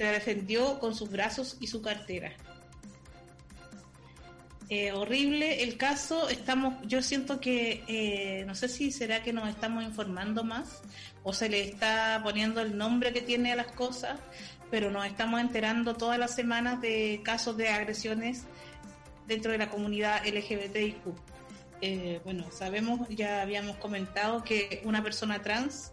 Se 0.00 0.06
defendió 0.06 0.78
con 0.78 0.94
sus 0.94 1.10
brazos 1.10 1.58
y 1.60 1.66
su 1.66 1.82
cartera. 1.82 2.32
Eh, 4.70 4.92
horrible 4.92 5.62
el 5.62 5.76
caso. 5.76 6.30
Estamos, 6.30 6.72
yo 6.88 7.02
siento 7.02 7.38
que 7.38 7.84
eh, 7.86 8.44
no 8.46 8.54
sé 8.54 8.68
si 8.68 8.92
será 8.92 9.22
que 9.22 9.34
nos 9.34 9.46
estamos 9.50 9.84
informando 9.84 10.42
más 10.42 10.80
o 11.22 11.34
se 11.34 11.50
le 11.50 11.60
está 11.68 12.18
poniendo 12.24 12.62
el 12.62 12.78
nombre 12.78 13.12
que 13.12 13.20
tiene 13.20 13.52
a 13.52 13.56
las 13.56 13.72
cosas, 13.72 14.18
pero 14.70 14.90
nos 14.90 15.04
estamos 15.04 15.38
enterando 15.38 15.94
todas 15.94 16.18
las 16.18 16.34
semanas 16.34 16.80
de 16.80 17.20
casos 17.22 17.58
de 17.58 17.68
agresiones 17.68 18.44
dentro 19.26 19.52
de 19.52 19.58
la 19.58 19.68
comunidad 19.68 20.26
LGBTIQ. 20.26 20.96
Eh, 21.82 22.22
bueno, 22.24 22.50
sabemos, 22.50 23.06
ya 23.10 23.42
habíamos 23.42 23.76
comentado 23.76 24.42
que 24.44 24.80
una 24.86 25.02
persona 25.02 25.42
trans 25.42 25.92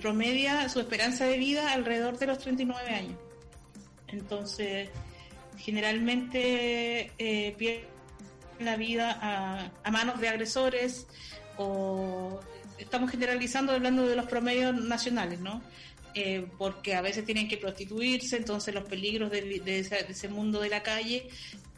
promedia 0.00 0.68
su 0.70 0.80
esperanza 0.80 1.26
de 1.26 1.36
vida 1.36 1.72
alrededor 1.72 2.18
de 2.18 2.26
los 2.26 2.38
39 2.38 2.88
años. 2.88 3.25
Entonces, 4.08 4.88
generalmente 5.58 7.12
eh, 7.18 7.54
pierde 7.56 7.88
la 8.60 8.76
vida 8.76 9.18
a, 9.84 9.90
manos 9.90 10.20
de 10.20 10.28
agresores 10.28 11.06
o 11.58 12.40
estamos 12.78 13.10
generalizando 13.10 13.72
hablando 13.72 14.06
de 14.06 14.16
los 14.16 14.26
promedios 14.26 14.74
nacionales, 14.74 15.40
¿no? 15.40 15.62
eh, 16.16 16.46
porque 16.56 16.94
a 16.94 17.02
veces 17.02 17.26
tienen 17.26 17.46
que 17.46 17.58
prostituirse, 17.58 18.38
entonces 18.38 18.74
los 18.74 18.84
peligros 18.84 19.30
de, 19.30 19.78
ese, 20.08 20.28
mundo 20.28 20.60
de 20.60 20.70
la 20.70 20.82
calle. 20.82 21.28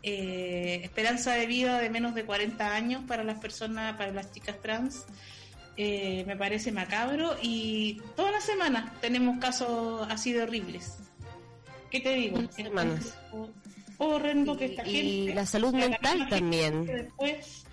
Eh, 0.05 0.81
esperanza 0.85 1.35
de 1.35 1.47
vida 1.47 1.81
de 1.81 1.91
menos 1.91 2.15
de 2.15 2.25
40 2.25 2.73
años 2.73 3.03
para 3.09 3.25
las 3.25 3.41
personas, 3.41 3.97
para 3.97 4.13
las 4.13 4.31
chicas 4.31 4.61
trans. 4.63 5.05
Eh, 5.77 6.23
me 6.27 6.37
parece 6.37 6.71
macabro 6.71 7.37
y 7.43 8.01
todas 8.15 8.31
las 8.31 8.45
semanas 8.45 9.01
tenemos 9.01 9.39
casos 9.41 10.07
así 10.09 10.33
de 10.33 10.43
horribles. 10.43 10.99
¿Qué 11.91 12.01
te 12.01 12.15
digo? 12.15 12.39
Semanas. 12.51 13.19
Horrendo 13.99 14.57
que 14.57 14.67
esta 14.67 14.85
gente. 14.85 14.99
Y 14.99 15.33
la 15.33 15.47
salud 15.47 15.75
mental 15.75 16.29
también. 16.29 16.87
Después 16.87 17.65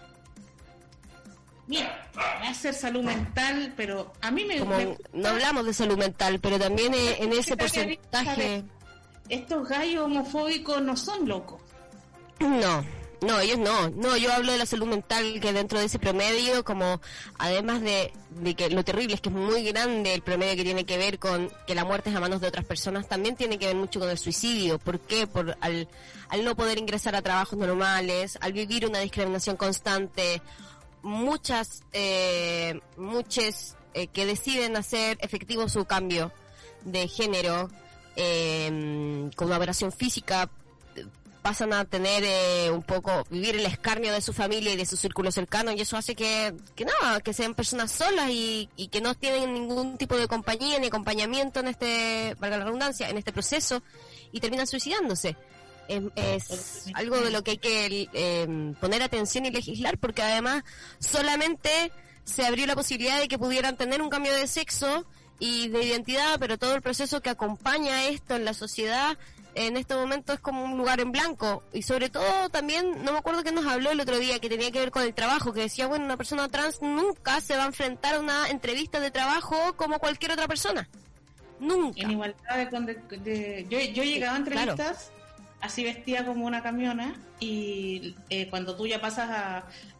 Mira, 1.67 2.09
va 2.15 2.49
a 2.49 2.53
ser 2.53 2.73
salud 2.73 3.03
mental, 3.03 3.73
pero 3.75 4.13
a 4.21 4.29
mí 4.29 4.45
me, 4.45 4.59
No 5.13 5.29
hablamos 5.29 5.65
de 5.65 5.73
salud 5.73 5.97
mental, 5.97 6.39
pero 6.39 6.59
también 6.59 6.93
en 6.93 7.33
ese 7.33 7.57
porcentaje... 7.57 8.63
Estos 9.27 9.67
gallos 9.67 10.03
homofóbicos 10.03 10.83
no 10.83 10.95
son 10.95 11.27
locos. 11.27 11.59
No, 12.39 12.85
no, 13.25 13.39
ellos 13.39 13.57
no. 13.57 13.89
No, 13.89 14.15
yo 14.17 14.31
hablo 14.31 14.51
de 14.51 14.57
la 14.57 14.65
salud 14.65 14.87
mental 14.87 15.39
que 15.41 15.53
dentro 15.53 15.79
de 15.79 15.85
ese 15.85 15.99
promedio, 15.99 16.63
como 16.63 17.01
además 17.37 17.81
de, 17.81 18.13
que 18.55 18.69
lo 18.69 18.83
terrible 18.83 19.15
es 19.15 19.21
que 19.21 19.29
es 19.29 19.35
muy 19.35 19.63
grande 19.63 20.13
el 20.13 20.21
promedio 20.21 20.55
que 20.55 20.63
tiene 20.63 20.85
que 20.85 20.97
ver 20.97 21.19
con 21.19 21.51
que 21.65 21.75
la 21.75 21.85
muerte 21.85 22.09
es 22.09 22.15
a 22.15 22.19
manos 22.19 22.41
de 22.41 22.47
otras 22.47 22.65
personas, 22.65 23.07
también 23.07 23.35
tiene 23.35 23.57
que 23.57 23.67
ver 23.67 23.75
mucho 23.75 23.99
con 23.99 24.09
el 24.09 24.17
suicidio. 24.17 24.79
¿Por 24.79 24.99
qué? 24.99 25.27
Por 25.27 25.57
al, 25.61 25.87
al 26.29 26.45
no 26.45 26.55
poder 26.55 26.77
ingresar 26.77 27.15
a 27.15 27.21
trabajos 27.21 27.57
normales, 27.57 28.37
al 28.41 28.53
vivir 28.53 28.85
una 28.85 28.99
discriminación 28.99 29.57
constante 29.57 30.41
muchas, 31.01 31.83
eh, 31.93 32.81
muchas 32.97 33.77
eh, 33.93 34.07
que 34.07 34.25
deciden 34.25 34.75
hacer 34.75 35.17
efectivo 35.21 35.69
su 35.69 35.85
cambio 35.85 36.31
de 36.83 37.07
género 37.07 37.69
eh, 38.15 39.29
con 39.35 39.47
una 39.47 39.57
operación 39.57 39.91
física 39.91 40.49
pasan 41.45 41.73
a 41.73 41.85
tener 41.85 42.23
eh, 42.25 42.71
un 42.71 42.81
poco, 42.81 43.23
vivir 43.29 43.55
el 43.55 43.67
escarnio 43.67 44.11
de 44.11 44.19
su 44.19 44.33
familia 44.33 44.73
y 44.73 44.77
de 44.77 44.85
su 44.87 44.97
círculo 44.97 45.31
cercano 45.31 45.71
y 45.71 45.79
eso 45.79 45.95
hace 45.95 46.15
que, 46.15 46.55
que 46.73 46.85
nada, 46.85 47.21
que 47.21 47.33
sean 47.33 47.53
personas 47.53 47.91
solas 47.91 48.31
y, 48.31 48.67
y 48.75 48.87
que 48.87 48.99
no 48.99 49.13
tienen 49.13 49.53
ningún 49.53 49.95
tipo 49.99 50.17
de 50.17 50.27
compañía 50.27 50.79
ni 50.79 50.87
acompañamiento 50.87 51.59
en 51.59 51.67
este, 51.67 52.35
valga 52.39 52.57
la 52.57 52.65
redundancia, 52.65 53.11
en 53.11 53.19
este 53.19 53.31
proceso 53.31 53.83
y 54.31 54.39
terminan 54.39 54.65
suicidándose. 54.65 55.37
Es, 55.87 56.87
algo 56.95 57.17
de 57.21 57.29
lo 57.29 57.43
que 57.43 57.51
hay 57.51 57.57
que 57.59 58.09
em, 58.13 58.73
poner 58.73 59.03
atención 59.03 59.45
y 59.45 59.51
legislar 59.51 59.99
porque 59.99 60.23
además 60.23 60.63
solamente 60.97 61.91
se 62.23 62.43
abrió 62.43 62.65
la 62.65 62.73
posibilidad 62.73 63.19
de 63.19 63.27
que 63.27 63.37
pudieran 63.37 63.77
tener 63.77 64.01
un 64.01 64.09
cambio 64.09 64.33
de 64.33 64.47
sexo 64.47 65.05
y 65.37 65.67
de 65.67 65.83
identidad, 65.83 66.37
pero 66.39 66.57
todo 66.57 66.73
el 66.73 66.81
proceso 66.81 67.21
que 67.21 67.29
acompaña 67.29 68.07
esto 68.07 68.35
en 68.35 68.45
la 68.45 68.55
sociedad 68.55 69.15
en 69.55 69.77
este 69.77 69.95
momento 69.95 70.33
es 70.33 70.39
como 70.39 70.63
un 70.63 70.77
lugar 70.77 70.99
en 70.99 71.11
blanco. 71.11 71.63
Y 71.73 71.81
sobre 71.81 72.09
todo 72.09 72.49
también, 72.49 73.03
no 73.03 73.11
me 73.11 73.17
acuerdo 73.17 73.43
que 73.43 73.51
nos 73.51 73.65
habló 73.65 73.91
el 73.91 73.99
otro 73.99 74.19
día, 74.19 74.39
que 74.39 74.49
tenía 74.49 74.71
que 74.71 74.79
ver 74.79 74.91
con 74.91 75.03
el 75.03 75.13
trabajo, 75.13 75.53
que 75.53 75.61
decía, 75.61 75.87
bueno, 75.87 76.05
una 76.05 76.17
persona 76.17 76.49
trans 76.49 76.81
nunca 76.81 77.41
se 77.41 77.55
va 77.55 77.63
a 77.63 77.67
enfrentar 77.67 78.15
a 78.15 78.19
una 78.19 78.49
entrevista 78.49 78.99
de 78.99 79.11
trabajo 79.11 79.55
como 79.75 79.99
cualquier 79.99 80.31
otra 80.31 80.47
persona. 80.47 80.87
Nunca. 81.59 82.01
En 82.01 82.11
igualdad 82.11 82.67
de... 82.67 83.65
yo, 83.69 83.79
yo 83.79 84.03
llegaba 84.03 84.35
a 84.35 84.39
entrevistas 84.39 85.11
así 85.65 85.83
vestida 85.83 86.25
como 86.25 86.45
una 86.45 86.61
camiona 86.61 87.15
y 87.39 88.15
eh, 88.29 88.47
cuando 88.49 88.75
tú 88.75 88.87
ya 88.87 89.01
pasas 89.01 89.29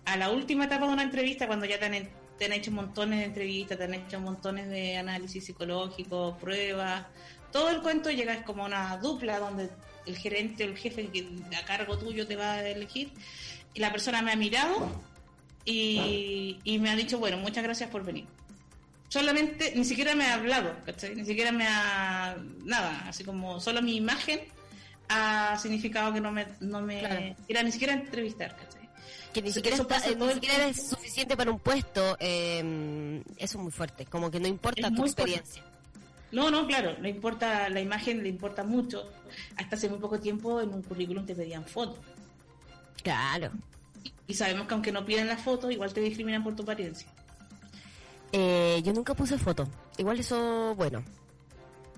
a, 0.06 0.16
la 0.18 0.30
última 0.30 0.66
etapa 0.66 0.86
de 0.86 0.94
una 0.94 1.04
entrevista, 1.04 1.48
cuando 1.48 1.66
ya 1.66 1.80
te 1.80 1.86
han, 1.86 2.52
hecho 2.54 2.72
montones 2.72 3.20
de 3.20 3.26
entrevistas, 3.26 3.78
te 3.78 3.84
han 3.86 3.94
hecho 3.96 4.20
montones 4.20 4.70
de 4.70 4.98
análisis 4.98 5.44
psicológicos, 5.46 6.38
pruebas, 6.38 7.06
todo 7.56 7.70
el 7.70 7.82
cuento 7.82 8.12
llega 8.12 8.34
es 8.34 8.44
como 8.44 8.66
una 8.66 8.98
dupla 8.98 9.40
donde 9.40 9.70
el 10.06 10.18
gerente 10.18 10.66
o 10.66 10.68
el 10.68 10.78
jefe 10.78 11.10
a 11.58 11.66
cargo 11.66 11.98
tuyo 11.98 12.28
te 12.28 12.36
va 12.36 12.56
a 12.56 12.68
elegir 12.68 13.14
y 13.74 13.80
la 13.80 13.94
persona 13.94 14.22
me 14.22 14.34
ha 14.34 14.36
mirado 14.36 14.92
y, 15.64 16.60
y 16.66 16.80
me 16.80 16.90
ha 16.90 16.98
dicho, 16.98 17.18
bueno, 17.18 17.38
muchas 17.38 17.64
gracias 17.64 17.90
por 17.90 18.04
venir 18.04 18.26
solamente, 19.08 19.72
ni 19.74 19.86
siquiera 19.86 20.16
me 20.16 20.26
ha 20.26 20.34
hablado, 20.34 20.76
¿cachai? 20.86 21.16
Ni 21.16 21.24
siquiera 21.24 21.54
me 21.54 21.66
ha, 21.66 22.36
nada, 22.66 23.06
así 23.08 23.24
como 23.24 23.62
solo 23.62 23.82
mi 23.82 23.96
imagen 23.96 24.42
ha 25.08 25.58
significado 25.58 26.12
que 26.12 26.20
no 26.20 26.34
me, 26.34 26.48
no 26.60 26.82
me 26.82 27.38
era 27.48 27.64
ni 27.64 27.72
siquiera 27.72 27.94
entrevistar, 27.94 28.58
Que 29.32 29.42
ni 29.42 29.54
siquiera, 29.54 29.78
es 30.68 30.90
suficiente 30.90 31.38
para 31.38 31.52
un 31.52 31.60
puesto, 31.60 32.18
eh, 32.20 33.24
eso 33.38 33.58
es 33.58 33.64
muy 33.64 33.72
fuerte, 33.72 34.06
como 34.08 34.30
que 34.30 34.42
no 34.42 34.48
importa 34.50 34.92
tu 34.92 35.06
experiencia. 35.06 35.64
No, 36.32 36.52
no, 36.52 36.68
claro, 36.68 36.96
no 37.00 37.08
importa, 37.08 37.70
la 37.70 37.80
imagen 37.80 38.24
le 38.24 38.30
importa 38.30 38.64
mucho. 38.64 39.10
Hasta 39.58 39.76
hace 39.76 39.90
muy 39.90 40.00
poco 40.00 40.20
tiempo 40.20 40.60
en 40.62 40.74
un 40.74 40.82
currículum 40.82 41.26
te 41.26 41.36
pedían 41.36 41.66
fotos. 41.66 42.00
Claro. 43.04 43.52
Y 44.28 44.34
sabemos 44.34 44.68
que 44.68 44.74
aunque 44.74 44.92
no 44.92 45.06
piden 45.06 45.28
la 45.28 45.38
foto, 45.38 45.70
igual 45.70 45.94
te 45.94 46.02
discriminan 46.02 46.44
por 46.44 46.56
tu 46.56 46.64
apariencia. 46.64 47.08
Eh, 48.32 48.82
yo 48.84 48.92
nunca 48.92 49.14
puse 49.14 49.38
foto. 49.38 49.68
Igual 49.98 50.20
eso, 50.20 50.76
bueno, 50.76 51.04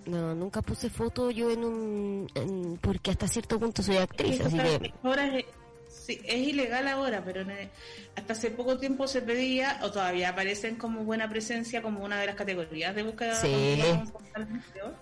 no, 0.08 0.36
nunca 0.36 0.62
puse 0.62 0.90
foto 0.90 1.32
yo 1.32 1.52
en 1.52 1.64
un... 1.64 2.80
porque 2.82 3.12
hasta 3.12 3.28
cierto 3.28 3.60
punto 3.60 3.84
soy 3.84 3.98
actriz, 3.98 4.40
así 4.42 4.58
que... 4.58 4.94
Ahora 5.04 5.38
es, 5.38 5.46
es 6.08 6.48
ilegal 6.48 6.88
ahora, 6.88 7.24
pero 7.24 7.46
hasta 8.16 8.34
hace 8.34 8.52
poco 8.52 8.78
tiempo 8.78 9.08
se 9.08 9.22
pedía, 9.22 9.80
o 9.84 9.92
todavía 9.92 10.30
aparecen 10.30 10.76
como 10.76 11.04
buena 11.04 11.30
presencia, 11.30 11.82
como 11.82 12.04
una 12.04 12.20
de 12.20 12.28
las 12.28 12.36
categorías 12.36 12.96
de 12.96 13.04
búsqueda. 13.04 13.36
Sí. 13.36 13.82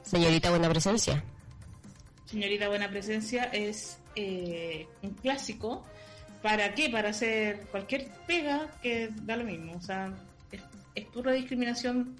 Señorita 0.03 0.49
buena 0.49 0.69
presencia. 0.69 1.23
Señorita 2.25 2.67
buena 2.67 2.89
presencia 2.89 3.45
es 3.45 3.99
eh, 4.15 4.87
un 5.01 5.11
clásico. 5.11 5.85
¿Para 6.41 6.73
qué? 6.73 6.89
Para 6.89 7.09
hacer 7.09 7.61
cualquier 7.71 8.09
pega 8.27 8.67
que 8.81 9.09
da 9.23 9.35
lo 9.35 9.43
mismo. 9.43 9.73
O 9.75 9.81
sea, 9.81 10.13
es, 10.51 10.61
es 10.93 11.05
pura 11.05 11.31
discriminación 11.33 12.15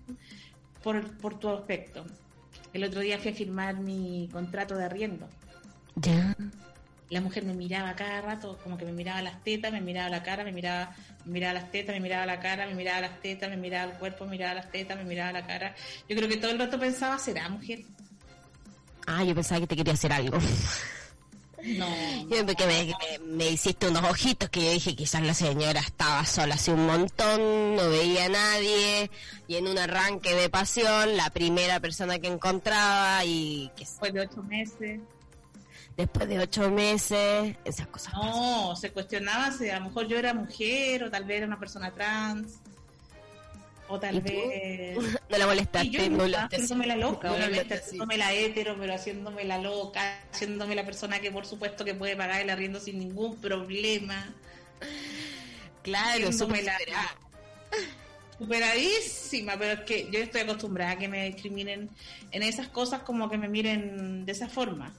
por, 0.84 1.18
por 1.18 1.40
tu 1.40 1.50
aspecto. 1.50 2.06
El 2.74 2.84
otro 2.84 3.02
día 3.02 3.18
fui 3.20 3.32
a 3.32 3.34
firmar 3.34 3.76
mi 3.76 4.30
contrato 4.32 4.76
de 4.76 4.86
arriendo. 4.86 5.28
Ya. 5.96 6.36
La 7.10 7.22
mujer 7.22 7.44
me 7.44 7.54
miraba 7.54 7.96
cada 7.96 8.22
rato, 8.22 8.58
como 8.64 8.78
que 8.78 8.86
me 8.86 8.92
miraba 8.92 9.22
las 9.22 9.44
tetas, 9.44 9.72
me 9.72 9.82
miraba 9.82 10.10
la 10.10 10.24
cara, 10.24 10.44
me 10.44 10.52
miraba, 10.52 10.96
me 11.26 11.34
miraba 11.34 11.54
las 11.54 11.72
tetas, 11.72 11.94
me 11.94 12.02
miraba 12.02 12.26
la 12.26 12.40
cara, 12.40 12.66
me 12.66 12.74
miraba 12.74 13.02
las 13.02 13.22
tetas, 13.22 13.50
me 13.50 13.58
miraba 13.58 13.92
el 13.92 13.98
cuerpo, 14.00 14.26
me 14.26 14.32
miraba 14.32 14.56
las 14.56 14.72
tetas, 14.72 14.98
me 14.98 15.04
miraba 15.04 15.32
la 15.32 15.46
cara. 15.46 15.76
Yo 16.10 16.16
creo 16.16 16.28
que 16.28 16.38
todo 16.38 16.52
el 16.52 16.60
rato 16.60 16.80
pensaba, 16.80 17.20
¿será 17.20 17.48
mujer? 17.50 17.84
Ah, 19.06 19.24
yo 19.24 19.36
pensaba 19.36 19.62
que 19.62 19.68
te 19.68 19.76
quería 19.76 19.94
hacer 19.94 20.12
algo. 20.12 20.40
No. 21.64 21.88
Yo 22.30 22.46
me, 22.46 22.94
me, 23.26 23.50
hiciste 23.50 23.88
unos 23.88 24.04
ojitos 24.04 24.50
que 24.50 24.64
yo 24.64 24.72
dije 24.72 24.96
quizás 24.96 25.24
la 25.24 25.34
señora 25.34 25.80
estaba 25.80 26.24
sola 26.26 26.56
hace 26.56 26.72
un 26.72 26.86
montón, 26.86 27.76
no 27.76 27.90
veía 27.90 28.26
a 28.26 28.30
nadie 28.30 29.10
y 29.48 29.56
en 29.56 29.68
un 29.68 29.78
arranque 29.78 30.36
de 30.36 30.50
pasión 30.50 31.18
la 31.18 31.32
primera 31.32 31.80
persona 31.80 32.20
que 32.20 32.28
encontraba 32.28 33.26
y 33.26 33.72
que 33.76 33.84
después 33.84 34.14
de 34.14 34.22
ocho 34.22 34.44
meses. 34.44 35.00
Después 35.98 36.28
de 36.28 36.40
ocho 36.40 36.70
meses, 36.70 37.56
esas 37.64 37.88
cosas. 37.88 38.14
No, 38.14 38.76
se 38.76 38.92
cuestionaba 38.92 39.52
si 39.52 39.70
a 39.70 39.80
lo 39.80 39.86
mejor 39.86 40.08
yo 40.08 40.18
era 40.18 40.34
mujer 40.34 41.04
o 41.04 41.12
tal 41.12 41.24
vez 41.24 41.38
era 41.38 41.48
una 41.48 41.60
persona 41.60 41.92
trans. 41.92 42.60
O 43.88 44.00
tal 44.00 44.20
vez. 44.22 44.98
No 45.30 45.38
la 45.38 45.48
molestaste, 45.48 45.90
yo 45.90 46.10
no 46.10 46.24
haciéndome 46.24 46.88
la 46.88 46.96
loca, 46.96 47.32
obviamente 47.32 47.76
haciéndome 47.76 48.18
la 48.18 48.34
hetero, 48.34 48.76
pero 48.80 48.94
haciéndome 48.94 49.44
la 49.44 49.58
loca, 49.58 50.20
haciéndome 50.32 50.76
la 50.76 50.86
persona 50.86 51.20
que 51.20 51.32
por 51.32 51.46
supuesto 51.46 51.84
que 51.86 51.94
puede 51.94 52.16
pagar 52.16 52.42
el 52.42 52.50
arriendo 52.50 52.80
sin 52.80 53.00
ningún 53.00 53.38
problema. 53.38 54.34
Claro, 55.82 56.30
la... 56.30 56.80
superadísima, 58.40 59.58
pero 59.58 59.74
es 59.74 59.80
que 59.82 60.10
yo 60.12 60.20
estoy 60.20 60.42
acostumbrada 60.42 60.92
a 60.92 60.98
que 60.98 61.08
me 61.08 61.26
discriminen 61.26 61.90
en 62.32 62.44
esas 62.44 62.68
cosas 62.70 63.02
como 63.04 63.30
que 63.30 63.38
me 63.38 63.48
miren 63.48 64.26
de 64.26 64.32
esa 64.32 64.50
forma. 64.50 64.94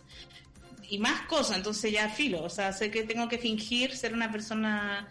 Y 0.88 0.98
más 0.98 1.22
cosas, 1.22 1.56
entonces 1.56 1.92
ya 1.92 2.08
filo, 2.08 2.42
o 2.42 2.50
sea, 2.50 2.72
sé 2.72 2.90
que 2.90 3.02
tengo 3.02 3.28
que 3.28 3.38
fingir 3.38 3.96
ser 3.96 4.14
una 4.14 4.30
persona 4.30 5.08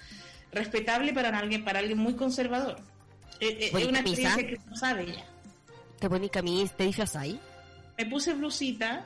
respetable 0.51 1.13
para 1.13 1.37
alguien, 1.37 1.63
para 1.63 1.79
alguien 1.79 1.97
muy 1.97 2.15
conservador. 2.15 2.77
Eh, 3.39 3.57
eh, 3.59 3.71
es 3.73 3.85
una 3.85 3.99
experiencia 3.99 4.47
que 4.47 4.57
no 4.69 4.75
sabe 4.75 5.07
ya. 5.07 5.25
¿Te 5.99 6.09
pones 6.09 6.29
camisa? 6.29 6.73
¿Te 6.75 6.91
ahí? 7.17 7.39
Me 7.97 8.05
puse 8.05 8.33
blusita. 8.33 9.05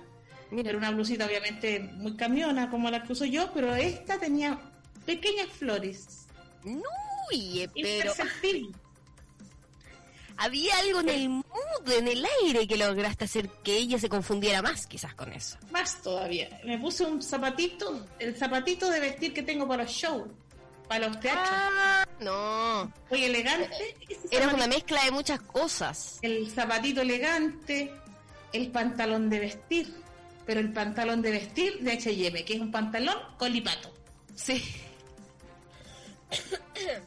Mira. 0.52 0.70
Era 0.70 0.78
una 0.78 0.92
blusita 0.92 1.26
obviamente 1.26 1.80
muy 1.80 2.16
camiona 2.16 2.70
como 2.70 2.90
la 2.90 3.04
que 3.04 3.14
uso 3.14 3.26
yo, 3.26 3.52
pero 3.54 3.76
esta 3.76 4.20
tenía 4.20 4.60
pequeñas 5.06 5.48
flores. 5.50 6.28
No, 6.64 6.82
pero... 7.76 8.14
Había 10.40 10.78
algo 10.80 11.02
en 11.02 11.10
el 11.10 11.30
mood, 11.30 11.92
en 11.98 12.08
el 12.08 12.26
aire 12.44 12.68
que 12.68 12.78
lograste 12.78 13.26
hacer 13.26 13.50
que 13.64 13.78
ella 13.78 14.00
se 14.00 14.10
confundiera 14.10 14.62
más 14.62 14.88
quizás 14.88 15.14
con 15.14 15.32
eso. 15.34 15.58
Más 15.72 16.02
todavía. 16.02 16.50
Me 16.64 16.78
puse 16.78 17.04
un 17.04 17.22
zapatito, 17.22 18.08
el 18.20 18.36
zapatito 18.36 18.90
de 18.90 19.00
vestir 19.00 19.34
que 19.34 19.44
tengo 19.44 19.68
para 19.68 19.84
los 19.84 19.92
shows 19.92 20.28
para 20.90 21.08
los 21.08 21.20
teatros. 21.20 21.48
Ah, 21.52 22.06
no. 22.20 22.92
Muy 23.12 23.24
elegante. 23.24 23.96
Era 24.32 24.50
una 24.50 24.68
mezcla 24.68 25.06
de 25.06 25.12
muchas 25.12 25.40
cosas. 25.42 26.18
El 26.24 26.50
zapatito 26.50 27.02
elegante, 27.02 27.94
el 28.52 28.72
pantalón 28.72 29.30
de 29.30 29.40
vestir, 29.40 29.94
pero 30.48 30.60
el 30.60 30.74
pantalón 30.74 31.22
de 31.22 31.32
vestir 31.32 31.80
de 31.82 31.92
H&M, 31.92 32.44
que 32.44 32.54
es 32.56 32.60
un 32.60 32.72
pantalón 32.72 33.16
con 33.38 33.54
lipato. 33.54 33.94
Sí. 34.34 34.64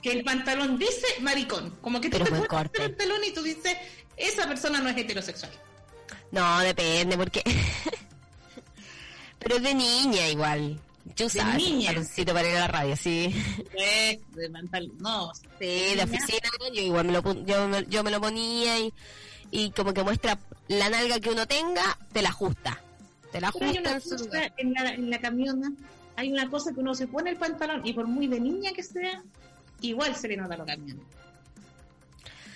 Que 0.02 0.12
el 0.12 0.24
pantalón 0.24 0.78
dice 0.78 1.06
maricón, 1.20 1.70
como 1.80 2.00
que 2.00 2.08
tú 2.08 2.18
Pero 2.18 2.24
te 2.24 2.30
pones 2.30 2.70
el 2.74 2.88
pantalón 2.90 3.24
y 3.24 3.32
tú 3.32 3.42
dices, 3.42 3.76
esa 4.16 4.46
persona 4.46 4.80
no 4.80 4.88
es 4.88 4.96
heterosexual. 4.96 5.52
No, 6.30 6.60
depende, 6.60 7.16
porque. 7.16 7.42
Pero 9.38 9.56
es 9.56 9.62
de 9.62 9.74
niña 9.74 10.28
igual. 10.28 10.80
Yo 11.16 11.26
usaba 11.26 11.52
pantaloncito 11.52 12.32
para 12.32 12.48
ir 12.48 12.56
a 12.56 12.60
la 12.60 12.68
radio, 12.68 12.96
sí. 12.96 13.34
Eh, 13.76 14.20
de 14.34 14.50
pantalón, 14.50 14.92
no. 14.98 15.32
Sí, 15.58 15.94
de 15.96 16.02
oficina, 16.04 16.48
yo 16.72 16.80
igual 16.80 17.06
me 17.06 17.12
lo, 17.12 17.44
yo 17.44 17.68
me, 17.68 17.84
yo 17.86 18.04
me 18.04 18.10
lo 18.10 18.20
ponía 18.20 18.78
y, 18.78 18.92
y 19.50 19.70
como 19.72 19.92
que 19.92 20.02
muestra 20.02 20.38
la 20.68 20.88
nalga 20.88 21.20
que 21.20 21.30
uno 21.30 21.46
tenga, 21.46 21.98
te 22.12 22.22
la 22.22 22.28
ajusta. 22.30 22.80
Te 23.32 23.40
la 23.40 23.48
hay 23.48 23.50
ajusta 23.50 23.80
una 23.80 23.92
en 23.92 24.00
su 24.00 24.10
cosa 24.10 24.24
lugar. 24.24 24.52
en 24.56 24.72
la, 24.72 24.94
en 24.94 25.10
la 25.10 25.20
camiona, 25.20 25.72
hay 26.22 26.32
una 26.32 26.48
cosa 26.48 26.72
que 26.72 26.80
uno 26.80 26.94
se 26.94 27.06
pone 27.08 27.30
el 27.30 27.36
pantalón 27.36 27.84
y 27.84 27.92
por 27.92 28.06
muy 28.06 28.26
de 28.28 28.40
niña 28.40 28.72
que 28.72 28.82
sea, 28.82 29.22
igual 29.80 30.14
se 30.16 30.28
le 30.28 30.36
nota 30.36 30.56
lo 30.56 30.64
camiona. 30.64 31.02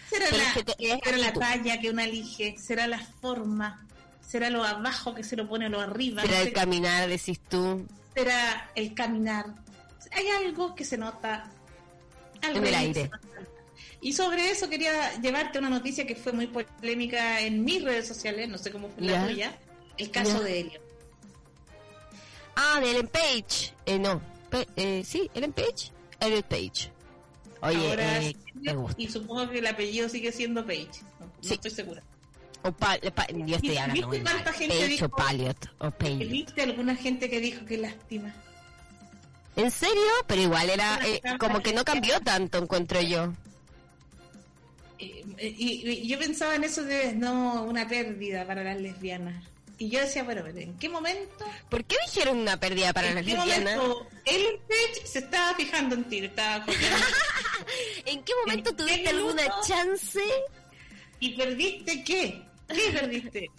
Será, 0.09 0.27
Pero 0.31 0.37
la, 0.37 0.45
es 0.45 0.53
que 0.55 0.65
te- 0.65 0.93
es 0.93 1.01
será 1.05 1.17
la 1.19 1.27
actitud. 1.27 1.41
talla 1.41 1.81
que 1.81 1.91
uno 1.91 2.03
elige, 2.03 2.57
será 2.59 2.87
la 2.87 2.99
forma, 3.01 3.87
será 4.21 4.51
lo 4.51 4.63
abajo 4.65 5.15
que 5.15 5.25
se 5.25 5.35
lo 5.37 5.49
pone 5.49 5.67
o 5.67 5.69
lo 5.69 5.81
arriba, 5.81 6.23
Será 6.23 6.35
no 6.37 6.41
el 6.43 6.47
sé, 6.49 6.53
caminar, 6.53 7.09
decís 7.09 7.41
tú, 7.49 7.85
será 8.15 8.71
el 8.77 8.95
caminar. 8.95 9.47
Hay 10.13 10.29
algo 10.29 10.75
que 10.77 10.85
se 10.85 10.97
nota 10.97 11.51
algo 12.43 12.59
En 12.59 12.67
el 12.67 12.75
aire. 12.75 13.11
Y 14.01 14.13
sobre 14.13 14.51
eso 14.51 14.69
quería 14.69 15.15
llevarte 15.21 15.59
una 15.59 15.71
noticia 15.71 16.07
que 16.07 16.15
fue 16.15 16.33
muy 16.33 16.47
polémica 16.47 17.41
en 17.41 17.65
mis 17.65 17.83
redes 17.83 18.07
sociales, 18.07 18.49
no 18.49 18.59
sé 18.59 18.71
cómo 18.71 18.89
fue 18.91 19.05
la 19.09 19.27
tuya, 19.27 19.57
el 19.99 20.11
caso 20.13 20.39
Ya. 20.39 20.45
de 20.45 20.61
Helio. 20.61 20.81
Ah, 22.57 22.81
de 22.81 22.91
Ellen 22.91 23.09
Page. 23.09 23.73
Eh, 23.87 23.99
no. 23.99 24.21
Pe- 24.51 24.67
eh, 24.77 25.03
sí, 25.05 25.31
Ellen 25.35 25.53
Page. 25.53 25.93
Elliot 26.21 26.47
Page. 26.47 26.91
Oye, 27.63 27.89
Ahora 27.91 28.23
eh, 28.23 28.37
me 28.55 28.75
gusta. 28.75 29.01
y 29.03 29.09
supongo 29.09 29.49
que 29.51 29.59
el 29.59 29.67
apellido 29.67 30.09
sigue 30.09 30.33
siendo 30.33 30.65
Page. 30.67 30.89
No, 31.21 31.27
no 31.27 31.33
Sí. 31.43 31.55
estoy 31.55 31.71
segura. 31.71 32.03
O 32.63 32.73
pa- 32.73 32.99
pa- 33.15 33.27
yo 33.29 33.57
estoy 33.57 33.73
¿Y 33.73 33.77
hablando 33.77 34.09
muy 34.09 34.19
viste 34.19 34.33
cuánta 34.33 34.53
gente 34.53 34.75
Page 34.75 34.89
dijo- 34.89 35.07
o 35.07 35.09
Paliot. 35.11 35.71
O 35.79 35.91
Page. 35.91 36.15
¿Viste 36.25 36.63
alguna 36.63 36.97
gente 36.97 37.31
que 37.31 37.41
dijo 37.41 37.65
que 37.65 37.77
lástima? 37.79 38.35
¿En 39.57 39.71
serio? 39.71 40.03
Pero 40.27 40.43
igual 40.43 40.69
era 40.71 40.99
eh, 41.07 41.21
como 41.39 41.61
que 41.61 41.73
no 41.73 41.85
cambió 41.85 42.21
tanto, 42.21 42.59
encuentro 42.59 43.01
yo. 43.03 43.33
Eh, 44.99 45.25
eh, 45.39 45.55
y, 45.59 45.89
y 45.91 46.09
yo 46.09 46.19
pensaba 46.19 46.55
en 46.55 46.65
eso 46.65 46.83
de 46.83 47.13
no 47.15 47.63
una 47.65 47.87
pérdida 47.87 48.47
para 48.47 48.65
las 48.65 48.81
lesbianas. 48.81 49.45
Y 49.79 49.91
yo 49.91 50.01
decía, 50.01 50.25
bueno, 50.25 50.47
¿en 50.47 50.79
qué 50.79 50.89
momento? 50.89 51.45
¿Por 51.69 51.85
qué 51.85 51.97
dijeron 52.07 52.39
una 52.39 52.59
pérdida 52.59 52.93
para 52.95 53.09
¿En 53.09 53.17
las 53.17 53.25
qué 53.27 53.35
lesbianas? 53.35 53.77
momento 53.77 54.09
Ellen 54.25 54.61
Page 54.67 55.07
se 55.07 55.19
estaba 55.19 55.55
fijando 55.55 55.95
en 55.97 56.05
ti? 56.05 56.19
Estaba. 56.25 56.65
¿En 58.07 58.23
qué 58.25 58.33
momento 58.47 58.71
¿En 58.71 58.77
tuviste 58.77 59.03
qué 59.03 59.09
alguna 59.11 59.43
chance? 59.67 60.23
¿Y 61.21 61.31
perdiste 61.37 62.05
qué? 62.05 62.43
¿Qué 62.69 62.91
perdiste? 62.93 63.51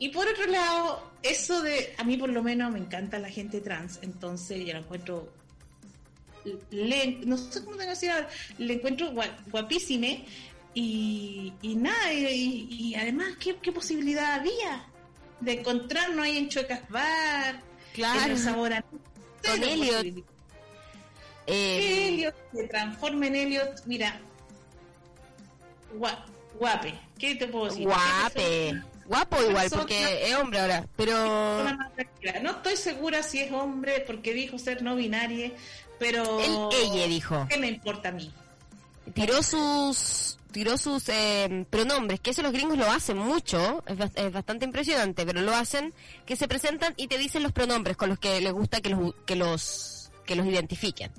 Y 0.00 0.08
por 0.08 0.26
otro 0.26 0.46
lado, 0.46 1.10
eso 1.22 1.62
de, 1.62 1.94
a 1.98 2.04
mí 2.04 2.16
por 2.16 2.30
lo 2.30 2.42
menos 2.42 2.72
me 2.72 2.78
encanta 2.78 3.18
la 3.18 3.28
gente 3.30 3.60
trans, 3.60 3.98
entonces 4.02 4.64
yo 4.66 4.72
la 4.72 4.78
encuentro, 4.80 5.30
le, 6.70 7.18
no 7.26 7.36
sé 7.36 7.60
cómo 7.64 7.76
tengo 7.76 7.80
que 7.80 7.86
decir 7.90 8.10
ahora, 8.10 8.28
le 8.58 8.74
encuentro 8.74 9.12
gua- 9.12 9.36
guapísime 9.50 10.24
y, 10.74 11.52
y 11.62 11.74
nada, 11.76 12.12
y, 12.12 12.94
además, 12.94 13.28
¿qué, 13.38 13.56
¿qué 13.56 13.72
posibilidad 13.72 14.34
había 14.34 14.84
de 15.40 15.60
encontrarnos 15.60 16.24
ahí 16.24 16.36
en 16.38 16.48
Chuecas 16.48 16.88
Bar, 16.88 17.60
en 17.96 18.30
el 18.30 18.38
sabor 18.38 18.72
a... 18.72 18.82
Con 18.82 19.62
Elliot. 19.62 20.04
Eh, 20.04 20.22
Que 21.46 22.08
Elliot 22.08 22.34
se 22.52 22.64
transforme 22.68 23.28
en 23.28 23.36
Elliot, 23.36 23.82
mira, 23.86 24.20
gua- 25.98 26.24
guape, 26.58 26.94
¿qué 27.18 27.34
te 27.34 27.48
puedo 27.48 27.66
decir? 27.66 27.84
guape. 27.86 28.82
Guapo 29.06 29.42
igual, 29.42 29.68
porque 29.70 30.28
es 30.30 30.36
hombre 30.36 30.60
ahora. 30.60 30.86
Pero. 30.94 31.64
No 32.42 32.50
estoy 32.52 32.76
segura 32.76 33.24
si 33.24 33.40
es 33.40 33.50
hombre 33.50 34.04
porque 34.06 34.32
dijo 34.32 34.56
ser 34.56 34.82
no 34.82 34.94
binaria, 34.94 35.50
pero 35.98 36.38
él, 36.40 36.68
ella 36.80 37.08
dijo. 37.08 37.44
¿qué 37.50 37.58
me 37.58 37.66
importa 37.66 38.10
a 38.10 38.12
mí? 38.12 38.32
Tiró 39.14 39.42
sus 39.42 40.38
tiró 40.50 40.76
sus 40.76 41.08
eh, 41.08 41.64
pronombres, 41.70 42.20
que 42.20 42.30
eso 42.30 42.42
los 42.42 42.52
gringos 42.52 42.76
lo 42.76 42.90
hacen 42.90 43.16
mucho, 43.16 43.84
es, 43.86 43.98
es 44.16 44.32
bastante 44.32 44.64
impresionante, 44.64 45.24
pero 45.24 45.40
lo 45.42 45.54
hacen, 45.54 45.94
que 46.26 46.36
se 46.36 46.48
presentan 46.48 46.92
y 46.96 47.06
te 47.06 47.18
dicen 47.18 47.42
los 47.42 47.52
pronombres 47.52 47.96
con 47.96 48.08
los 48.08 48.18
que 48.18 48.40
les 48.40 48.52
gusta 48.52 48.80
que 48.80 48.90
los 48.90 49.14
que 49.26 49.36
los 49.36 50.10
que 50.26 50.34
los 50.34 50.46
identifiquen. 50.46 51.10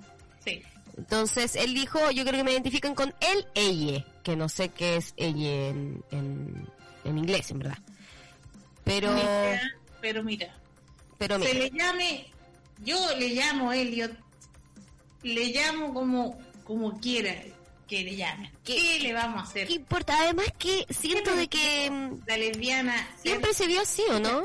Sí. 0.44 0.62
Entonces 0.98 1.56
él 1.56 1.74
dijo, 1.74 2.12
yo 2.12 2.24
creo 2.24 2.36
que 2.36 2.44
me 2.44 2.52
identifican 2.52 2.94
con 2.94 3.14
él, 3.22 3.48
ella, 3.56 4.06
que 4.24 4.36
no 4.36 4.50
sé 4.50 4.70
qué 4.70 4.98
es 4.98 5.14
ella 5.18 5.70
en, 5.70 6.04
en, 6.12 6.68
en 7.06 7.18
inglés, 7.18 7.52
en 7.52 7.60
verdad. 7.60 7.78
Pero, 8.84 9.16
idea, 9.18 9.62
pero 10.02 10.24
mira, 10.24 10.54
pero 11.18 11.40
se 11.40 11.54
mira, 11.54 11.60
le 11.60 11.70
llame, 11.72 12.26
yo 12.84 12.98
le 13.18 13.30
llamo 13.30 13.72
Elliot, 13.72 14.12
le 15.24 15.46
llamo 15.48 15.94
como, 15.94 16.38
como 16.64 17.00
quiera 17.00 17.36
que 17.92 18.06
le 18.06 18.16
llame. 18.16 18.50
¿Qué, 18.64 19.00
le 19.02 19.12
vamos 19.12 19.42
a 19.42 19.44
hacer? 19.44 19.68
¿qué 19.68 19.74
importa? 19.74 20.16
Además 20.22 20.46
que 20.58 20.86
siento 20.90 21.36
de 21.36 21.50
que 21.50 21.92
mm, 21.92 22.22
La 22.26 22.38
lesbiana 22.38 23.10
siempre 23.22 23.54
se 23.54 23.68
vio 23.68 23.82
así, 23.82 24.04
¿o 24.10 24.18
no? 24.18 24.44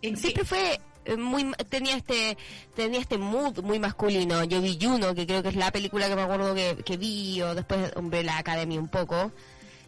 en 0.00 0.16
Siempre 0.16 0.44
fue 0.44 0.78
eh, 1.06 1.16
muy 1.16 1.50
tenía 1.68 1.96
este 1.96 2.38
tenía 2.76 3.00
este 3.00 3.18
mood 3.18 3.64
muy 3.64 3.80
masculino. 3.80 4.44
Yo 4.44 4.62
vi 4.62 4.78
Juno, 4.80 5.12
que 5.12 5.26
creo 5.26 5.42
que 5.42 5.48
es 5.48 5.56
la 5.56 5.72
película 5.72 6.08
que 6.08 6.14
me 6.14 6.22
acuerdo 6.22 6.54
que, 6.54 6.76
que 6.84 6.96
vi, 6.96 7.42
o 7.42 7.52
después 7.56 7.90
hombre 7.96 8.22
la 8.22 8.38
Academy 8.38 8.78
un 8.78 8.88
poco. 8.88 9.32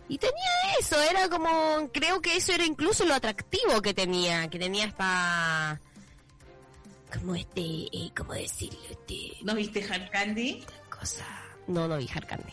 Y 0.09 0.19
tenía 0.19 0.35
eso, 0.81 1.01
era 1.01 1.29
como, 1.29 1.91
creo 1.93 2.21
que 2.21 2.37
eso 2.37 2.53
era 2.53 2.65
incluso 2.65 3.05
lo 3.05 3.15
atractivo 3.15 3.83
que 3.83 3.95
tenía, 3.95 4.49
que 4.49 4.59
tenía 4.59 4.87
esta, 4.87 5.81
como 7.13 7.35
este, 7.35 7.61
eh, 7.61 8.11
¿cómo 8.17 8.35
decirlo? 8.35 8.79
Este, 8.91 9.33
¿No 9.43 9.55
viste 9.55 9.85
Hard 9.85 10.11
Candy? 10.11 10.65
cosa. 10.89 11.27
No, 11.67 11.87
no 11.89 11.99
vi 11.99 12.09
Hard 12.13 12.27
Candy. 12.27 12.53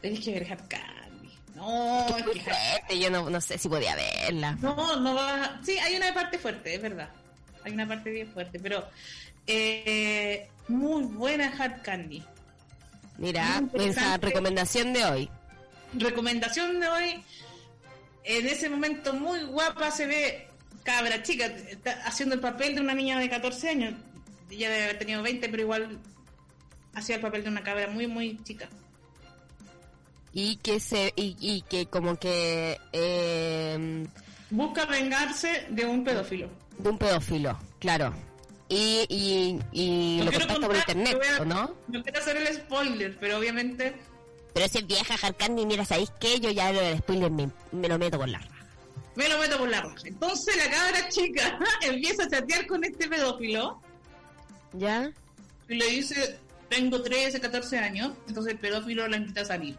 Tenés 0.00 0.20
que 0.20 0.32
ver 0.32 0.52
Hard 0.52 0.68
Candy. 0.68 1.34
No, 1.54 2.16
es 2.16 2.24
que 2.24 2.40
fuerte, 2.40 2.98
yo 2.98 3.10
no, 3.10 3.28
no 3.28 3.40
sé 3.40 3.58
si 3.58 3.68
podía 3.68 3.94
verla. 3.94 4.56
No, 4.60 4.96
no 4.96 5.14
va. 5.14 5.60
Sí, 5.62 5.78
hay 5.78 5.96
una 5.96 6.14
parte 6.14 6.38
fuerte, 6.38 6.74
es 6.74 6.82
verdad. 6.82 7.10
Hay 7.64 7.72
una 7.72 7.86
parte 7.86 8.10
bien 8.10 8.32
fuerte, 8.32 8.58
pero 8.58 8.88
eh, 9.46 10.48
muy 10.68 11.04
buena 11.04 11.52
Hard 11.58 11.82
Candy. 11.82 12.22
Mira, 13.18 13.62
esa 13.74 14.16
recomendación 14.16 14.92
de 14.92 15.04
hoy. 15.04 15.30
Recomendación 15.92 16.80
de 16.80 16.88
hoy. 16.88 17.24
En 18.24 18.46
ese 18.46 18.68
momento 18.68 19.12
muy 19.12 19.42
guapa 19.44 19.90
se 19.90 20.06
ve 20.06 20.49
cabra 20.84 21.22
chica, 21.22 21.46
está 21.46 21.92
haciendo 22.04 22.34
el 22.34 22.40
papel 22.40 22.74
de 22.74 22.80
una 22.80 22.94
niña 22.94 23.18
de 23.18 23.28
14 23.28 23.68
años. 23.70 23.94
Ella 24.50 24.70
debe 24.70 24.84
haber 24.84 24.98
tenido 24.98 25.22
20, 25.22 25.48
pero 25.48 25.62
igual 25.62 25.98
hacía 26.94 27.16
el 27.16 27.22
papel 27.22 27.42
de 27.44 27.48
una 27.50 27.62
cabra 27.62 27.86
muy, 27.88 28.06
muy 28.06 28.42
chica. 28.42 28.68
y 30.32 30.56
que 30.56 30.78
se 30.80 31.12
y, 31.16 31.36
y 31.40 31.62
que 31.62 31.86
como 31.86 32.16
que 32.16 32.78
eh, 32.92 34.06
Busca 34.50 34.84
vengarse 34.86 35.66
de 35.70 35.84
un 35.86 36.04
pedófilo. 36.04 36.48
de 36.78 36.88
un 36.88 36.98
pedófilo 36.98 37.58
claro 37.78 38.12
y 38.68 39.04
y, 39.08 39.58
y 39.72 40.18
No 40.18 40.24
lo 40.26 40.32
contacta 40.32 40.66
por 40.66 40.76
internet 40.76 41.18
a- 41.38 41.42
¿o 41.42 41.44
no? 41.44 41.74
No 41.88 42.02
quiero 42.02 42.20
hacer 42.20 42.36
el 42.36 42.54
spoiler, 42.54 43.16
pero 43.18 43.38
obviamente 43.38 43.94
pero 44.52 44.66
ese 44.66 44.82
vieja 44.82 45.14
Harkandi 45.20 45.64
mira 45.66 45.84
sabéis 45.84 46.10
qué 46.20 46.38
yo 46.40 46.50
ya 46.50 46.72
lo 46.72 46.80
del 46.80 46.98
spoiler 46.98 47.30
me, 47.30 47.50
me 47.72 47.88
lo 47.88 47.98
meto 47.98 48.18
por 48.18 48.28
la 48.28 48.38
raja 48.38 48.49
me 49.20 49.28
lo 49.28 49.38
meto 49.38 49.58
por 49.58 49.68
la 49.68 49.82
raja. 49.82 49.96
Entonces 50.04 50.56
la 50.56 50.70
cabra 50.70 51.08
chica 51.10 51.58
empieza 51.82 52.24
a 52.24 52.28
chatear 52.30 52.66
con 52.66 52.82
este 52.84 53.06
pedófilo 53.06 53.80
ya 54.72 55.12
y 55.68 55.74
le 55.74 55.86
dice, 55.86 56.38
tengo 56.70 57.02
13, 57.02 57.38
14 57.40 57.78
años, 57.78 58.12
entonces 58.28 58.54
el 58.54 58.58
pedófilo 58.58 59.06
la 59.08 59.18
invita 59.18 59.42
a 59.42 59.44
salir. 59.44 59.76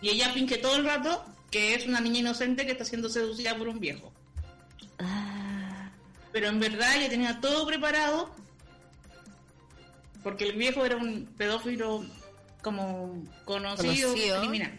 Y 0.00 0.08
ella 0.10 0.32
finge 0.32 0.58
todo 0.58 0.76
el 0.76 0.84
rato 0.84 1.24
que 1.50 1.74
es 1.74 1.86
una 1.86 2.00
niña 2.00 2.18
inocente 2.20 2.66
que 2.66 2.72
está 2.72 2.84
siendo 2.84 3.08
seducida 3.08 3.56
por 3.56 3.68
un 3.68 3.80
viejo. 3.80 4.12
Ah, 4.98 5.90
Pero 6.32 6.48
en 6.48 6.60
verdad 6.60 6.94
ella 6.96 7.08
tenía 7.08 7.40
todo 7.40 7.66
preparado 7.66 8.30
porque 10.22 10.44
el 10.48 10.56
viejo 10.56 10.84
era 10.84 10.96
un 10.96 11.26
pedófilo 11.38 12.04
como 12.62 13.24
conocido, 13.44 14.08
Conocido. 14.10 14.40
criminal. 14.40 14.78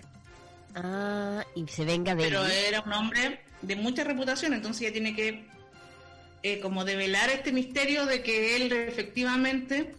Ah, 0.75 1.43
y 1.55 1.67
se 1.67 1.85
venga 1.85 2.15
de 2.15 2.23
pero 2.23 2.45
él. 2.45 2.51
era 2.67 2.81
un 2.81 2.93
hombre 2.93 3.41
de 3.61 3.75
mucha 3.75 4.03
reputación, 4.03 4.53
entonces 4.53 4.83
ella 4.83 4.93
tiene 4.93 5.15
que 5.15 5.45
eh, 6.43 6.59
como 6.59 6.85
develar 6.85 7.29
este 7.29 7.51
misterio 7.51 8.05
de 8.05 8.23
que 8.23 8.55
él 8.55 8.71
efectivamente 8.71 9.93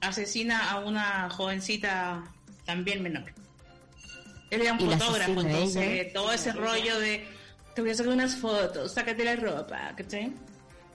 asesina 0.00 0.70
a 0.70 0.80
una 0.80 1.30
jovencita 1.30 2.24
también 2.64 3.02
menor. 3.02 3.32
Él 4.50 4.62
era 4.62 4.74
un 4.74 4.80
fotógrafo, 4.80 5.40
entonces 5.40 5.82
ella. 5.82 6.12
todo 6.12 6.32
ese 6.32 6.52
rollo 6.52 6.98
de 7.00 7.26
te 7.74 7.82
voy 7.82 7.90
a 7.90 7.94
sacar 7.94 8.12
unas 8.12 8.36
fotos, 8.36 8.92
sácate 8.92 9.24
la 9.24 9.36
ropa, 9.36 9.92
¿cachai? 9.96 10.32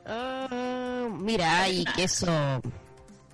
Ah, 0.06 1.08
mira, 1.12 1.70
y 1.70 1.84
que 1.86 2.04
eso 2.06 2.62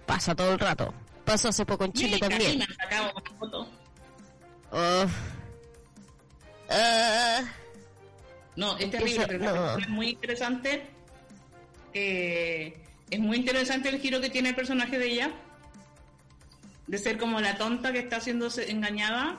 pasa 0.06 0.36
todo 0.36 0.54
el 0.54 0.60
rato. 0.60 0.94
Pasó 1.24 1.50
hace 1.50 1.66
poco 1.66 1.86
en 1.86 1.94
Chile 1.94 2.16
Mira, 2.16 2.30
también. 2.30 2.64
Ah, 4.72 5.08
No, 8.56 8.78
es 8.78 8.92
terrible, 8.92 9.26
pero 9.28 9.56
no. 9.56 9.78
es 9.78 9.90
muy 9.90 10.10
interesante. 10.10 10.86
Eh, 11.94 12.78
es 13.10 13.20
muy 13.20 13.38
interesante 13.38 13.90
el 13.90 14.00
giro 14.00 14.20
que 14.20 14.30
tiene 14.30 14.50
el 14.50 14.56
personaje 14.56 15.00
de 15.00 15.08
ella. 15.08 15.32
De 16.88 16.98
ser 16.98 17.18
como 17.18 17.40
la 17.42 17.58
tonta 17.58 17.92
que 17.92 18.00
está 18.00 18.22
siendo 18.22 18.48
engañada 18.68 19.38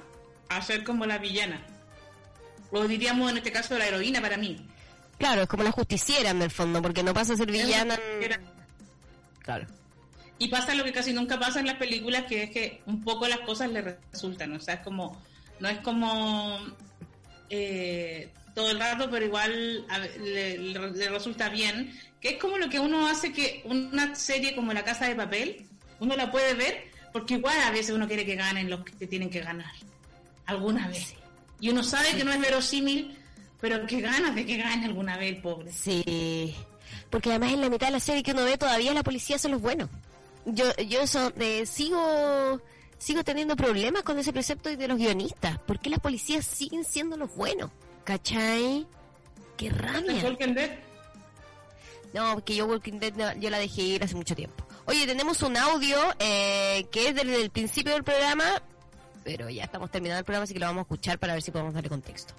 a 0.48 0.62
ser 0.62 0.84
como 0.84 1.06
la 1.06 1.18
villana. 1.18 1.64
O 2.70 2.86
diríamos 2.86 3.30
en 3.30 3.38
este 3.38 3.52
caso 3.52 3.78
la 3.78 3.86
heroína 3.86 4.20
para 4.20 4.36
mí. 4.36 4.66
claro, 5.18 5.42
es 5.42 5.48
como 5.48 5.62
la 5.62 5.72
justiciera 5.72 6.30
en 6.30 6.42
el 6.42 6.50
fondo, 6.50 6.82
porque 6.82 7.02
no 7.02 7.14
pasa 7.14 7.32
a 7.32 7.36
ser 7.36 7.50
villana. 7.50 7.98
Claro. 9.42 9.66
Y 10.38 10.48
pasa 10.48 10.74
lo 10.74 10.84
que 10.84 10.92
casi 10.92 11.12
nunca 11.12 11.38
pasa 11.38 11.60
en 11.60 11.66
las 11.66 11.76
películas, 11.76 12.24
que 12.24 12.44
es 12.44 12.50
que 12.50 12.80
un 12.86 13.02
poco 13.02 13.26
las 13.26 13.40
cosas 13.40 13.70
le 13.70 13.82
resultan. 14.12 14.52
O 14.54 14.60
sea, 14.60 14.74
es 14.74 14.80
como. 14.80 15.20
No 15.60 15.68
es 15.68 15.78
como. 15.78 16.58
eh, 17.50 18.30
todo 18.54 18.70
el 18.70 18.78
rato, 18.80 19.08
pero 19.10 19.24
igual 19.26 19.84
a 19.88 19.98
ve- 20.00 20.18
le, 20.18 20.58
le- 20.58 20.90
le 20.90 21.08
resulta 21.08 21.48
bien. 21.48 21.92
Que 22.20 22.30
es 22.30 22.38
como 22.38 22.58
lo 22.58 22.68
que 22.68 22.80
uno 22.80 23.06
hace 23.06 23.32
que 23.32 23.62
una 23.64 24.14
serie 24.16 24.54
como 24.56 24.72
La 24.72 24.84
Casa 24.84 25.06
de 25.08 25.14
Papel, 25.14 25.64
uno 26.00 26.16
la 26.16 26.30
puede 26.32 26.54
ver, 26.54 26.84
porque 27.12 27.34
igual 27.34 27.56
a 27.64 27.70
veces 27.70 27.94
uno 27.94 28.08
quiere 28.08 28.26
que 28.26 28.34
ganen 28.34 28.68
los 28.68 28.84
que 28.84 29.06
tienen 29.06 29.30
que 29.30 29.40
ganar. 29.40 29.70
Algunas 30.46 30.88
veces. 30.88 31.14
Y 31.60 31.68
uno 31.70 31.82
sabe 31.84 32.16
que 32.16 32.24
no 32.24 32.32
es 32.32 32.40
verosímil, 32.40 33.16
pero 33.60 33.86
que 33.86 34.00
ganas 34.00 34.34
de 34.34 34.44
que 34.46 34.56
gane 34.56 34.86
alguna 34.86 35.16
vez 35.16 35.36
el 35.36 35.42
pobre. 35.42 35.70
Sí. 35.72 36.54
Porque 37.10 37.30
además 37.30 37.52
en 37.52 37.60
la 37.60 37.70
mitad 37.70 37.86
de 37.88 37.92
la 37.92 38.00
serie 38.00 38.22
que 38.24 38.32
uno 38.32 38.44
ve 38.44 38.58
todavía 38.58 38.92
la 38.94 39.02
policía 39.04 39.38
son 39.38 39.52
los 39.52 39.60
buenos. 39.60 39.88
Yo, 40.48 40.74
yo 40.76 41.02
eso, 41.02 41.30
de, 41.30 41.66
sigo, 41.66 42.60
sigo 42.96 43.22
teniendo 43.22 43.54
problemas 43.54 44.02
con 44.02 44.18
ese 44.18 44.32
precepto 44.32 44.74
de 44.74 44.88
los 44.88 44.96
guionistas. 44.96 45.58
¿Por 45.58 45.78
qué 45.78 45.90
las 45.90 46.00
policías 46.00 46.44
siguen 46.46 46.84
siendo 46.84 47.16
los 47.16 47.34
buenos? 47.34 47.70
¿Cachai? 48.04 48.86
¡Qué 49.58 49.70
rabia! 49.70 50.24
Walking 50.24 50.54
Dead. 50.54 50.70
No, 52.14 52.34
porque 52.34 52.56
yo 52.56 52.66
Walking 52.66 52.98
Dead 52.98 53.12
no, 53.14 53.32
yo 53.34 53.50
la 53.50 53.58
dejé 53.58 53.82
ir 53.82 54.02
hace 54.02 54.14
mucho 54.14 54.34
tiempo. 54.34 54.64
Oye, 54.86 55.06
tenemos 55.06 55.42
un 55.42 55.56
audio 55.58 55.98
eh, 56.18 56.86
que 56.90 57.08
es 57.08 57.14
desde 57.14 57.42
el 57.42 57.50
principio 57.50 57.92
del 57.92 58.04
programa, 58.04 58.62
pero 59.24 59.50
ya 59.50 59.64
estamos 59.64 59.90
terminando 59.90 60.20
el 60.20 60.24
programa, 60.24 60.44
así 60.44 60.54
que 60.54 60.60
lo 60.60 60.66
vamos 60.66 60.80
a 60.80 60.84
escuchar 60.84 61.18
para 61.18 61.34
ver 61.34 61.42
si 61.42 61.50
podemos 61.50 61.74
darle 61.74 61.90
contexto. 61.90 62.32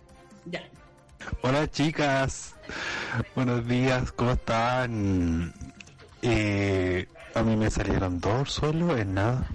Ya. 0.46 0.68
Hola 1.44 1.70
chicas, 1.70 2.56
buenos 3.36 3.68
días, 3.68 4.12
¿cómo 4.14 4.32
están? 4.32 5.54
Eh, 6.24 7.06
a 7.36 7.44
mí 7.44 7.56
me 7.56 7.70
salieron 7.70 8.20
dos 8.20 8.52
solo 8.52 8.98
en 8.98 9.14
nada 9.14 9.48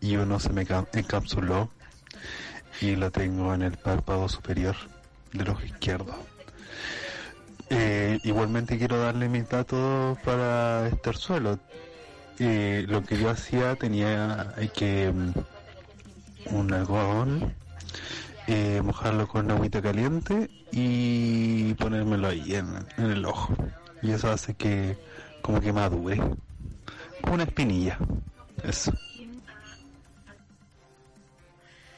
y 0.00 0.16
uno 0.16 0.38
se 0.38 0.52
me 0.52 0.64
ca- 0.66 0.86
encapsuló 0.92 1.70
y 2.80 2.94
lo 2.96 3.10
tengo 3.10 3.54
en 3.54 3.62
el 3.62 3.76
párpado 3.76 4.28
superior 4.28 4.76
del 5.32 5.50
ojo 5.50 5.64
izquierdo. 5.64 6.14
Eh, 7.70 8.18
igualmente 8.22 8.78
quiero 8.78 8.98
darle 8.98 9.28
mis 9.28 9.48
datos 9.48 10.16
para 10.24 10.88
este 10.88 11.12
suelo. 11.12 11.58
Eh, 12.38 12.84
lo 12.88 13.02
que 13.02 13.18
yo 13.18 13.30
hacía 13.30 13.74
tenía 13.74 14.54
que 14.74 15.10
mm, 15.12 15.32
un 16.54 16.72
algodón 16.72 17.54
eh, 18.46 18.80
mojarlo 18.82 19.26
con 19.26 19.50
agüita 19.50 19.82
caliente 19.82 20.48
y 20.70 21.74
ponérmelo 21.74 22.28
ahí 22.28 22.54
en, 22.54 22.68
en 22.96 23.10
el 23.10 23.24
ojo. 23.26 23.54
Y 24.02 24.12
eso 24.12 24.30
hace 24.30 24.54
que 24.54 24.96
como 25.42 25.60
que 25.60 25.72
madure. 25.72 26.20
Una 27.30 27.44
espinilla. 27.44 27.98
Eso. 28.62 28.92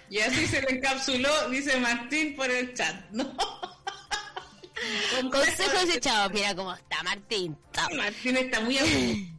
Y 0.09 0.19
así 0.19 0.47
se 0.47 0.61
le 0.63 0.71
encapsuló, 0.77 1.49
dice 1.51 1.79
Martín 1.79 2.35
por 2.35 2.51
el 2.51 2.75
chat, 2.75 3.09
¿no? 3.13 3.33
Consejos 5.31 5.89
echados, 5.95 6.33
mira 6.33 6.55
cómo 6.55 6.75
está 6.75 7.03
Martín. 7.05 7.57
Martín 7.97 8.37
está 8.37 8.61
muy. 8.61 8.77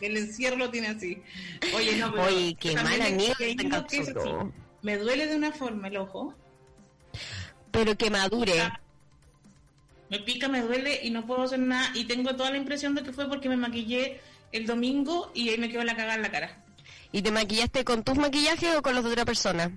El 0.00 0.16
encierro 0.16 0.56
lo 0.56 0.70
tiene 0.70 0.88
así. 0.88 1.20
Oye, 1.74 1.96
no, 1.96 2.12
pero 2.12 2.24
Oye, 2.24 2.54
qué 2.58 2.74
también 2.74 2.98
mal 3.00 3.06
hay- 3.08 3.12
amigo 3.12 3.34
hay 3.40 3.56
te 3.56 3.66
uno 3.66 3.86
que 3.86 4.00
así. 4.00 4.12
Me 4.82 4.96
duele 4.98 5.26
de 5.26 5.34
una 5.36 5.50
forma 5.52 5.88
el 5.88 5.96
ojo. 5.96 6.34
Pero 7.72 7.96
que 7.96 8.08
madure. 8.10 8.70
Me 10.10 10.20
pica, 10.20 10.48
me 10.48 10.60
duele 10.60 11.00
y 11.02 11.10
no 11.10 11.26
puedo 11.26 11.42
hacer 11.42 11.58
nada. 11.58 11.90
Y 11.94 12.04
tengo 12.04 12.36
toda 12.36 12.50
la 12.52 12.56
impresión 12.56 12.94
de 12.94 13.02
que 13.02 13.12
fue 13.12 13.28
porque 13.28 13.48
me 13.48 13.56
maquillé 13.56 14.20
el 14.52 14.66
domingo 14.66 15.30
y 15.34 15.48
ahí 15.48 15.58
me 15.58 15.70
quedó 15.70 15.82
la 15.84 15.96
cagada 15.96 16.14
en 16.14 16.22
la 16.22 16.30
cara. 16.30 16.64
¿Y 17.10 17.22
te 17.22 17.30
maquillaste 17.30 17.84
con 17.84 18.02
tus 18.02 18.16
maquillajes 18.16 18.76
o 18.76 18.82
con 18.82 18.94
los 18.94 19.04
de 19.04 19.10
otra 19.10 19.24
persona? 19.24 19.70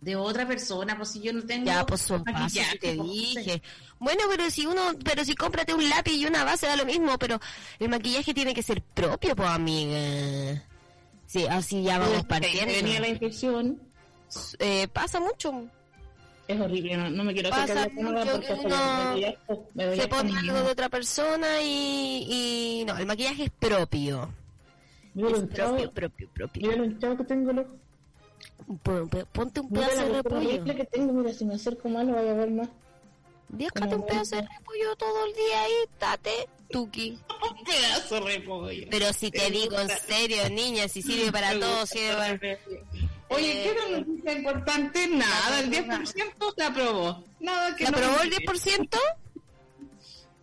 De 0.00 0.14
otra 0.14 0.46
persona, 0.46 0.96
pues 0.96 1.10
si 1.10 1.20
yo 1.20 1.32
no 1.32 1.42
tengo 1.42 1.66
Ya, 1.66 1.84
pues 1.84 2.02
son 2.02 2.22
maquillaje, 2.24 2.78
te 2.78 2.94
pues, 2.94 3.10
dije. 3.10 3.62
Bueno, 3.98 4.22
pero 4.30 4.48
si 4.50 4.64
uno, 4.64 4.92
pero 5.04 5.24
si 5.24 5.34
cómprate 5.34 5.74
un 5.74 5.88
lápiz 5.88 6.12
y 6.12 6.26
una 6.26 6.44
base 6.44 6.66
da 6.66 6.76
lo 6.76 6.84
mismo, 6.84 7.18
pero 7.18 7.40
el 7.80 7.88
maquillaje 7.88 8.32
tiene 8.32 8.54
que 8.54 8.62
ser 8.62 8.80
propio, 8.82 9.34
pues 9.34 9.48
amiga. 9.48 10.64
Sí, 11.26 11.46
así 11.46 11.82
ya 11.82 11.98
vamos 11.98 12.24
partiendo. 12.26 12.72
Venía 12.72 13.00
la 13.00 13.08
infección. 13.08 13.80
Eh, 14.58 14.88
pasa 14.88 15.20
mucho. 15.20 15.68
Es 16.48 16.58
horrible, 16.60 16.96
no, 16.96 17.10
no 17.10 17.24
me 17.24 17.34
quiero 17.34 17.50
Pasa 17.50 17.64
acercar 17.64 17.90
de 17.90 17.94
la 17.94 18.02
cámara 18.02 18.24
mucho 18.24 18.32
porque 18.32 18.46
que 18.46 18.66
uno 18.66 19.66
me 19.74 19.84
doy 19.86 20.00
Se 20.00 20.08
pone 20.08 20.38
algo 20.38 20.62
de 20.62 20.70
otra 20.70 20.88
persona 20.88 21.60
y, 21.62 22.26
y 22.80 22.84
no, 22.86 22.96
el 22.96 23.04
maquillaje 23.06 23.44
es 23.44 23.50
propio. 23.50 24.30
Mira 25.14 25.28
lo 25.30 25.36
Es 25.36 25.42
propio, 25.44 25.90
propio, 25.92 26.28
propio. 26.32 26.62
mira 26.62 26.76
lo 26.76 26.84
hinchado 26.86 27.16
que 27.18 27.24
tengo 27.24 27.52
pon- 28.82 29.08
Ponte 29.32 29.60
un 29.60 29.68
Mira 29.70 29.88
pedazo 29.88 30.06
de 30.06 30.12
repollo. 30.22 30.64
que 30.64 30.84
tengo, 30.86 31.12
mira, 31.12 31.32
si 31.34 31.44
me 31.44 31.54
acerco 31.54 31.88
más 31.88 32.06
no 32.06 32.14
voy 32.14 32.28
a 32.28 32.32
ver 32.34 32.50
más. 32.50 32.68
Déjate 33.50 33.94
un 33.94 34.06
pedazo 34.06 34.36
de 34.36 34.42
repollo 34.42 34.96
todo 34.96 35.26
el 35.26 35.32
día 35.34 35.62
ahí, 35.62 35.72
tate, 35.98 36.48
tuki. 36.70 37.18
Un 37.50 37.64
pedazo 37.64 38.14
de 38.16 38.20
repollo. 38.20 38.86
Pero 38.90 39.12
si 39.12 39.30
te 39.30 39.50
digo 39.50 39.78
en 39.80 39.88
serio, 39.88 40.48
niña, 40.50 40.88
si 40.88 41.02
sirve 41.02 41.30
para 41.32 41.58
todo, 41.58 41.84
sirve 41.86 42.14
para... 42.14 42.38
el 43.30 43.36
Oye, 43.36 43.50
Eh, 43.50 43.62
¿qué 43.64 43.70
era 43.70 43.98
noticia 44.00 44.32
importante? 44.32 45.06
Nada, 45.08 45.60
el 45.60 45.70
10% 45.70 46.54
se 46.56 46.62
aprobó. 46.64 47.24
Nada 47.40 47.76
que 47.76 47.84
¿La 47.84 47.90
no 47.90 47.96
aprobó 47.98 48.20
el 48.22 48.30
me- 48.30 48.36
10%? 48.36 48.98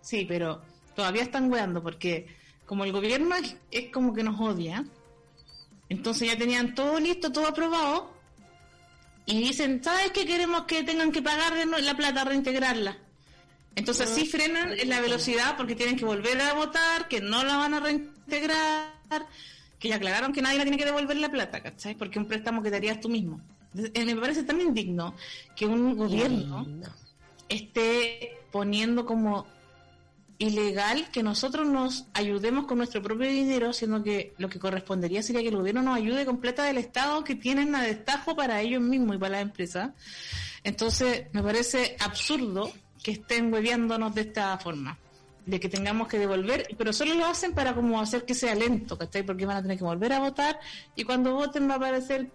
Sí, 0.02 0.26
pero 0.28 0.62
todavía 0.96 1.24
están 1.24 1.52
weando 1.52 1.82
porque 1.82 2.28
como 2.66 2.84
el 2.84 2.92
gobierno 2.92 3.36
es, 3.36 3.56
es 3.72 3.92
como 3.92 4.14
que 4.14 4.24
nos 4.24 4.40
odia, 4.40 4.86
entonces 5.90 6.28
ya 6.32 6.38
tenían 6.38 6.74
todo 6.76 7.00
listo, 7.00 7.32
todo 7.32 7.48
aprobado, 7.48 8.14
y 9.28 9.40
dicen, 9.40 9.84
¿sabes 9.84 10.12
qué 10.12 10.26
queremos 10.26 10.66
que 10.66 10.84
tengan 10.84 11.12
que 11.12 11.22
pagar 11.22 11.54
de 11.56 11.66
la 11.82 11.96
plata, 11.98 12.24
reintegrarla? 12.24 12.98
Entonces 13.76 14.10
sí 14.10 14.26
frenan 14.28 14.72
en 14.80 14.88
la 14.90 15.02
velocidad 15.02 15.58
porque 15.58 15.76
tienen 15.76 15.98
que 15.98 16.06
volver 16.06 16.40
a 16.42 16.54
votar, 16.54 17.08
que 17.08 17.20
no 17.22 17.44
la 17.44 17.58
van 17.58 17.74
a 17.74 17.80
reintegrar, 17.82 18.94
que 19.86 19.90
ya 19.90 19.98
aclararon 19.98 20.34
que 20.34 20.42
nadie 20.42 20.58
la 20.58 20.64
tiene 20.64 20.78
que 20.78 20.86
devolver 20.86 21.16
la 21.18 21.30
plata, 21.30 21.62
¿cachai? 21.62 21.94
Porque 21.94 22.18
un 22.18 22.26
préstamo 22.26 22.64
que 22.64 22.72
te 22.72 22.78
harías 22.78 23.00
tú 23.00 23.08
mismo. 23.08 23.40
Eh, 23.94 24.04
Me 24.04 24.16
parece 24.16 24.42
tan 24.44 24.60
indigno 24.60 25.14
que 25.56 25.68
un 25.68 25.96
gobierno 25.96 26.64
No. 26.68 26.88
esté 27.50 28.40
poniendo 28.52 29.06
como 29.06 29.46
ilegal 30.40 31.10
que 31.12 31.22
nosotros 31.24 31.68
nos 31.68 32.08
ayudemos 32.14 32.66
con 32.66 32.80
nuestro 32.80 33.02
propio 33.04 33.28
dinero, 33.30 33.72
siendo 33.74 34.02
que 34.04 34.34
lo 34.38 34.50
que 34.50 34.60
correspondería 34.60 35.22
sería 35.22 35.42
que 35.42 35.50
el 35.50 35.56
gobierno 35.58 35.82
nos 35.84 35.96
ayude 35.98 36.26
completa 36.26 36.64
del 36.64 36.78
Estado 36.80 37.24
que 37.24 37.36
tienen 37.36 37.74
a 37.76 37.84
destajo 37.84 38.36
para 38.36 38.60
ellos 38.62 38.82
mismos 38.82 39.16
y 39.16 39.20
para 39.20 39.34
las 39.34 39.42
empresas. 39.44 39.92
Entonces, 40.64 41.28
me 41.32 41.44
parece 41.44 41.96
absurdo 42.00 42.72
que 43.04 43.12
estén 43.12 43.54
hueviándonos 43.54 44.16
de 44.16 44.22
esta 44.22 44.58
forma, 44.58 44.98
de 45.46 45.60
que 45.60 45.70
tengamos 45.70 46.08
que 46.08 46.18
devolver, 46.20 46.68
pero 46.78 46.92
solo 46.92 47.14
lo 47.14 47.26
hacen 47.26 47.54
para 47.54 47.74
como 47.76 48.00
hacer 48.02 48.26
que 48.26 48.34
sea 48.34 48.56
lento, 48.56 48.98
¿cachai? 48.98 49.24
Porque 49.24 49.46
van 49.46 49.58
a 49.58 49.62
tener 49.62 49.78
que 49.78 49.84
volver 49.84 50.12
a 50.14 50.20
votar 50.20 50.60
y 50.96 51.04
cuando 51.04 51.34
voten 51.36 51.70
va 51.70 51.76
a 51.76 51.80
parecer 51.80 52.30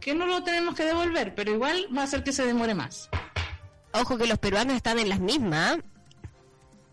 que 0.00 0.14
no 0.14 0.26
lo 0.26 0.42
tenemos 0.42 0.74
que 0.74 0.84
devolver, 0.84 1.34
pero 1.34 1.52
igual 1.52 1.86
va 1.94 2.02
a 2.02 2.04
hacer 2.04 2.22
que 2.24 2.32
se 2.32 2.46
demore 2.46 2.74
más. 2.74 3.10
Ojo 3.92 4.16
que 4.16 4.26
los 4.26 4.38
peruanos 4.38 4.74
están 4.76 4.98
en 4.98 5.08
las 5.08 5.20
mismas. 5.20 5.78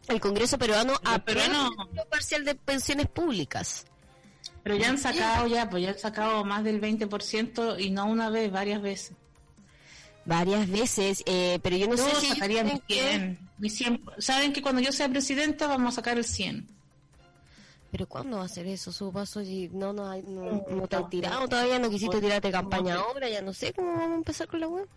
El 0.07 0.19
Congreso 0.19 0.57
peruano 0.57 0.93
aprueba 1.03 1.21
peruanos- 1.47 1.69
el 1.95 2.07
parcial 2.09 2.43
de 2.43 2.55
pensiones 2.55 3.07
públicas. 3.07 3.85
Pero 4.63 4.75
ya 4.75 4.89
han 4.89 4.97
sacado, 4.97 5.47
ya, 5.47 5.69
pues 5.69 5.83
ya 5.83 5.89
han 5.91 5.99
sacado 5.99 6.43
más 6.45 6.63
del 6.63 6.79
20% 6.81 7.77
y 7.79 7.89
no 7.89 8.05
una 8.05 8.29
vez, 8.29 8.51
varias 8.51 8.81
veces. 8.81 9.15
Varias 10.25 10.69
veces, 10.69 11.21
eh, 11.25 11.59
pero 11.61 11.75
yo 11.75 11.87
no 11.87 11.97
sé 11.97 12.15
si 12.15 12.27
sacarían 12.27 12.79
que- 12.87 12.93
100. 12.95 13.39
Mi 13.57 13.69
100. 13.69 14.01
Saben 14.19 14.53
que 14.53 14.61
cuando 14.61 14.81
yo 14.81 14.91
sea 14.91 15.09
presidenta 15.09 15.67
vamos 15.67 15.93
a 15.93 15.95
sacar 15.97 16.17
el 16.17 16.23
100. 16.25 16.67
pero 17.91 18.07
¿cuándo 18.07 18.37
va 18.39 18.45
a 18.45 18.47
ser 18.47 18.65
eso? 18.65 18.91
Su 18.91 19.11
paso 19.13 19.39
y 19.41 19.69
no, 19.71 19.93
no, 19.93 20.09
hay- 20.09 20.23
no, 20.23 20.65
no 20.67 20.87
te 20.87 20.95
han 20.95 21.07
tirado 21.11 21.47
todavía, 21.47 21.77
no 21.77 21.91
quisiste 21.91 22.19
tirarte 22.19 22.49
campaña 22.51 22.95
ahora, 22.95 23.29
ya 23.29 23.39
no 23.43 23.53
sé 23.53 23.71
cómo 23.71 23.91
vamos 23.91 24.11
a 24.13 24.15
empezar 24.15 24.47
con 24.47 24.61
la 24.61 24.67
web. 24.67 24.87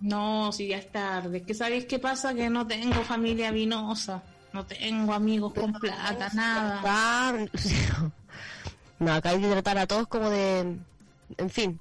No, 0.00 0.52
si 0.52 0.66
ya 0.68 0.76
es 0.76 0.92
tarde. 0.92 1.42
Que 1.42 1.54
sabéis 1.54 1.86
qué 1.86 1.98
pasa, 1.98 2.34
que 2.34 2.50
no 2.50 2.66
tengo 2.66 3.02
familia 3.04 3.50
vinosa. 3.50 4.22
No 4.52 4.66
tengo 4.66 5.14
amigos 5.14 5.54
con 5.54 5.72
plata, 5.72 6.28
nada. 6.34 6.82
No, 8.98 9.12
acá 9.14 9.30
hay 9.30 9.40
que 9.40 9.48
tratar 9.48 9.78
a 9.78 9.86
todos 9.86 10.06
como 10.06 10.28
de, 10.30 10.76
en 11.38 11.50
fin, 11.50 11.80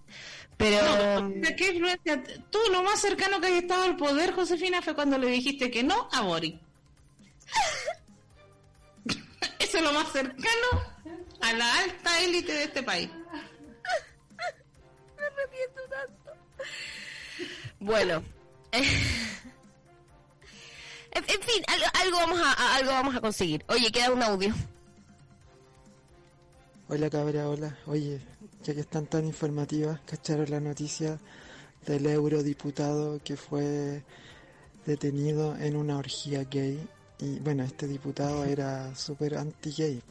pero 0.62 1.30
¿De 1.30 1.56
qué 1.56 1.72
influencia? 1.72 2.24
Tú 2.52 2.60
lo 2.72 2.84
más 2.84 3.00
cercano 3.02 3.42
que 3.42 3.48
has 3.48 3.54
estado 3.64 3.84
al 3.84 3.98
poder, 3.98 4.32
Josefina, 4.34 4.82
fue 4.82 4.94
cuando 4.94 5.18
le 5.18 5.28
dijiste 5.28 5.72
que 5.72 5.84
no 5.84 6.08
a 6.12 6.22
Boris. 6.22 6.54
Eso 9.60 9.78
es 9.78 9.84
lo 9.84 9.94
más 9.94 10.12
cercano 10.12 10.68
a 11.42 11.54
la 11.54 11.80
alta 11.80 12.20
élite 12.22 12.52
de 12.54 12.64
este 12.66 12.84
país. 12.84 13.10
Bueno. 17.80 18.24
en, 18.72 18.84
en 21.14 21.42
fin, 21.42 21.64
algo, 21.68 21.86
algo 22.02 22.18
vamos 22.18 22.40
a, 22.40 22.54
a- 22.54 22.76
algo 22.76 22.92
vamos 22.92 23.16
a 23.16 23.22
conseguir. 23.22 23.64
Oye, 23.68 23.92
queda 23.92 24.12
un 24.12 24.22
audio. 24.24 24.54
Hola 26.88 27.10
cabra, 27.10 27.48
hola. 27.50 27.76
Oye, 27.88 28.20
ya 28.64 28.74
que 28.74 28.82
están 28.82 29.08
tan 29.08 29.26
informativas, 29.26 30.00
¿cacharon 30.06 30.50
la 30.50 30.60
noticia 30.60 31.20
del 31.86 32.06
eurodiputado 32.06 33.20
que 33.24 33.36
fue 33.38 34.04
detenido 34.86 35.56
en 35.58 35.76
una 35.76 35.98
orgía 35.98 36.44
gay? 36.44 36.80
Y 37.20 37.40
bueno, 37.40 37.64
este 37.64 37.88
diputado 37.88 38.46
era 38.46 38.96
súper 38.96 39.38
anti-gay. 39.38 40.02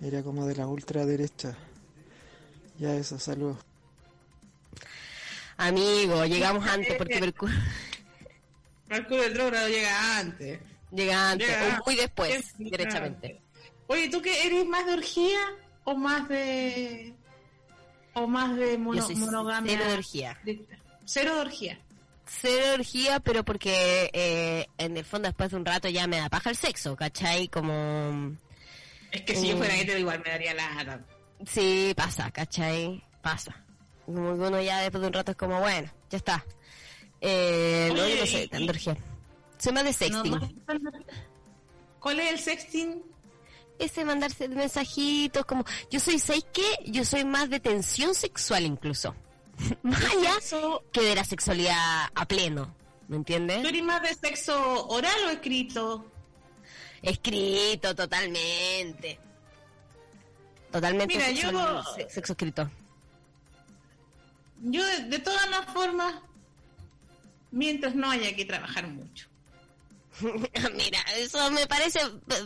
Era 0.00 0.22
como 0.22 0.46
de 0.46 0.56
la 0.56 0.66
ultraderecha. 0.66 1.56
Ya 2.78 2.94
eso, 2.94 3.18
saludos. 3.18 3.58
Amigo, 5.56 6.24
llegamos 6.26 6.66
antes 6.68 6.96
porque 6.96 7.20
Mercurio 7.20 7.56
Mercurio 8.88 9.22
retrógrado 9.28 9.68
llega 9.68 10.18
antes. 10.18 10.60
llega 10.90 11.30
antes, 11.30 11.48
Llega 11.48 11.80
o 11.80 11.84
muy 11.86 11.96
después, 11.96 12.34
antes. 12.34 12.70
derechamente. 12.70 13.40
Oye, 13.86 14.08
¿tú 14.08 14.20
qué 14.22 14.46
eres 14.46 14.66
más 14.66 14.86
de 14.86 14.92
orgía 14.94 15.38
o 15.84 15.94
más 15.94 16.28
de 16.28 17.14
o 18.14 18.26
más 18.26 18.56
de 18.56 18.78
mono- 18.78 19.08
monogamia? 19.16 19.72
cero 19.72 19.84
de 19.90 19.94
orgía. 19.94 20.38
De- 20.44 20.64
Cero 21.04 21.34
de 21.34 21.40
orgía. 21.40 21.78
Cero 22.26 22.64
orgía, 22.74 23.20
pero 23.20 23.44
porque 23.44 24.10
eh, 24.12 24.66
en 24.78 24.96
el 24.96 25.04
fondo 25.04 25.28
después 25.28 25.50
de 25.50 25.56
un 25.56 25.64
rato 25.66 25.88
ya 25.88 26.06
me 26.06 26.18
da 26.18 26.28
paja 26.28 26.50
el 26.50 26.56
sexo, 26.56 26.94
¿cachai? 26.96 27.48
Como... 27.48 28.36
Es 29.10 29.22
que 29.22 29.34
si 29.36 29.48
yo 29.48 29.56
fuera 29.58 29.74
Mm. 29.74 29.78
hetero 29.80 29.98
igual 29.98 30.22
me 30.24 30.30
daría 30.30 30.54
la 30.54 31.00
Sí, 31.46 31.92
pasa, 31.96 32.30
¿cachai? 32.30 33.02
Pasa. 33.20 33.54
Como 34.06 34.32
uno 34.32 34.60
ya 34.62 34.80
después 34.80 35.00
de 35.02 35.06
un 35.08 35.12
rato 35.12 35.32
es 35.32 35.36
como, 35.36 35.60
bueno, 35.60 35.90
ya 36.08 36.16
está. 36.18 36.44
Eh, 37.20 37.88
no, 37.90 37.96
yo 38.08 38.16
no 38.16 38.24
y- 38.24 38.48
tan 38.48 38.62
de 38.64 38.70
orgía. 38.70 38.96
Soy 39.58 39.72
más 39.72 39.84
de 39.84 39.90
No, 39.90 39.96
sexting. 40.24 40.30
no. 40.32 40.48
¿Cuál 42.00 42.20
es 42.20 42.32
el 42.32 42.38
sexting? 42.38 43.02
Ese 43.84 44.04
mandarse 44.04 44.48
mensajitos, 44.48 45.44
como... 45.44 45.64
Yo 45.90 45.98
soy, 46.00 46.18
¿sabes 46.18 46.46
qué? 46.52 46.62
Yo 46.86 47.04
soy 47.04 47.24
más 47.24 47.50
de 47.50 47.58
tensión 47.60 48.14
sexual 48.14 48.64
incluso. 48.64 49.14
más 49.82 50.02
allá 50.04 50.34
que 50.92 51.00
de 51.02 51.14
la 51.14 51.24
sexualidad 51.24 52.06
a 52.14 52.26
pleno. 52.26 52.74
¿Me 53.08 53.08
¿Tú 53.08 53.14
entiendes? 53.16 53.64
eres 53.64 53.82
más 53.82 54.00
de 54.02 54.14
sexo 54.14 54.86
oral 54.88 55.18
o 55.26 55.30
escrito? 55.30 56.06
Escrito, 57.02 57.94
totalmente. 57.94 59.18
Totalmente 60.70 61.14
Mira, 61.16 61.26
sexual- 61.26 61.52
yo- 61.52 61.94
se- 61.96 62.08
sexo 62.10 62.32
escrito. 62.34 62.70
Yo, 64.62 64.84
de, 64.86 64.98
de 65.04 65.18
todas 65.18 65.50
las 65.50 65.66
formas, 65.72 66.14
mientras 67.50 67.94
no 67.96 68.10
haya 68.10 68.34
que 68.36 68.44
trabajar 68.44 68.86
mucho. 68.86 69.26
Mira, 70.76 71.00
eso 71.16 71.50
me 71.50 71.66
parece 71.66 72.00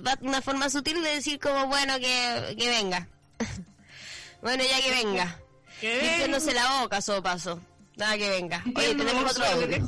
va- 0.06 0.18
una 0.20 0.40
forma 0.42 0.68
sutil 0.70 1.02
de 1.02 1.10
decir 1.16 1.38
como, 1.38 1.66
bueno, 1.66 1.94
que, 1.98 2.54
que 2.58 2.68
venga. 2.68 3.06
bueno, 4.42 4.62
ya 4.64 4.80
que 4.82 4.90
venga. 4.90 5.40
Que 5.80 6.00
Limpiándose 6.00 6.54
la 6.54 6.80
boca, 6.80 7.02
so 7.02 7.22
paso. 7.22 7.60
Nada 7.96 8.16
que 8.16 8.30
venga. 8.30 8.64
Oye, 8.74 8.94
tenemos 8.94 9.30
otro 9.30 9.44
audio. 9.44 9.86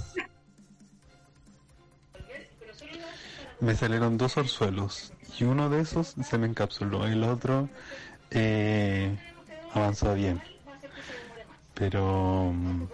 Me 3.61 3.75
salieron 3.75 4.19
dos 4.19 4.37
orzuelos 4.37 5.13
y 5.39 5.45
uno 5.45 5.69
de 5.71 5.81
esos 5.81 6.15
se 6.29 6.39
me 6.39 6.47
encapsuló, 6.47 7.07
el 7.07 7.25
otro 7.25 7.69
eh, 8.31 9.17
avanzó 9.73 10.15
bien. 10.15 10.43
Pero 11.75 12.53
mm, 12.55 12.87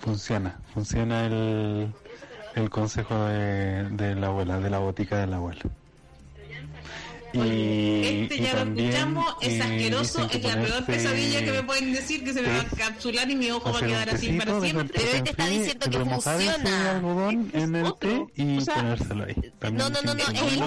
funciona, 0.00 0.58
funciona 0.74 1.26
el, 1.26 1.94
el 2.54 2.70
consejo 2.70 3.24
de, 3.26 3.84
de 3.90 4.14
la 4.14 4.28
abuela, 4.28 4.58
de 4.60 4.70
la 4.70 4.78
botica 4.78 5.18
de 5.18 5.26
la 5.26 5.36
abuela. 5.36 5.60
Y, 7.32 7.40
Este 8.22 8.36
y 8.36 8.40
ya 8.42 8.52
lo 8.52 8.58
también, 8.60 8.90
escuchamos, 8.90 9.34
es 9.40 9.48
eh, 9.54 9.62
asqueroso, 9.62 10.28
es 10.30 10.44
la 10.44 10.54
peor 10.62 10.84
pesadilla 10.86 11.44
que 11.44 11.50
me 11.50 11.62
pueden 11.64 11.92
decir 11.92 12.22
que 12.22 12.32
se 12.32 12.42
me 12.42 12.48
va 12.48 12.54
a 12.54 12.62
encapsular 12.62 13.28
y 13.28 13.34
mi 13.34 13.50
ojo 13.50 13.72
va 13.72 13.78
a 13.80 13.82
quedar 13.82 14.10
así 14.10 14.28
para 14.38 14.60
siempre. 14.60 14.88
Pero 14.94 15.10
él 15.16 15.22
te 15.24 15.30
está 15.30 15.46
diciendo 15.48 15.86
que 15.90 15.98
funciona. 15.98 16.90
algodón 16.92 17.50
en 17.52 17.74
el 17.74 17.92
té 17.98 18.24
y 18.36 18.58
O 18.58 18.60
sea, 18.60 18.74
ponérselo 18.76 19.24
ahí. 19.24 19.34
También 19.58 19.76
No, 19.78 19.90
no, 19.90 20.02
no, 20.02 20.14
no, 20.14 20.20
es 20.22 20.28
el 20.52 20.60
mismo 20.60 20.66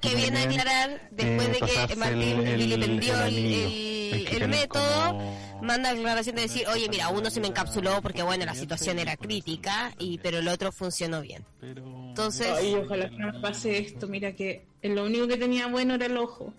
que 0.00 0.10
Y 0.12 0.14
viene 0.14 0.38
a 0.38 0.42
aclarar 0.44 1.08
después 1.10 1.48
eh, 1.48 1.52
de 1.52 1.86
que 1.88 1.96
Martín 1.96 2.46
el- 2.46 2.56
vilipendió 2.56 3.12
el 3.12 3.20
el, 3.20 3.26
anillo. 3.26 3.66
el- 3.66 3.95
El 4.12 4.48
método, 4.48 5.06
como- 5.06 5.60
manda 5.62 5.90
aclaración 5.90 6.36
de 6.36 6.42
decir, 6.42 6.66
oye, 6.68 6.88
mira, 6.88 7.08
uno 7.08 7.30
se 7.30 7.40
me 7.40 7.46
encapsuló 7.48 8.00
porque, 8.02 8.22
bueno, 8.22 8.44
la 8.44 8.54
situación 8.54 8.98
era 8.98 9.16
crítica, 9.16 9.92
y 9.98 10.18
pero 10.18 10.38
el 10.38 10.48
otro 10.48 10.72
funcionó 10.72 11.20
bien. 11.20 11.44
Pero- 11.60 11.84
Entonces, 12.08 12.48
Ay, 12.56 12.74
ojalá 12.74 13.08
que 13.10 13.16
no 13.16 13.40
pase 13.40 13.78
esto. 13.78 14.06
Mira 14.06 14.32
que 14.32 14.64
lo 14.82 15.04
único 15.04 15.26
que 15.28 15.36
tenía 15.36 15.66
bueno 15.66 15.94
era 15.94 16.06
el 16.06 16.16
ojo. 16.16 16.52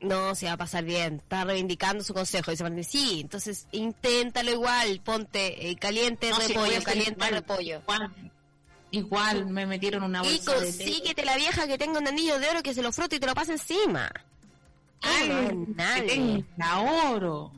no, 0.00 0.34
se 0.36 0.46
va 0.46 0.52
a 0.52 0.56
pasar 0.56 0.84
bien. 0.84 1.16
Está 1.16 1.42
reivindicando 1.44 2.04
su 2.04 2.14
consejo. 2.14 2.52
Dice 2.52 2.62
Martín, 2.62 2.84
sí, 2.84 3.18
entonces 3.22 3.66
inténtalo 3.72 4.52
igual, 4.52 5.00
ponte 5.04 5.68
eh, 5.70 5.74
caliente 5.74 6.30
No, 6.30 6.36
sí, 6.36 6.52
voy 6.54 6.68
a 6.74 6.78
repollo, 6.78 6.84
caliente 6.84 7.12
igual, 7.14 7.30
repollo. 7.32 7.80
Igual, 7.82 8.12
igual 8.92 9.46
me 9.46 9.66
metieron 9.66 10.04
una 10.04 10.20
Y 10.24 10.36
bolsa 10.36 10.52
de 10.52 10.72
té. 10.72 10.84
consíguete 10.84 11.24
la 11.24 11.36
vieja 11.36 11.66
que 11.66 11.78
tenga 11.78 11.98
un 11.98 12.06
anillo 12.06 12.38
de 12.38 12.48
oro 12.48 12.62
que 12.62 12.74
se 12.74 12.82
lo 12.82 12.92
frote 12.92 13.16
y 13.16 13.18
te 13.18 13.26
lo 13.26 13.34
pase 13.34 13.52
encima. 13.52 14.08
Es 15.02 16.00
que 16.00 16.02
tenga 16.02 16.80
oro. 17.10 17.52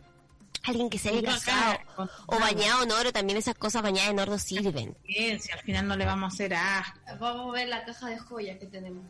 Alguien 0.65 0.91
que 0.91 0.99
se 0.99 1.09
haya 1.09 1.21
acá, 1.21 1.79
casado. 1.97 2.11
O 2.27 2.39
bañado 2.39 2.83
en 2.83 2.93
oro, 2.93 3.13
también 3.13 3.39
esas 3.39 3.55
cosas 3.55 3.83
bañadas 3.83 4.11
en 4.11 4.19
oro 4.21 4.39
sirven. 4.39 4.95
Bien, 5.07 5.41
si 5.41 5.51
al 5.53 5.61
final 5.61 5.89
no 5.89 5.97
le 5.97 6.05
vamos 6.05 6.33
a 6.33 6.35
hacer 6.35 6.53
asco. 6.55 6.99
Vamos 7.19 7.49
a 7.49 7.53
ver 7.59 7.69
la 7.69 7.85
caja 7.85 8.09
de 8.09 8.19
joyas 8.19 8.59
que 8.59 8.67
tenemos. 8.67 9.03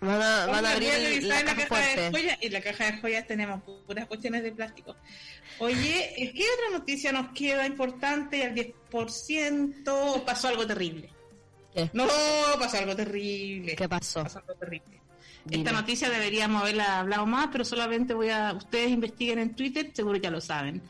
Van 0.00 0.20
a, 0.20 0.46
van 0.46 0.48
a 0.50 0.52
Vamos 0.62 0.70
abrir 0.72 0.90
el- 0.90 1.28
la 1.28 1.36
la 1.42 1.44
caja 1.54 1.68
caja 1.68 2.00
de 2.02 2.10
joyas 2.10 2.38
y 2.42 2.48
la 2.50 2.60
caja 2.60 2.84
de 2.90 3.00
joyas 3.00 3.26
tenemos 3.26 3.62
puras 3.62 4.06
cuestiones 4.06 4.42
de 4.42 4.52
plástico. 4.52 4.96
Oye, 5.58 6.12
¿qué 6.36 6.44
otra 6.54 6.78
noticia 6.78 7.12
nos 7.12 7.28
queda 7.32 7.66
importante? 7.66 8.44
Al 8.44 8.54
10% 8.54 10.24
pasó 10.24 10.48
algo 10.48 10.66
terrible. 10.66 11.08
¿Qué? 11.72 11.88
No, 11.92 12.06
pasó 12.58 12.78
algo 12.78 12.96
terrible. 12.96 13.74
¿Qué 13.76 13.88
pasó? 13.88 14.22
Pasó 14.24 14.38
algo 14.40 14.54
terrible. 14.54 15.00
Esta 15.50 15.72
noticia 15.72 16.10
deberíamos 16.10 16.62
haberla 16.62 17.00
hablado 17.00 17.26
más, 17.26 17.48
pero 17.52 17.64
solamente 17.64 18.14
voy 18.14 18.30
a... 18.30 18.52
Ustedes 18.52 18.90
investiguen 18.90 19.38
en 19.38 19.54
Twitter, 19.54 19.90
seguro 19.94 20.18
ya 20.18 20.30
lo 20.30 20.40
saben. 20.40 20.82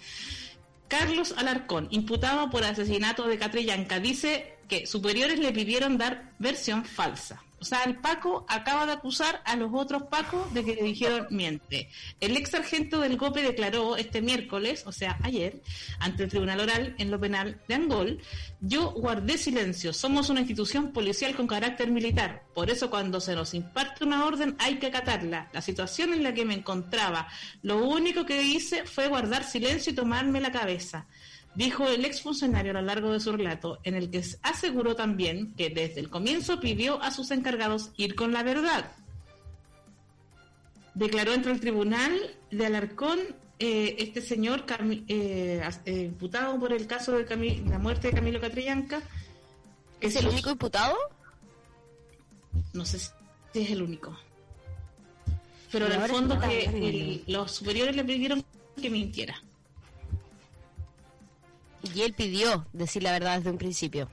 Carlos 0.88 1.34
Alarcón, 1.36 1.88
imputado 1.90 2.48
por 2.48 2.64
asesinato 2.64 3.26
de 3.26 3.38
Catrillanca, 3.38 3.98
dice 4.00 4.57
que 4.68 4.86
superiores 4.86 5.38
le 5.38 5.52
pidieron 5.52 5.98
dar 5.98 6.32
versión 6.38 6.84
falsa. 6.84 7.42
O 7.59 7.64
sea, 7.64 7.84
el 7.84 7.96
Paco 7.96 8.44
acaba 8.48 8.84
de 8.84 8.92
acusar 8.92 9.40
a 9.44 9.57
los 9.57 9.70
otros 9.72 10.04
Pacos 10.04 10.52
de 10.52 10.64
que 10.64 10.74
le 10.74 10.82
dijeron 10.82 11.26
miente. 11.30 11.88
El 12.20 12.36
ex 12.36 12.50
sargento 12.50 13.00
del 13.00 13.16
GOPE 13.16 13.42
declaró 13.42 13.96
este 13.96 14.20
miércoles, 14.20 14.84
o 14.86 14.92
sea, 14.92 15.18
ayer, 15.22 15.62
ante 15.98 16.24
el 16.24 16.28
Tribunal 16.28 16.61
Oral 16.61 16.94
en 16.98 17.11
lo 17.11 17.18
penal 17.18 17.61
de 17.66 17.74
Angol, 17.74 18.20
yo 18.61 18.90
guardé 18.92 19.38
silencio, 19.38 19.92
somos 19.92 20.28
una 20.28 20.40
institución 20.40 20.92
policial 20.92 21.34
con 21.34 21.46
carácter 21.46 21.90
militar, 21.90 22.44
por 22.54 22.70
eso 22.70 22.90
cuando 22.90 23.20
se 23.20 23.34
nos 23.34 23.54
imparte 23.54 24.04
una 24.04 24.26
orden 24.26 24.57
hay 24.59 24.78
que 24.78 24.88
acatarla. 24.88 25.48
La 25.52 25.62
situación 25.62 26.12
en 26.12 26.22
la 26.22 26.34
que 26.34 26.44
me 26.44 26.54
encontraba, 26.54 27.28
lo 27.62 27.78
único 27.84 28.26
que 28.26 28.42
hice 28.42 28.84
fue 28.84 29.09
guardar 29.09 29.44
silencio 29.44 29.92
y 29.92 29.96
tomarme 29.96 30.40
la 30.40 30.52
cabeza 30.52 31.07
dijo 31.57 31.88
el 31.88 32.04
exfuncionario 32.04 32.70
a 32.72 32.74
lo 32.74 32.82
largo 32.82 33.12
de 33.12 33.20
su 33.20 33.32
relato, 33.32 33.78
en 33.82 33.94
el 33.94 34.11
que 34.11 34.22
aseguró 34.42 34.94
también 34.94 35.54
que 35.54 35.70
desde 35.70 36.00
el 36.00 36.11
comienzo 36.11 36.61
pidió 36.61 37.02
a 37.02 37.11
sus 37.11 37.30
encargados 37.30 37.90
ir 37.96 38.14
con 38.14 38.32
la 38.32 38.42
verdad. 38.42 38.92
Declaró 40.94 41.32
entre 41.34 41.52
el 41.52 41.61
tribunal 41.61 42.12
de 42.50 42.66
Alarcón 42.66 43.18
eh, 43.59 43.96
este 43.98 44.20
señor 44.22 44.64
eh, 45.09 45.62
eh, 45.86 45.92
imputado 46.04 46.59
por 46.59 46.72
el 46.72 46.86
caso 46.86 47.12
de 47.12 47.26
Cami- 47.26 47.64
la 47.68 47.78
muerte 47.78 48.09
de 48.09 48.14
Camilo 48.14 48.40
Catrillanca. 48.40 49.00
que 50.00 50.07
¿Es 50.09 50.16
el 50.16 50.28
único 50.28 50.50
imputado? 50.50 50.94
No 52.72 52.84
sé 52.84 52.98
si 52.98 53.11
es 53.54 53.70
el 53.70 53.82
único. 53.82 54.16
Pero 55.72 55.86
en 55.86 55.92
el 55.92 56.09
fondo 56.09 56.38
que 56.40 56.64
el- 56.64 57.24
los 57.26 57.50
superiores 57.52 57.96
le 57.96 58.04
pidieron 58.04 58.44
que 58.80 58.88
mintiera. 58.90 59.42
Y 61.95 62.03
él 62.03 62.12
pidió 62.14 62.66
decir 62.72 63.03
la 63.03 63.12
verdad 63.12 63.37
desde 63.39 63.51
un 63.51 63.59
principio. 63.59 64.09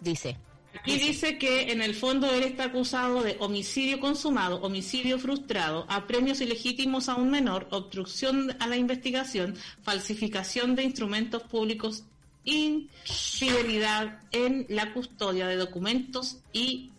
Dice. 0.00 0.36
Aquí 0.78 0.98
dice 0.98 1.36
que 1.36 1.72
en 1.72 1.82
el 1.82 1.94
fondo 1.96 2.32
él 2.32 2.44
está 2.44 2.64
acusado 2.64 3.22
de 3.22 3.36
homicidio 3.40 3.98
consumado, 3.98 4.60
homicidio 4.62 5.18
frustrado, 5.18 5.84
apremios 5.88 6.40
ilegítimos 6.40 7.08
a 7.08 7.16
un 7.16 7.30
menor, 7.30 7.66
obstrucción 7.70 8.56
a 8.60 8.66
la 8.68 8.76
investigación, 8.76 9.56
falsificación 9.82 10.76
de 10.76 10.84
instrumentos 10.84 11.42
públicos, 11.42 12.04
infidelidad 12.44 14.20
en 14.30 14.64
la 14.68 14.92
custodia 14.92 15.48
de 15.48 15.56
documentos 15.56 16.38
y 16.52 16.92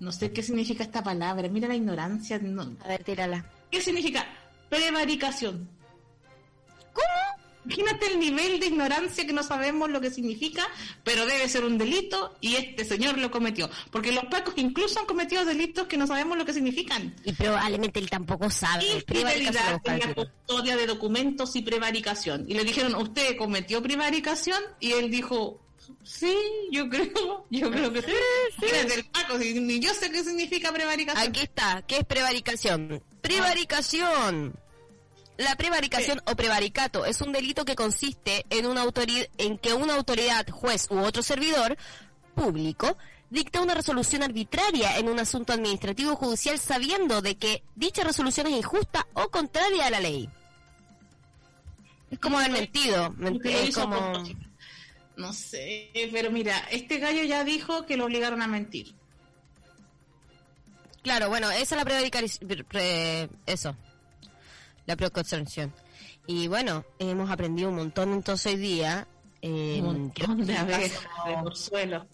no 0.00 0.12
sé 0.12 0.32
qué 0.32 0.42
significa 0.42 0.82
esta 0.82 1.02
palabra. 1.02 1.48
Mira 1.48 1.68
la 1.68 1.76
ignorancia. 1.76 2.38
no- 2.40 2.76
A 2.84 2.88
ver, 2.88 3.04
tírala. 3.04 3.44
¿Qué 3.70 3.80
significa? 3.80 4.26
Prevaricación. 4.68 5.68
¿Cómo? 6.92 7.37
Imagínate 7.68 8.06
el 8.06 8.18
nivel 8.18 8.60
de 8.60 8.66
ignorancia 8.66 9.26
que 9.26 9.32
no 9.32 9.42
sabemos 9.42 9.90
lo 9.90 10.00
que 10.00 10.10
significa, 10.10 10.66
pero 11.04 11.26
debe 11.26 11.46
ser 11.48 11.64
un 11.64 11.76
delito 11.76 12.34
y 12.40 12.56
este 12.56 12.84
señor 12.84 13.18
lo 13.18 13.30
cometió. 13.30 13.68
Porque 13.90 14.10
los 14.10 14.24
pacos 14.24 14.54
incluso 14.56 15.00
han 15.00 15.06
cometido 15.06 15.44
delitos 15.44 15.86
que 15.86 15.98
no 15.98 16.06
sabemos 16.06 16.38
lo 16.38 16.46
que 16.46 16.54
significan. 16.54 17.14
Y 17.24 17.32
probablemente 17.34 18.00
él 18.00 18.08
tampoco 18.08 18.48
sabe. 18.48 18.86
Infidelidad 18.86 19.80
en 19.84 19.98
la 19.98 20.14
custodia 20.14 20.76
de 20.76 20.86
documentos 20.86 21.54
y 21.56 21.62
prevaricación. 21.62 22.46
Y 22.48 22.54
le 22.54 22.64
dijeron, 22.64 22.94
¿usted 22.94 23.36
cometió 23.36 23.82
prevaricación? 23.82 24.62
Y 24.80 24.92
él 24.92 25.10
dijo, 25.10 25.60
sí, 26.02 26.34
yo 26.70 26.88
creo, 26.88 27.46
yo 27.50 27.70
creo 27.70 27.92
que 27.92 28.00
sí. 28.00 28.12
Mira, 28.62 28.84
del 28.84 29.04
Paco, 29.04 29.38
si 29.38 29.60
ni 29.60 29.78
yo 29.78 29.92
sé 29.92 30.10
qué 30.10 30.24
significa 30.24 30.72
prevaricación. 30.72 31.28
Aquí 31.28 31.40
está. 31.40 31.82
¿Qué 31.86 31.98
es 31.98 32.04
prevaricación? 32.04 33.02
Prevaricación. 33.20 34.58
La 35.38 35.54
prevaricación 35.56 36.20
o 36.26 36.34
prevaricato 36.36 37.04
es 37.06 37.20
un 37.22 37.32
delito 37.32 37.64
que 37.64 37.74
consiste 37.76 38.44
en 38.50 38.66
una 38.66 38.82
autoridad, 38.82 39.26
en 39.38 39.56
que 39.56 39.72
una 39.72 39.94
autoridad, 39.94 40.46
juez 40.50 40.88
u 40.90 40.98
otro 40.98 41.22
servidor 41.22 41.76
público 42.34 42.96
dicta 43.30 43.60
una 43.60 43.74
resolución 43.74 44.22
arbitraria 44.24 44.98
en 44.98 45.08
un 45.08 45.18
asunto 45.20 45.52
administrativo 45.52 46.12
o 46.12 46.16
judicial 46.16 46.58
sabiendo 46.58 47.22
de 47.22 47.36
que 47.36 47.62
dicha 47.76 48.02
resolución 48.04 48.48
es 48.48 48.54
injusta 48.56 49.06
o 49.14 49.28
contraria 49.30 49.86
a 49.86 49.90
la 49.90 50.00
ley. 50.00 50.28
Es 52.10 52.18
como 52.18 52.38
haber 52.38 52.50
mentido. 52.52 53.10
ment- 53.12 53.34
Porque 53.34 53.52
lo 53.52 53.58
Es 53.58 53.68
hizo 53.68 53.80
a 53.82 53.84
como... 53.84 54.24
No 55.16 55.32
sé, 55.32 55.90
pero 56.12 56.30
mira, 56.30 56.56
este 56.70 56.98
gallo 56.98 57.22
ya 57.24 57.44
dijo 57.44 57.86
que 57.86 57.96
lo 57.96 58.04
obligaron 58.06 58.40
a 58.42 58.46
mentir. 58.46 58.94
Claro, 61.02 61.28
bueno, 61.28 61.50
esa 61.50 61.60
es 61.62 61.70
la 61.72 61.84
prevaricación. 61.84 62.66
Eso. 63.46 63.76
La 64.88 64.96
precaución. 64.96 65.44
Y 66.26 66.48
bueno, 66.48 66.82
hemos 66.98 67.30
aprendido 67.30 67.68
un 67.68 67.76
montón 67.76 68.10
entonces 68.14 68.54
hoy 68.54 68.58
día. 68.58 69.06
eh, 69.42 69.80
Un 69.80 69.84
montón 69.84 70.46
de 70.46 70.56
abejas 70.56 71.02
de 71.26 71.54
suelo. 71.54 72.06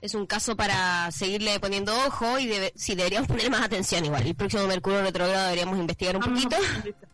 Es 0.00 0.14
un 0.14 0.26
caso 0.26 0.56
para 0.56 1.10
seguirle 1.12 1.60
poniendo 1.60 1.92
ojo 2.06 2.38
y 2.40 2.46
debe, 2.46 2.72
sí, 2.74 2.96
deberíamos 2.96 3.28
poner 3.28 3.50
más 3.50 3.62
atención 3.62 4.04
igual. 4.04 4.26
El 4.26 4.34
próximo 4.34 4.66
Mercurio 4.66 5.00
retrogrado 5.02 5.44
deberíamos 5.44 5.78
investigar 5.78 6.16
un 6.16 6.22
Vamos 6.22 6.44
a 6.44 6.48
poquito. 6.48 6.60
profundizar. 6.60 7.08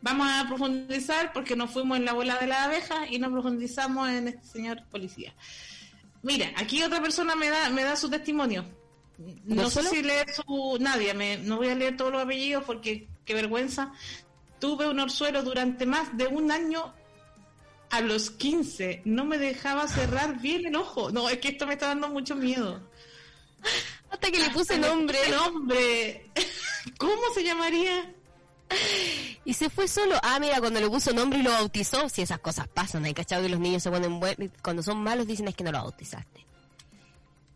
Vamos 0.00 0.26
a 0.30 0.44
profundizar 0.48 1.32
porque 1.34 1.54
nos 1.54 1.70
fuimos 1.70 1.98
en 1.98 2.06
la 2.06 2.14
bola 2.14 2.38
de 2.38 2.46
las 2.46 2.60
abejas 2.60 3.10
y 3.10 3.18
no 3.18 3.30
profundizamos 3.30 4.08
en 4.08 4.28
este 4.28 4.46
señor 4.46 4.84
policía. 4.90 5.34
Mira, 6.22 6.50
aquí 6.56 6.82
otra 6.82 7.02
persona 7.02 7.36
me 7.36 7.50
da 7.50 7.68
me 7.68 7.82
da 7.82 7.94
su 7.94 8.08
testimonio. 8.08 8.64
No 9.44 9.68
sé 9.70 9.82
solo? 9.82 9.90
si 9.90 10.02
leer 10.02 10.26
su... 10.30 10.76
Nadie, 10.80 11.12
me, 11.14 11.38
no 11.38 11.56
voy 11.56 11.68
a 11.68 11.74
leer 11.74 11.96
todos 11.96 12.12
los 12.12 12.22
apellidos 12.22 12.64
porque 12.64 13.08
qué 13.24 13.32
vergüenza. 13.34 13.92
Tuve 14.58 14.88
un 14.88 15.00
orzuelo 15.00 15.42
durante 15.42 15.86
más 15.86 16.16
de 16.16 16.26
un 16.26 16.50
año 16.50 16.94
a 17.90 18.00
los 18.00 18.30
15. 18.30 19.02
No 19.04 19.24
me 19.24 19.38
dejaba 19.38 19.86
cerrar 19.88 20.40
bien 20.40 20.66
el 20.66 20.76
ojo. 20.76 21.10
No, 21.10 21.28
es 21.28 21.38
que 21.38 21.48
esto 21.48 21.66
me 21.66 21.74
está 21.74 21.88
dando 21.88 22.08
mucho 22.08 22.34
miedo. 22.34 22.80
Hasta 24.10 24.30
que 24.30 24.38
le 24.38 24.50
puse 24.50 24.78
nombre. 24.78 25.18
nombre. 25.30 26.30
¿Cómo 26.98 27.22
se 27.34 27.44
llamaría? 27.44 28.14
Y 29.44 29.54
se 29.54 29.70
fue 29.70 29.88
solo. 29.88 30.18
Ah, 30.22 30.38
mira, 30.40 30.60
cuando 30.60 30.80
le 30.80 30.88
puso 30.88 31.12
nombre 31.12 31.38
y 31.38 31.42
lo 31.42 31.50
bautizó. 31.50 32.08
Si 32.08 32.22
esas 32.22 32.40
cosas 32.40 32.68
pasan, 32.68 33.04
hay 33.04 33.14
cachado 33.14 33.42
que 33.42 33.48
los 33.48 33.60
niños 33.60 33.82
se 33.82 33.90
ponen 33.90 34.18
buenos. 34.18 34.50
Cuando 34.62 34.82
son 34.82 35.02
malos 35.02 35.26
dicen 35.26 35.48
es 35.48 35.54
que 35.54 35.64
no 35.64 35.72
lo 35.72 35.78
bautizaste. 35.78 36.46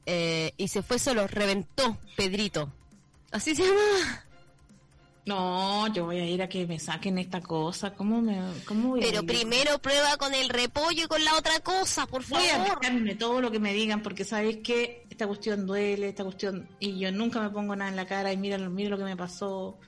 Eh, 0.06 0.52
y 0.56 0.68
se 0.68 0.82
fue 0.82 0.98
solo, 0.98 1.26
reventó 1.26 1.96
Pedrito. 2.16 2.70
Así 3.30 3.54
se 3.54 3.64
llama. 3.64 4.24
No, 5.26 5.86
yo 5.92 6.06
voy 6.06 6.18
a 6.18 6.24
ir 6.26 6.42
a 6.42 6.48
que 6.48 6.66
me 6.66 6.78
saquen 6.78 7.18
esta 7.18 7.40
cosa. 7.40 7.92
¿Cómo 7.92 8.20
me.? 8.22 8.40
Cómo 8.66 8.90
voy 8.90 9.00
a 9.00 9.06
Pero 9.06 9.22
primero 9.24 9.78
prueba 9.78 10.16
con 10.16 10.34
el 10.34 10.48
repollo 10.48 11.04
y 11.04 11.06
con 11.06 11.22
la 11.24 11.36
otra 11.36 11.60
cosa, 11.60 12.06
por 12.06 12.26
Voy 12.26 12.46
a 12.46 12.56
favor. 12.64 12.80
dejarme 12.80 13.14
todo 13.16 13.40
lo 13.40 13.50
que 13.50 13.58
me 13.60 13.72
digan 13.72 14.02
porque 14.02 14.24
sabéis 14.24 14.58
que 14.64 15.06
esta 15.10 15.26
cuestión 15.26 15.66
duele, 15.66 16.08
esta 16.08 16.24
cuestión. 16.24 16.68
Y 16.80 16.98
yo 16.98 17.12
nunca 17.12 17.40
me 17.40 17.50
pongo 17.50 17.76
nada 17.76 17.90
en 17.90 17.96
la 17.96 18.06
cara 18.06 18.32
y 18.32 18.36
mira, 18.38 18.56
mira 18.58 18.90
lo 18.90 18.98
que 18.98 19.04
me 19.04 19.16
pasó. 19.16 19.78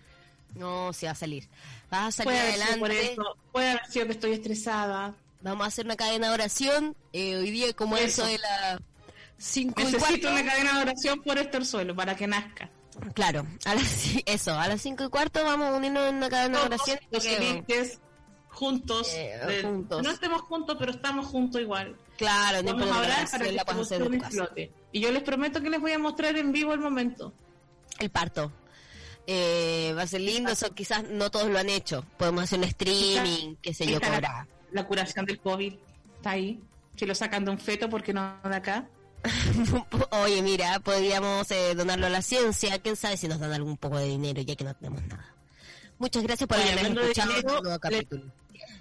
No, 0.55 0.93
se 0.93 1.07
va 1.07 1.13
a 1.13 1.17
salir. 1.17 1.49
Vas 1.91 2.09
a 2.21 2.25
salir 2.25 2.39
Puede 2.39 2.79
por 2.79 2.91
adelante. 2.91 3.13
eso, 3.13 3.37
puede 3.53 3.71
haber 3.71 3.87
sido 3.87 4.07
que 4.07 4.13
estoy 4.13 4.33
estresada. 4.33 5.15
Vamos 5.41 5.65
a 5.65 5.69
hacer 5.69 5.87
una 5.87 5.97
cadena 5.97 6.29
de 6.29 6.35
oración. 6.35 6.95
Eh, 7.15 7.37
hoy 7.37 7.51
día, 7.51 7.73
como 7.73 7.97
Eso. 7.97 8.23
eso 8.23 8.27
de 8.27 8.39
la 8.39 8.81
5 9.39 9.81
y 9.81 9.85
Necesito 9.85 10.31
una 10.31 10.45
cadena 10.45 10.77
de 10.77 10.83
oración 10.83 11.23
por 11.23 11.39
este 11.39 11.57
orzuelo 11.57 11.97
para 11.97 12.15
que 12.15 12.27
nazca. 12.27 12.71
Claro, 13.15 13.47
a 13.65 13.75
las, 13.75 14.07
eso, 14.27 14.53
a 14.59 14.69
las 14.69 14.81
5 14.83 15.05
y 15.05 15.09
cuarto 15.09 15.45
vamos 15.45 15.69
a 15.69 15.75
unirnos 15.77 16.09
en 16.09 16.17
una 16.17 16.29
cadena 16.29 16.61
de 16.61 16.65
oración. 16.67 16.99
los 17.11 17.25
porque- 17.27 17.37
felices, 17.67 18.01
juntos, 18.49 19.09
Eh, 19.15 19.39
de- 19.47 19.63
juntos. 19.63 20.03
No 20.03 20.11
estemos 20.11 20.43
juntos, 20.43 20.77
pero 20.79 20.93
estamos 20.93 21.27
juntos 21.27 21.61
igual. 21.61 21.97
Claro, 22.19 22.59
no 22.63 22.73
Vamos 22.73 22.83
importa 22.87 22.95
a 22.95 23.01
oración, 23.07 23.31
para 23.31 23.45
que 23.45 23.53
la 23.53 23.61
esta 23.63 23.73
puedes 23.73 23.87
hacer 23.87 23.99
de 23.99 24.05
tu 24.05 24.11
cuestión 24.11 24.31
casa. 24.31 24.43
explote. 24.53 24.73
Y 24.93 25.01
yo 25.01 25.11
les 25.11 25.23
prometo 25.23 25.61
que 25.63 25.71
les 25.71 25.81
voy 25.81 25.93
a 25.93 25.99
mostrar 25.99 26.37
en 26.37 26.53
vivo 26.53 26.73
el 26.75 26.81
momento. 26.81 27.33
El 27.99 28.11
parto. 28.11 28.53
Eh, 29.27 29.95
va 29.97 30.03
a 30.03 30.07
ser 30.07 30.21
lindo, 30.21 30.51
eso 30.51 30.75
quizás 30.75 31.05
no 31.09 31.31
todos 31.31 31.49
lo 31.49 31.59
han 31.59 31.69
hecho. 31.71 32.05
Podemos 32.19 32.45
hacer 32.45 32.59
un 32.59 32.65
streaming, 32.65 33.55
qué 33.63 33.73
sé 33.73 33.87
yo, 33.87 33.95
Está 33.97 34.21
la-. 34.21 34.47
La 34.73 34.87
curación 34.87 35.25
del 35.27 35.39
COVID 35.39 35.75
está 36.17 36.31
ahí. 36.31 36.61
Si 36.97 37.07
lo 37.07 37.15
sacan 37.15 37.45
de 37.45 37.53
un 37.53 37.59
feto, 37.59 37.89
¿por 37.89 38.03
qué 38.03 38.13
no 38.13 38.37
de 38.45 38.57
acá? 38.57 38.87
Oye, 40.11 40.43
mira, 40.43 40.81
podríamos 40.81 41.51
eh, 41.51 41.75
donarlo 41.75 42.07
a 42.07 42.11
la 42.11 42.23
ciencia. 42.23 42.79
Quién 42.81 42.97
sabe 42.97 43.17
si 43.17 43.29
nos 43.29 43.39
dan 43.41 43.53
algún 43.53 43.77
poco 43.77 43.99
de 43.99 44.07
dinero, 44.09 44.43
ya 44.43 44.57
que 44.57 44.65
no 44.65 44.75
tenemos 44.75 45.03
nada. 45.05 45.27
Muchas 45.99 46.23
gracias 46.23 46.49
por 46.49 46.57
de 46.59 46.65
escuchado 46.65 46.87
en 46.87 46.95
dinero, 46.95 47.09
este 47.11 47.43
nuevo 47.45 47.63
le- 47.71 47.79
capítulo. 47.81 48.23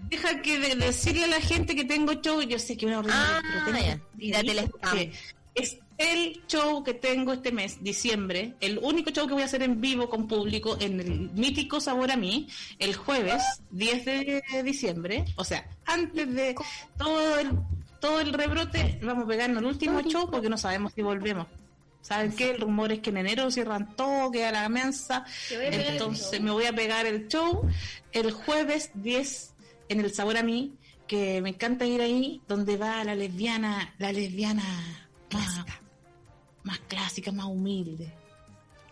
Deja 0.10 0.42
que 0.42 0.60
de- 0.60 0.76
decirle 0.76 1.26
a 1.26 1.28
la 1.28 1.42
gente 1.42 1.76
que 1.76 1.86
tengo 1.86 2.14
show, 2.16 2.42
yo 2.42 2.58
sé 2.60 2.76
que 2.78 2.88
es 2.90 2.96
horrible, 2.96 3.14
Ah, 3.16 3.42
pero 3.42 3.66
tengo 3.66 3.78
ya. 3.88 3.96
que 3.98 4.18
Tírate 4.18 4.42
el 4.42 4.56
decirlo 4.58 4.78
spam. 4.78 4.90
porque 4.98 5.14
Es 5.54 5.78
el 5.98 6.42
show 6.48 6.84
que 6.84 6.94
tengo 6.96 7.34
este 7.34 7.52
mes, 7.52 7.84
diciembre, 7.84 8.56
el 8.62 8.80
único 8.82 9.12
show 9.12 9.28
que 9.28 9.34
voy 9.34 9.44
a 9.44 9.46
hacer 9.46 9.62
en 9.62 9.80
vivo 9.82 10.10
con 10.10 10.28
público 10.28 10.78
en 10.80 11.00
el 11.00 11.30
mítico 11.32 11.80
Sabor 11.82 12.10
a 12.12 12.16
mí, 12.18 12.48
el 12.80 12.96
jueves 12.96 13.44
10 13.70 14.06
de 14.06 14.42
diciembre, 14.64 15.26
o 15.36 15.44
sea, 15.44 15.68
antes 15.86 16.34
de 16.34 16.56
todo 16.98 17.38
el, 17.40 17.52
todo 18.02 18.20
el 18.20 18.34
rebrote, 18.34 19.00
vamos 19.02 19.24
a 19.24 19.28
pegarnos 19.28 19.60
el 19.60 19.66
último 19.66 20.02
show 20.02 20.30
porque 20.30 20.50
no 20.50 20.58
sabemos 20.58 20.92
si 20.94 21.02
volvemos. 21.02 21.48
¿Saben 22.02 22.36
qué? 22.36 22.52
El 22.52 22.62
rumor 22.62 22.92
es 22.92 23.00
que 23.00 23.12
en 23.12 23.18
enero 23.18 23.52
cierran 23.52 23.96
todo, 23.96 24.32
queda 24.32 24.52
la 24.52 24.68
mensa. 24.68 25.24
Entonces 25.52 26.42
me 26.42 26.52
voy 26.52 26.66
a 26.66 26.74
pegar 26.74 27.06
el 27.06 27.28
show 27.28 27.70
el 28.12 28.32
jueves 28.32 28.92
10 28.96 29.54
en 29.90 30.00
el 30.00 30.12
Sabor 30.14 30.36
a 30.38 30.44
mí, 30.44 30.74
que 31.08 31.42
me 31.42 31.50
encanta 31.50 31.86
ir 31.86 32.02
ahí, 32.02 32.42
donde 32.48 32.76
va 32.76 33.04
la 33.04 33.14
lesbiana, 33.14 33.94
la 34.00 34.12
lesbiana 34.12 34.64
más, 35.32 35.66
más 36.64 36.80
clásica, 36.88 37.32
más 37.32 37.46
humilde. 37.46 38.12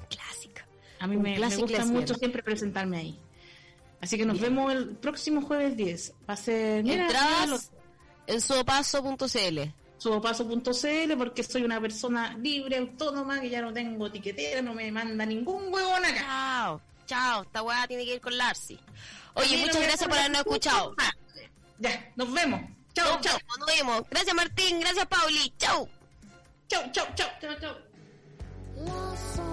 Clásica. 0.07 0.67
A 0.99 1.07
mí 1.07 1.17
me, 1.17 1.39
gusta 1.57 1.85
mucho 1.85 2.13
siempre 2.13 2.43
presentarme 2.43 2.97
ahí. 2.97 3.19
Así 4.01 4.17
que 4.17 4.25
nos 4.25 4.39
vemos 4.39 4.71
el 4.71 4.89
próximo 4.89 5.41
jueves 5.41 5.75
10. 5.75 6.13
Va 6.29 6.35
a 6.35 6.37
ser, 6.37 6.83
mira, 6.83 7.07
Entradas 7.07 7.71
en 8.29 8.41
suopaso.cl. 8.41 9.59
subopaso.cl 9.97 11.17
porque 11.17 11.43
soy 11.43 11.63
una 11.63 11.81
persona 11.81 12.37
libre, 12.37 12.77
autónoma, 12.77 13.41
que 13.41 13.49
ya 13.49 13.61
no 13.61 13.73
tengo 13.73 14.07
etiquetera, 14.07 14.61
no 14.61 14.73
me 14.73 14.91
manda 14.91 15.25
ningún 15.25 15.73
huevón 15.73 16.05
acá. 16.05 16.19
Chao, 16.21 16.81
chao. 17.07 17.41
Esta 17.43 17.63
weá 17.63 17.87
tiene 17.87 18.05
que 18.05 18.15
ir 18.15 18.21
con 18.21 18.37
Larcy. 18.37 18.79
Oye, 19.33 19.57
muchas 19.57 19.81
gracias 19.81 20.07
por 20.07 20.17
habernos 20.17 20.41
escuchado. 20.41 20.95
Ya, 21.79 22.11
nos 22.15 22.31
vemos. 22.31 22.61
Chao, 22.93 23.13
Nos 23.13 23.21
chao. 23.21 23.37
vemos, 23.37 23.57
nos 23.59 23.67
vemos. 23.67 24.03
Gracias 24.09 24.35
Martín, 24.35 24.79
gracias 24.79 25.05
Pauli. 25.07 25.53
Chao. 25.57 25.87
Chao, 26.67 26.83
chao, 26.91 27.07
chao. 27.15 27.29
Chao, 27.41 27.55
chao. 27.59 29.48